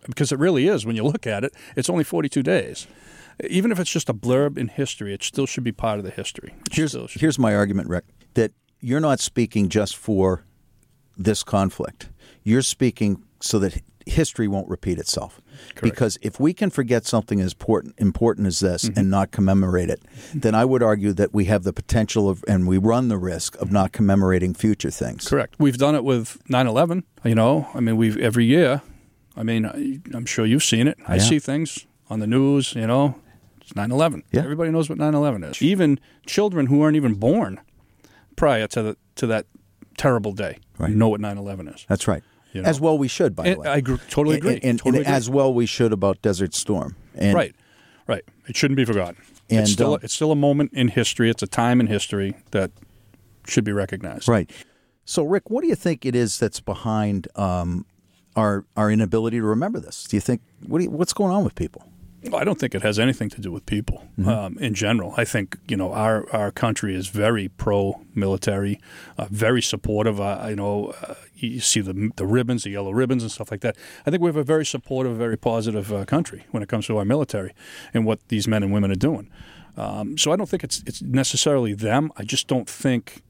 because 0.07 0.33
it 0.33 0.39
really 0.39 0.67
is 0.67 0.85
when 0.85 0.97
you 0.97 1.05
look 1.05 1.27
at 1.27 1.45
it, 1.45 1.55
it's 1.77 1.89
only 1.89 2.05
42 2.05 2.43
days. 2.43 2.87
Even 3.49 3.73
if 3.73 3.81
it's 3.81 3.91
just 3.91 4.09
a 4.09 4.15
blurb 4.15 4.57
in 4.57 4.69
history, 4.69 5.13
it 5.13 5.23
still 5.23 5.47
should 5.47 5.65
be 5.65 5.73
part 5.73 5.99
of 5.99 6.05
the 6.05 6.11
history. 6.11 6.55
It 6.67 6.75
Here's 6.75 6.97
here's 7.15 7.39
my 7.39 7.55
argument, 7.55 7.89
Rick. 7.89 8.05
That 8.35 8.53
you're 8.81 9.01
not 9.01 9.19
speaking 9.19 9.69
just 9.69 9.97
for 9.97 10.45
this 11.17 11.43
conflict. 11.43 12.11
You're 12.43 12.63
speaking 12.63 13.25
so 13.41 13.59
that 13.59 13.83
history 14.07 14.47
won't 14.47 14.69
repeat 14.69 14.99
itself. 14.99 15.41
Because 15.83 16.19
if 16.23 16.39
we 16.41 16.53
can 16.55 16.71
forget 16.71 17.07
something 17.07 17.41
as 17.41 17.53
important 17.53 17.95
important 17.99 18.47
as 18.47 18.61
this 18.61 18.85
Mm-hmm. 18.85 18.99
and 18.99 19.11
not 19.11 19.31
commemorate 19.31 19.91
it, 19.91 20.03
then 20.35 20.55
I 20.55 20.65
would 20.65 20.83
argue 20.83 21.13
that 21.15 21.33
we 21.35 21.45
have 21.47 21.63
the 21.65 21.73
potential 21.73 22.29
of 22.29 22.45
and 22.49 22.67
we 22.67 22.79
run 22.79 23.09
the 23.09 23.19
risk 23.19 23.57
of 23.57 23.71
not 23.73 23.93
commemorating 23.93 24.55
future 24.55 24.91
things. 24.91 25.27
Correct. 25.29 25.55
We've 25.59 25.79
done 25.79 25.95
it 25.95 26.05
with 26.05 26.39
9/11. 26.49 27.03
You 27.25 27.35
know, 27.35 27.69
I 27.75 27.81
mean, 27.81 27.97
we've 27.97 28.17
every 28.19 28.45
year. 28.45 28.83
I 29.37 29.43
mean, 29.43 29.65
I'm 30.15 30.27
sure 30.27 30.47
you've 30.47 30.63
seen 30.65 30.87
it. 30.89 30.97
I 31.09 31.17
Yeah. 31.17 31.23
see 31.23 31.39
things 31.39 31.87
on 32.09 32.21
the 32.21 32.27
news. 32.27 32.75
You 32.75 32.87
know, 32.87 33.17
it's 33.61 33.73
9/11. 33.75 34.23
Yeah. 34.33 34.43
Everybody 34.43 34.71
knows 34.71 34.89
what 34.89 34.99
9/11 34.99 35.43
is. 35.45 35.61
Even 35.63 35.99
children 36.27 36.67
who 36.67 36.83
aren't 36.83 36.97
even 36.97 37.15
born 37.15 37.61
prior 38.37 38.67
to 38.69 38.83
the 38.83 38.97
to 39.17 39.27
that 39.29 39.47
terrible 39.97 40.33
day 40.33 40.59
Right. 40.79 40.91
know 40.93 41.09
what 41.09 41.21
9/11 41.21 41.69
is. 41.75 41.85
That's 41.89 42.07
right. 42.09 42.23
You 42.55 42.63
know. 42.63 42.69
As 42.69 42.81
well 42.81 42.97
we 42.97 43.09
should, 43.09 43.37
by 43.37 43.51
the 43.51 43.61
way. 43.61 43.69
I 43.69 43.81
gr- 43.81 43.97
totally 44.09 44.37
agree. 44.37 44.55
And, 44.55 44.65
and- 44.65 44.79
Totally 44.79 44.99
and 44.99 45.07
agree. 45.07 45.17
as 45.17 45.29
well 45.29 45.53
we 45.53 45.67
should 45.67 45.93
about 45.93 46.23
Desert 46.23 46.55
Storm. 46.55 46.97
And 47.15 47.35
right, 47.35 47.55
right. 48.07 48.25
It 48.49 48.57
shouldn't 48.57 48.77
be 48.77 48.85
forgotten. 48.85 49.17
And, 49.51 49.61
it's 49.61 49.73
still 49.73 49.95
um, 49.95 50.01
it's 50.03 50.15
still 50.15 50.33
a 50.33 50.37
moment 50.37 50.73
in 50.73 50.89
history. 50.89 51.29
It's 51.29 51.43
a 51.43 51.47
time 51.47 51.81
in 51.81 51.87
history 51.89 52.35
that 52.53 52.71
should 53.47 53.65
be 53.65 53.73
recognized. 53.73 54.29
Right. 54.29 54.51
So, 55.05 55.23
Rick, 55.23 55.51
what 55.51 55.61
do 55.61 55.69
you 55.69 55.75
think 55.75 56.07
it 56.07 56.15
is 56.17 56.39
that's 56.39 56.61
behind 56.61 57.29
um, 57.37 57.85
our 58.37 58.65
our 58.77 58.91
inability 58.91 59.39
to 59.39 59.45
remember 59.45 59.81
this? 59.81 60.05
Do 60.05 60.17
you 60.17 60.21
think 60.23 60.41
what 60.67 60.79
do 60.79 60.85
you, 60.85 60.91
what's 60.91 61.13
going 61.13 61.33
on 61.33 61.45
with 61.45 61.55
people? 61.57 61.87
Well, 62.31 62.41
I 62.41 62.45
don't 62.45 62.59
think 62.59 62.75
it 62.75 62.83
has 62.83 62.99
anything 62.99 63.29
to 63.31 63.41
do 63.41 63.53
with 63.53 63.67
people 63.67 64.03
Mm-hmm. 64.19 64.29
um, 64.29 64.59
in 64.59 64.75
general. 64.75 65.13
I 65.17 65.25
think 65.25 65.59
you 65.69 65.77
know 65.77 65.93
our 65.93 66.31
our 66.33 66.51
country 66.53 66.95
is 66.95 67.09
very 67.09 67.49
pro 67.49 68.01
military, 68.15 68.79
uh, 69.19 69.27
very 69.31 69.61
supportive. 69.61 70.21
Uh, 70.21 70.47
you 70.49 70.57
know, 70.57 70.95
uh, 71.03 71.15
you 71.35 71.61
see 71.61 71.81
the 71.81 72.11
the 72.17 72.27
ribbons, 72.27 72.63
the 72.63 72.71
yellow 72.71 72.93
ribbons, 72.93 73.23
and 73.25 73.33
stuff 73.33 73.51
like 73.51 73.61
that. 73.63 73.77
I 74.07 74.11
think 74.11 74.23
we 74.23 74.29
have 74.29 74.37
a 74.37 74.45
very 74.45 74.65
supportive, 74.65 75.17
very 75.17 75.37
positive 75.37 75.93
uh, 75.93 76.05
country 76.05 76.45
when 76.53 76.63
it 76.63 76.69
comes 76.69 76.87
to 76.87 76.97
our 76.99 77.05
military 77.05 77.53
and 77.93 78.07
what 78.07 78.21
these 78.29 78.47
men 78.49 78.63
and 78.63 78.73
women 78.73 78.91
are 78.93 78.95
doing. 79.11 79.29
Um, 79.77 80.17
so 80.17 80.33
I 80.33 80.37
don't 80.37 80.49
think 80.49 80.63
it's 80.65 80.83
it's 80.87 81.03
necessarily 81.03 81.75
them. 81.75 82.11
I 82.17 82.23
just 82.23 82.47
don't 82.47 82.69
think 82.71 83.23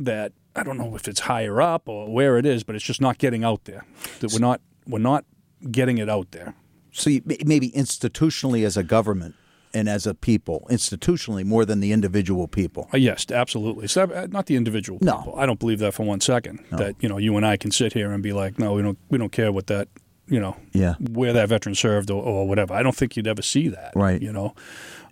that 0.00 0.32
I 0.56 0.64
don't 0.64 0.76
know 0.78 0.96
if 0.96 1.06
it's 1.06 1.20
higher 1.20 1.62
up 1.62 1.88
or 1.88 2.12
where 2.12 2.36
it 2.38 2.44
is, 2.44 2.64
but 2.64 2.74
it's 2.74 2.84
just 2.84 3.00
not 3.00 3.18
getting 3.18 3.44
out 3.44 3.64
there. 3.64 3.84
That 4.18 4.32
we're 4.32 4.40
not 4.40 4.60
we're 4.88 4.98
not 4.98 5.24
getting 5.70 5.98
it 5.98 6.10
out 6.10 6.32
there. 6.32 6.54
So, 6.94 7.10
you, 7.10 7.22
maybe 7.44 7.70
institutionally 7.72 8.64
as 8.64 8.76
a 8.76 8.82
government 8.84 9.34
and 9.72 9.88
as 9.88 10.06
a 10.06 10.14
people, 10.14 10.64
institutionally 10.70 11.44
more 11.44 11.64
than 11.64 11.80
the 11.80 11.90
individual 11.90 12.46
people. 12.46 12.88
Uh, 12.94 12.98
yes, 12.98 13.26
absolutely. 13.30 13.88
So, 13.88 14.04
uh, 14.04 14.28
not 14.30 14.46
the 14.46 14.54
individual 14.54 14.98
No. 15.02 15.16
people. 15.18 15.34
I 15.36 15.46
don't 15.46 15.58
believe 15.58 15.80
that 15.80 15.94
for 15.94 16.04
one 16.04 16.20
second. 16.20 16.64
That 16.70 16.94
you 17.00 17.08
know, 17.08 17.18
you 17.18 17.36
and 17.36 17.44
I 17.44 17.56
can 17.56 17.72
sit 17.72 17.92
here 17.92 18.12
and 18.12 18.22
be 18.22 18.32
like, 18.32 18.58
no, 18.58 18.74
we 18.74 18.82
don't, 18.82 18.98
we 19.10 19.18
don't 19.18 19.32
care 19.32 19.50
what 19.50 19.66
that, 19.66 19.88
you 20.28 20.38
know, 20.38 20.56
Yeah. 20.72 20.94
where 21.00 21.32
that 21.32 21.48
veteran 21.48 21.74
served 21.74 22.10
or, 22.10 22.22
or 22.22 22.46
whatever. 22.46 22.72
I 22.74 22.82
don't 22.84 22.94
think 22.94 23.16
you'd 23.16 23.26
ever 23.26 23.42
see 23.42 23.66
that. 23.68 23.92
Right. 23.96 24.22
You 24.22 24.32
know, 24.32 24.54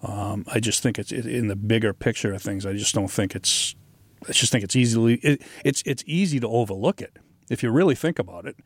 um, 0.02 0.44
I 0.46 0.60
just 0.60 0.82
think 0.82 0.98
it's 1.00 1.10
it, 1.10 1.26
in 1.26 1.48
the 1.48 1.56
bigger 1.56 1.92
picture 1.92 2.32
of 2.32 2.42
things. 2.42 2.64
I 2.64 2.74
just 2.74 2.94
don't 2.94 3.10
think 3.10 3.34
it's. 3.34 3.74
I 4.28 4.30
just 4.32 4.52
think 4.52 4.62
it's 4.62 4.76
easily 4.76 5.14
it, 5.16 5.42
it's 5.64 5.82
it's 5.84 6.04
easy 6.06 6.38
to 6.38 6.46
overlook 6.46 7.02
it 7.02 7.16
if 7.52 7.62
you 7.62 7.70
really 7.70 7.94
think 7.94 8.18
about 8.18 8.46
it. 8.46 8.56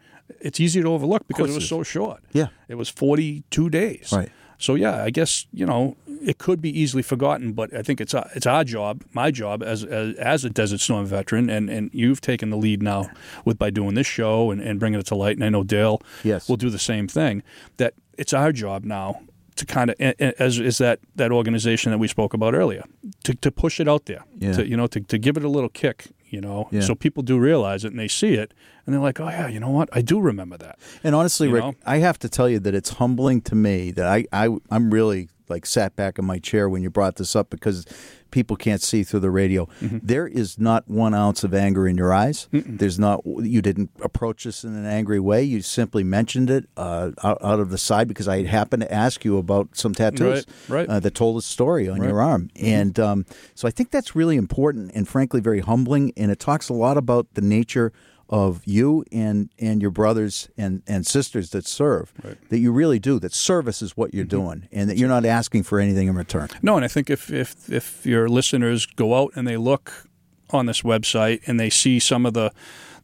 It's 0.40 0.60
easy 0.60 0.80
to 0.82 0.88
overlook 0.92 1.26
because 1.28 1.50
it 1.50 1.54
was 1.54 1.64
it 1.64 1.68
so 1.68 1.82
short. 1.82 2.20
Yeah. 2.32 2.48
it 2.68 2.76
was 2.76 2.88
forty 2.88 3.42
two 3.50 3.68
days. 3.70 4.12
Right. 4.12 4.30
So 4.58 4.74
yeah, 4.74 5.04
I 5.04 5.10
guess 5.10 5.46
you 5.52 5.66
know 5.66 5.96
it 6.22 6.38
could 6.38 6.62
be 6.62 6.70
easily 6.80 7.02
forgotten, 7.02 7.52
but 7.52 7.74
I 7.74 7.82
think 7.82 8.00
it's 8.00 8.14
our, 8.14 8.28
it's 8.34 8.46
our 8.46 8.64
job, 8.64 9.04
my 9.12 9.30
job 9.30 9.62
as, 9.62 9.84
as 9.84 10.14
as 10.16 10.44
a 10.44 10.50
Desert 10.50 10.80
Storm 10.80 11.04
veteran, 11.06 11.50
and, 11.50 11.68
and 11.68 11.90
you've 11.92 12.20
taken 12.22 12.48
the 12.50 12.56
lead 12.56 12.82
now 12.82 13.10
with 13.44 13.58
by 13.58 13.70
doing 13.70 13.94
this 13.94 14.06
show 14.06 14.50
and, 14.50 14.60
and 14.62 14.80
bringing 14.80 14.98
it 14.98 15.06
to 15.06 15.14
light. 15.14 15.36
And 15.36 15.44
I 15.44 15.50
know 15.50 15.62
Dale 15.62 16.00
Yes. 16.24 16.48
will 16.48 16.56
do 16.56 16.70
the 16.70 16.78
same 16.78 17.06
thing. 17.06 17.42
That 17.76 17.92
it's 18.16 18.32
our 18.32 18.50
job 18.50 18.84
now 18.84 19.20
to 19.56 19.66
kind 19.66 19.90
of 19.90 19.96
as 20.00 20.58
is 20.58 20.78
that 20.78 21.00
that 21.16 21.32
organization 21.32 21.90
that 21.92 21.98
we 21.98 22.08
spoke 22.08 22.34
about 22.34 22.54
earlier 22.54 22.84
to, 23.24 23.34
to 23.34 23.50
push 23.50 23.80
it 23.80 23.88
out 23.88 24.04
there, 24.06 24.22
Yeah. 24.38 24.52
to 24.52 24.68
you 24.68 24.76
know 24.76 24.86
to, 24.88 25.00
to 25.00 25.18
give 25.18 25.36
it 25.36 25.44
a 25.44 25.48
little 25.48 25.68
kick, 25.70 26.08
you 26.28 26.40
know, 26.40 26.68
Yeah. 26.70 26.82
so 26.82 26.94
people 26.94 27.22
do 27.22 27.38
realize 27.38 27.84
it 27.84 27.92
and 27.92 27.98
they 27.98 28.08
see 28.08 28.34
it 28.34 28.52
and 28.84 28.94
they're 28.94 29.02
like, 29.02 29.18
oh 29.20 29.28
yeah, 29.28 29.48
you 29.48 29.58
know 29.60 29.70
what, 29.70 29.88
I 29.92 30.02
do 30.02 30.20
remember 30.20 30.56
that. 30.58 30.78
And 31.02 31.14
honestly, 31.14 31.48
You 31.48 31.54
Rick, 31.54 31.64
know? 31.64 31.74
I 31.86 31.98
have 31.98 32.18
to 32.20 32.28
tell 32.28 32.48
you 32.48 32.58
that 32.60 32.74
it's 32.74 32.90
humbling 32.90 33.40
to 33.42 33.54
me 33.54 33.90
that 33.92 34.06
I, 34.06 34.26
I 34.32 34.56
I'm 34.70 34.90
really 34.92 35.28
like 35.48 35.66
sat 35.66 35.96
back 35.96 36.18
in 36.18 36.24
my 36.24 36.38
chair 36.38 36.68
when 36.68 36.82
you 36.82 36.90
brought 36.90 37.16
this 37.16 37.34
up 37.36 37.50
because 37.50 37.84
people 38.30 38.56
can't 38.56 38.82
see 38.82 39.02
through 39.04 39.20
the 39.20 39.30
radio. 39.30 39.66
Mm-hmm. 39.80 39.98
There 40.02 40.26
is 40.26 40.58
not 40.58 40.88
one 40.88 41.14
ounce 41.14 41.44
of 41.44 41.54
anger 41.54 41.86
in 41.86 41.96
your 41.96 42.12
eyes. 42.12 42.48
There's 42.52 42.98
not. 42.98 43.22
You 43.24 43.62
didn't 43.62 43.90
approach 44.02 44.44
this 44.44 44.64
in 44.64 44.74
an 44.74 44.84
angry 44.86 45.20
way. 45.20 45.42
You 45.44 45.62
simply 45.62 46.04
mentioned 46.04 46.50
it 46.50 46.68
uh, 46.76 47.12
out, 47.22 47.38
out 47.42 47.60
of 47.60 47.70
the 47.70 47.78
side 47.78 48.08
because 48.08 48.28
I 48.28 48.42
happened 48.44 48.82
to 48.82 48.92
ask 48.92 49.24
you 49.24 49.38
about 49.38 49.68
some 49.76 49.94
tattoos 49.94 50.44
Right, 50.68 50.80
right. 50.80 50.88
Uh, 50.88 51.00
that 51.00 51.14
told 51.14 51.36
a 51.38 51.42
story 51.42 51.88
on 51.88 52.00
Right. 52.00 52.08
your 52.08 52.20
arm, 52.20 52.50
and 52.56 52.98
um, 52.98 53.26
so 53.54 53.66
I 53.68 53.70
think 53.70 53.90
that's 53.90 54.14
really 54.16 54.36
important 54.36 54.90
and 54.94 55.06
frankly 55.08 55.40
very 55.40 55.60
humbling. 55.60 56.12
And 56.16 56.30
it 56.30 56.38
talks 56.40 56.68
a 56.68 56.74
lot 56.74 56.96
about 56.96 57.26
the 57.34 57.40
nature 57.42 57.92
of 58.28 58.60
you 58.64 59.04
and 59.12 59.50
and 59.58 59.80
your 59.80 59.90
brothers 59.90 60.48
and 60.56 60.82
and 60.86 61.06
sisters 61.06 61.50
that 61.50 61.66
serve 61.66 62.12
that 62.48 62.58
you 62.58 62.72
really 62.72 62.98
do 62.98 63.20
that 63.20 63.32
service 63.32 63.82
is 63.82 63.96
what 63.96 64.12
you're 64.12 64.24
mm-hmm. 64.24 64.44
doing 64.44 64.68
and 64.72 64.90
that 64.90 64.96
you're 64.96 65.08
not 65.08 65.24
asking 65.24 65.62
for 65.62 65.78
anything 65.78 66.08
in 66.08 66.16
return. 66.16 66.48
No, 66.62 66.76
and 66.76 66.84
I 66.84 66.88
think 66.88 67.08
if, 67.08 67.30
if 67.30 67.70
if 67.70 68.04
your 68.04 68.28
listeners 68.28 68.86
go 68.86 69.14
out 69.14 69.32
and 69.36 69.46
they 69.46 69.56
look 69.56 70.08
on 70.50 70.66
this 70.66 70.82
website 70.82 71.46
and 71.46 71.58
they 71.58 71.70
see 71.70 71.98
some 71.98 72.26
of 72.26 72.34
the 72.34 72.52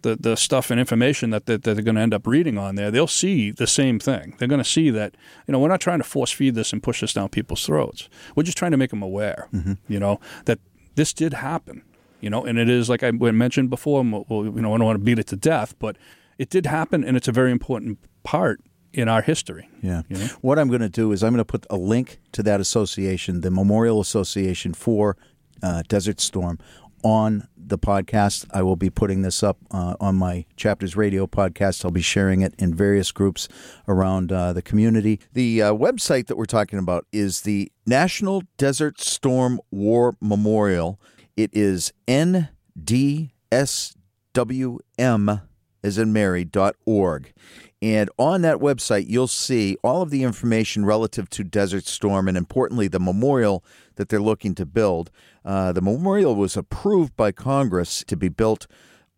the, 0.02 0.16
the 0.16 0.36
stuff 0.36 0.72
and 0.72 0.80
information 0.80 1.30
that, 1.30 1.46
that, 1.46 1.62
that 1.62 1.74
they're 1.74 1.84
going 1.84 1.94
to 1.94 2.00
end 2.00 2.12
up 2.12 2.26
reading 2.26 2.58
on 2.58 2.74
there, 2.74 2.90
they'll 2.90 3.06
see 3.06 3.52
the 3.52 3.68
same 3.68 4.00
thing. 4.00 4.34
They're 4.36 4.48
going 4.48 4.62
to 4.62 4.68
see 4.68 4.90
that 4.90 5.14
you 5.46 5.52
know 5.52 5.60
we're 5.60 5.68
not 5.68 5.80
trying 5.80 5.98
to 5.98 6.04
force 6.04 6.32
feed 6.32 6.54
this 6.56 6.72
and 6.72 6.82
push 6.82 7.00
this 7.00 7.12
down 7.12 7.28
people's 7.28 7.64
throats. 7.64 8.08
We're 8.34 8.42
just 8.42 8.58
trying 8.58 8.72
to 8.72 8.76
make 8.76 8.90
them 8.90 9.02
aware, 9.02 9.48
mm-hmm. 9.52 9.74
you 9.88 10.00
know, 10.00 10.20
that 10.46 10.58
this 10.94 11.12
did 11.12 11.34
happen, 11.34 11.82
you 12.22 12.30
know, 12.30 12.44
and 12.44 12.58
it 12.58 12.68
is 12.70 12.88
like 12.88 13.02
I 13.02 13.10
mentioned 13.10 13.68
before. 13.68 14.02
we'll- 14.02 14.44
you 14.46 14.62
know, 14.62 14.74
I 14.74 14.78
don't 14.78 14.86
want 14.86 14.98
to 14.98 15.04
beat 15.04 15.18
it 15.18 15.26
to 15.28 15.36
death, 15.36 15.74
but 15.78 15.96
it 16.38 16.48
did 16.48 16.64
happen, 16.66 17.04
and 17.04 17.16
it's 17.16 17.28
a 17.28 17.32
very 17.32 17.52
important 17.52 17.98
part 18.22 18.60
in 18.94 19.08
our 19.08 19.22
history. 19.22 19.68
yeah 19.82 20.02
You 20.08 20.18
know? 20.18 20.26
what 20.42 20.58
i'm 20.58 20.68
going 20.68 20.82
to 20.82 20.88
do 21.02 21.12
is 21.12 21.22
i'm 21.24 21.32
going 21.32 21.38
to 21.38 21.46
put 21.46 21.64
a 21.70 21.76
link 21.78 22.20
to 22.32 22.42
that 22.42 22.60
association 22.60 23.40
the 23.40 23.50
memorial 23.50 24.00
association 24.02 24.74
for 24.74 25.16
uh, 25.62 25.82
desert 25.88 26.20
storm 26.20 26.58
on 27.02 27.48
the 27.56 27.78
podcast 27.78 28.44
i 28.52 28.60
will 28.62 28.76
be 28.76 28.90
putting 28.90 29.22
this 29.22 29.42
up 29.42 29.56
uh, 29.70 29.94
on 29.98 30.14
my 30.16 30.44
chapters 30.56 30.94
radio 30.94 31.26
podcast 31.26 31.84
i'll 31.86 31.90
be 31.90 32.02
sharing 32.02 32.42
it 32.42 32.54
in 32.58 32.74
various 32.74 33.10
groups 33.12 33.48
around 33.88 34.30
uh, 34.30 34.52
the 34.52 34.60
community 34.62 35.18
the 35.32 35.62
uh, 35.62 35.72
website 35.72 36.26
that 36.26 36.36
we're 36.36 36.44
talking 36.44 36.78
about 36.78 37.06
is 37.12 37.40
the 37.42 37.72
national 37.86 38.42
desert 38.58 39.00
storm 39.00 39.58
war 39.70 40.16
memorial 40.20 41.00
it 41.36 41.50
is 41.52 41.92
ndswm 42.06 42.48
as 45.84 45.98
in 45.98 46.12
Mary, 46.12 46.44
dot 46.44 46.76
org. 46.86 47.32
And 47.80 48.08
on 48.16 48.42
that 48.42 48.58
website, 48.58 49.06
you'll 49.08 49.26
see 49.26 49.76
all 49.82 50.02
of 50.02 50.10
the 50.10 50.22
information 50.22 50.84
relative 50.84 51.28
to 51.30 51.42
Desert 51.42 51.86
Storm 51.86 52.28
and, 52.28 52.36
importantly, 52.36 52.86
the 52.86 53.00
memorial 53.00 53.64
that 53.96 54.08
they're 54.08 54.20
looking 54.20 54.54
to 54.54 54.64
build. 54.64 55.10
Uh, 55.44 55.72
the 55.72 55.82
memorial 55.82 56.36
was 56.36 56.56
approved 56.56 57.16
by 57.16 57.32
Congress 57.32 58.04
to 58.06 58.16
be 58.16 58.28
built 58.28 58.68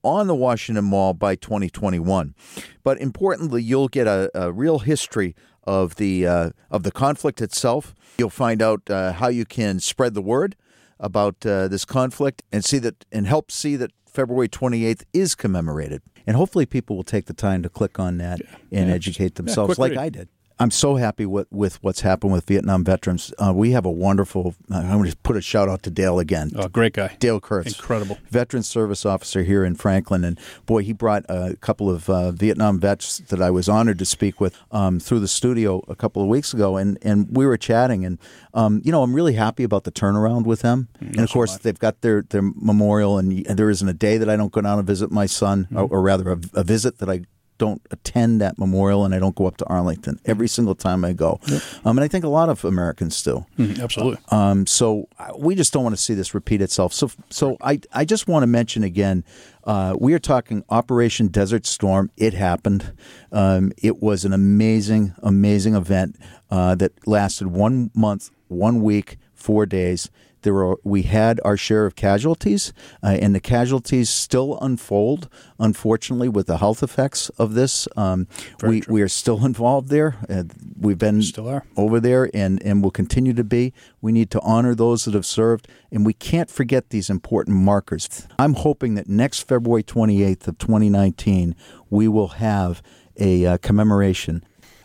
on 0.02 0.26
the 0.26 0.34
Washington 0.34 0.86
Mall 0.86 1.12
by 1.12 1.34
2021. 1.34 2.34
But 2.82 2.98
importantly, 3.00 3.62
you'll 3.62 3.88
get 3.88 4.06
a, 4.06 4.30
a 4.34 4.50
real 4.50 4.78
history 4.78 5.34
of 5.64 5.96
the 5.96 6.26
uh, 6.26 6.50
of 6.70 6.82
the 6.82 6.92
conflict 6.92 7.40
itself. 7.40 7.94
You'll 8.18 8.30
find 8.30 8.60
out 8.62 8.88
uh, 8.88 9.12
how 9.12 9.28
you 9.28 9.44
can 9.44 9.80
spread 9.80 10.14
the 10.14 10.22
word 10.22 10.56
about 10.98 11.44
uh, 11.44 11.68
this 11.68 11.84
conflict 11.84 12.42
and 12.52 12.64
see 12.64 12.78
that 12.78 13.04
and 13.12 13.26
help 13.26 13.50
see 13.50 13.76
that 13.76 13.90
February 14.06 14.48
28th 14.48 15.02
is 15.12 15.34
commemorated. 15.34 16.02
And 16.26 16.36
hopefully 16.36 16.66
people 16.66 16.96
will 16.96 17.04
take 17.04 17.26
the 17.26 17.34
time 17.34 17.62
to 17.62 17.68
click 17.68 17.98
on 17.98 18.18
that 18.18 18.40
and 18.72 18.90
educate 18.90 19.34
themselves 19.34 19.74
quick 19.74 19.94
like. 19.94 19.98
I 19.98 20.08
did. 20.08 20.28
I'm 20.58 20.70
so 20.70 20.94
happy 20.94 21.26
with, 21.26 21.48
with 21.50 21.82
what's 21.82 22.02
happened 22.02 22.32
with 22.32 22.46
Vietnam 22.46 22.84
veterans. 22.84 23.32
Uh, 23.38 23.52
we 23.52 23.72
have 23.72 23.84
a 23.84 23.90
wonderful, 23.90 24.54
uh, 24.70 24.76
I'm 24.76 24.98
going 24.98 25.10
to 25.10 25.16
put 25.16 25.36
a 25.36 25.40
shout 25.40 25.68
out 25.68 25.82
to 25.82 25.90
Dale 25.90 26.20
again. 26.20 26.52
Oh, 26.54 26.68
great 26.68 26.92
guy, 26.92 27.16
Dale 27.18 27.40
Kurtz. 27.40 27.76
incredible. 27.76 28.18
Veteran 28.30 28.62
service 28.62 29.04
officer 29.04 29.42
here 29.42 29.64
in 29.64 29.74
Franklin. 29.74 30.22
And 30.22 30.38
boy, 30.64 30.82
he 30.82 30.92
brought 30.92 31.24
a 31.28 31.56
couple 31.60 31.90
of 31.90 32.08
uh, 32.08 32.30
Vietnam 32.30 32.78
vets 32.78 33.18
that 33.18 33.42
I 33.42 33.50
was 33.50 33.68
honored 33.68 33.98
to 33.98 34.04
speak 34.04 34.40
with 34.40 34.56
um, 34.70 35.00
through 35.00 35.20
the 35.20 35.28
studio 35.28 35.82
a 35.88 35.96
couple 35.96 36.22
of 36.22 36.28
weeks 36.28 36.54
ago. 36.54 36.76
And, 36.76 36.98
and 37.02 37.36
we 37.36 37.46
were 37.46 37.56
chatting. 37.56 38.04
And, 38.04 38.18
um, 38.54 38.80
you 38.84 38.92
know, 38.92 39.02
I'm 39.02 39.12
really 39.12 39.34
happy 39.34 39.64
about 39.64 39.82
the 39.82 39.92
turnaround 39.92 40.44
with 40.44 40.60
them. 40.60 40.88
and 41.00 41.18
of 41.20 41.30
course, 41.30 41.58
they've 41.58 41.78
got 41.78 42.00
their, 42.02 42.22
their 42.22 42.42
memorial. 42.42 43.18
And, 43.18 43.44
there 43.44 43.70
isn't 43.70 43.88
a 43.88 43.94
day 43.94 44.18
that 44.18 44.28
I 44.28 44.36
don't 44.36 44.52
go 44.52 44.60
down 44.60 44.78
and 44.78 44.86
visit 44.86 45.10
my 45.10 45.26
son, 45.26 45.68
or, 45.74 45.84
or 45.84 46.02
rather, 46.02 46.30
a, 46.32 46.38
a 46.54 46.64
visit 46.64 46.98
that 46.98 47.08
I 47.08 47.22
don't 47.58 47.80
attend 47.90 48.40
that 48.40 48.58
memorial 48.58 49.04
and 49.04 49.14
I 49.14 49.18
don't 49.18 49.34
go 49.34 49.46
up 49.46 49.56
to 49.58 49.66
Arlington 49.66 50.18
every 50.24 50.48
single 50.48 50.74
time 50.74 51.04
I 51.04 51.12
go. 51.12 51.38
Um, 51.84 51.96
and 51.98 52.00
I 52.00 52.08
think 52.08 52.24
a 52.24 52.28
lot 52.28 52.48
of 52.48 52.64
Americans 52.64 53.22
do. 53.22 53.46
Mhm, 53.58 53.80
absolutely. 53.80 54.18
Um, 54.30 54.66
so 54.66 55.08
uh, 55.18 55.32
we 55.38 55.54
just 55.54 55.72
don't 55.72 55.84
want 55.84 55.94
to 55.96 56.02
see 56.02 56.14
this 56.14 56.34
repeat 56.34 56.60
itself. 56.60 56.92
So, 56.92 57.10
so 57.30 57.56
I, 57.60 57.80
I 57.92 58.04
just 58.04 58.26
want 58.26 58.42
to 58.42 58.46
mention 58.48 58.82
again, 58.82 59.24
uh, 59.64 59.94
we 59.98 60.12
are 60.14 60.18
talking 60.18 60.64
Operation 60.68 61.28
Desert 61.28 61.64
Storm. 61.66 62.10
It 62.16 62.34
happened. 62.34 62.92
Um, 63.32 63.72
it 63.82 64.02
was 64.02 64.24
an 64.24 64.32
amazing, 64.32 65.14
amazing 65.22 65.74
event 65.74 66.16
uh, 66.50 66.74
that 66.76 66.92
lasted 67.06 67.46
one 67.48 67.90
month, 67.94 68.30
one 68.48 68.82
week, 68.82 69.16
four 69.32 69.64
days. 69.64 70.10
There 70.44 70.54
were 70.54 70.76
we 70.84 71.02
had 71.02 71.40
our 71.44 71.56
share 71.56 71.86
of 71.86 71.96
casualties, 71.96 72.72
uh, 73.02 73.18
and 73.20 73.34
the 73.34 73.40
casualties 73.40 74.10
still 74.10 74.58
unfold. 74.60 75.28
Unfortunately, 75.58 76.28
with 76.28 76.46
the 76.46 76.58
health 76.58 76.82
effects 76.82 77.30
of 77.30 77.54
this, 77.54 77.88
um, 77.96 78.28
we 78.62 78.82
we 78.88 79.02
are 79.02 79.08
still 79.08 79.44
involved 79.44 79.88
there. 79.88 80.16
Uh, 80.28 80.44
we've 80.78 80.98
been 80.98 81.22
Still 81.22 81.48
are. 81.48 81.64
over 81.76 81.98
there 81.98 82.30
and, 82.34 82.62
and 82.62 82.82
will 82.82 82.90
continue 82.90 83.32
to 83.32 83.44
be. 83.44 83.72
We 84.00 84.12
need 84.12 84.30
to 84.32 84.40
honor 84.40 84.74
those 84.74 85.06
that 85.06 85.14
have 85.14 85.26
served, 85.26 85.66
and 85.90 86.04
we 86.04 86.12
can't 86.12 86.50
forget 86.50 86.90
these 86.90 87.08
important 87.10 87.56
markers. 87.56 88.28
I'm 88.38 88.54
hoping 88.54 88.94
that 88.96 89.08
next 89.08 89.48
February 89.48 89.82
28th 89.82 90.46
of 90.46 90.58
2019, 90.58 91.56
we 91.90 92.06
will 92.06 92.28
have 92.28 92.82
a 93.18 93.46
uh, 93.46 93.58
commemoration. 93.58 94.44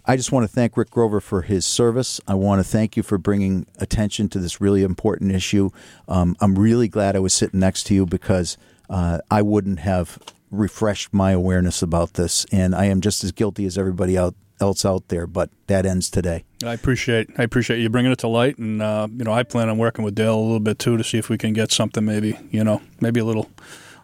I 0.10 0.15
just 0.15 0.32
want 0.32 0.43
to 0.43 0.48
thank 0.48 0.76
Rick 0.76 0.89
Grover 0.89 1.22
for 1.22 1.43
his 1.43 1.67
service. 1.67 2.19
I 2.28 2.34
want 2.34 2.60
to 2.60 2.67
thank 2.67 2.98
you 2.98 3.04
for 3.04 3.19
bringing 3.19 3.67
attention 3.78 4.28
to 4.30 4.39
this 4.39 4.60
really 4.60 4.82
important 4.82 5.32
issue. 5.32 5.69
Um, 6.08 6.36
I'm 6.39 6.58
really 6.58 6.88
glad 6.88 7.15
I 7.15 7.19
was 7.19 7.32
sitting 7.32 7.60
next 7.60 7.84
to 7.84 7.93
you 7.93 8.08
because 8.08 8.58
uh, 8.89 9.19
I 9.30 9.43
wouldn't 9.43 9.82
have 9.82 10.17
refreshed 10.50 11.13
my 11.13 11.30
awareness 11.30 11.84
about 11.84 12.15
this, 12.15 12.48
and 12.52 12.74
I 12.74 12.86
am 12.86 13.02
just 13.02 13.24
as 13.24 13.32
guilty 13.32 13.67
as 13.67 13.78
everybody 13.78 14.17
out, 14.17 14.34
else 14.60 14.84
out 14.84 15.10
there. 15.10 15.28
But 15.28 15.52
that 15.67 15.86
ends 15.86 16.10
today. 16.10 16.43
I 16.65 16.74
appreciate 16.74 17.30
I 17.38 17.43
appreciate 17.43 17.80
you 17.80 17.89
bringing 17.91 18.12
it 18.12 18.17
to 18.19 18.28
light, 18.28 18.58
and 18.58 18.82
uh, 18.82 19.08
you 19.15 19.24
know 19.24 19.32
I 19.32 19.43
plan 19.43 19.69
on 19.69 19.78
working 19.78 20.04
with 20.04 20.15
Dale 20.15 20.34
a 20.34 20.41
little 20.41 20.60
bit 20.60 20.80
too 20.80 20.98
to 20.98 21.04
see 21.04 21.19
if 21.19 21.30
we 21.30 21.38
can 21.38 21.54
get 21.54 21.72
something 21.72 22.04
maybe 22.04 22.36
you 22.50 22.63
know 22.63 22.82
maybe 23.00 23.19
a 23.19 23.26
little 23.26 23.48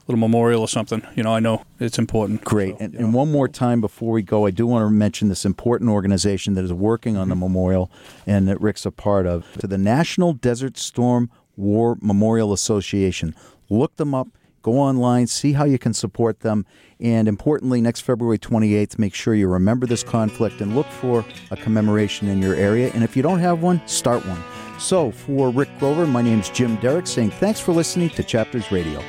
little 0.07 0.19
memorial 0.19 0.61
or 0.61 0.67
something. 0.67 1.01
You 1.15 1.23
know 1.23 1.33
I 1.33 1.39
know 1.39 1.63
it's 1.79 1.97
important. 1.97 2.43
Great. 2.43 2.77
So, 2.77 2.85
and, 2.85 2.95
and 2.95 3.13
one 3.13 3.31
more 3.31 3.47
time 3.47 3.81
before 3.81 4.11
we 4.11 4.21
go, 4.21 4.45
I 4.45 4.51
do 4.51 4.67
want 4.67 4.85
to 4.85 4.89
mention 4.89 5.29
this 5.29 5.45
important 5.45 5.89
organization 5.89 6.53
that 6.55 6.63
is 6.63 6.73
working 6.73 7.17
on 7.17 7.29
the 7.29 7.35
memorial 7.35 7.91
and 8.25 8.47
that 8.47 8.61
Rick's 8.61 8.85
a 8.85 8.91
part 8.91 9.25
of 9.25 9.51
to 9.59 9.67
the 9.67 9.77
National 9.77 10.33
Desert 10.33 10.77
Storm 10.77 11.29
War 11.55 11.97
Memorial 12.01 12.53
Association. 12.53 13.35
Look 13.69 13.95
them 13.95 14.13
up. 14.13 14.27
Go 14.61 14.79
online, 14.79 15.27
see 15.27 15.53
how 15.53 15.65
you 15.65 15.77
can 15.77 15.93
support 15.93 16.39
them. 16.39 16.65
And 16.99 17.27
importantly, 17.27 17.81
next 17.81 18.01
February 18.01 18.39
28th, 18.39 18.97
make 18.97 19.13
sure 19.13 19.35
you 19.35 19.47
remember 19.47 19.85
this 19.85 20.03
conflict 20.03 20.59
and 20.59 20.75
look 20.75 20.87
for 20.87 21.23
a 21.51 21.55
commemoration 21.55 22.27
in 22.27 22.41
your 22.41 22.55
area. 22.55 22.89
And 22.95 23.03
if 23.03 23.15
you 23.15 23.21
don't 23.21 23.37
have 23.37 23.61
one, 23.61 23.79
start 23.87 24.25
one. 24.25 24.41
So, 24.79 25.11
for 25.11 25.51
Rick 25.51 25.69
Grover, 25.77 26.07
my 26.07 26.23
name 26.23 26.39
is 26.39 26.49
Jim 26.49 26.77
Derick 26.77 27.05
saying 27.05 27.29
thanks 27.29 27.59
for 27.59 27.73
listening 27.73 28.09
to 28.09 28.23
Chapters 28.23 28.71
Radio. 28.71 29.03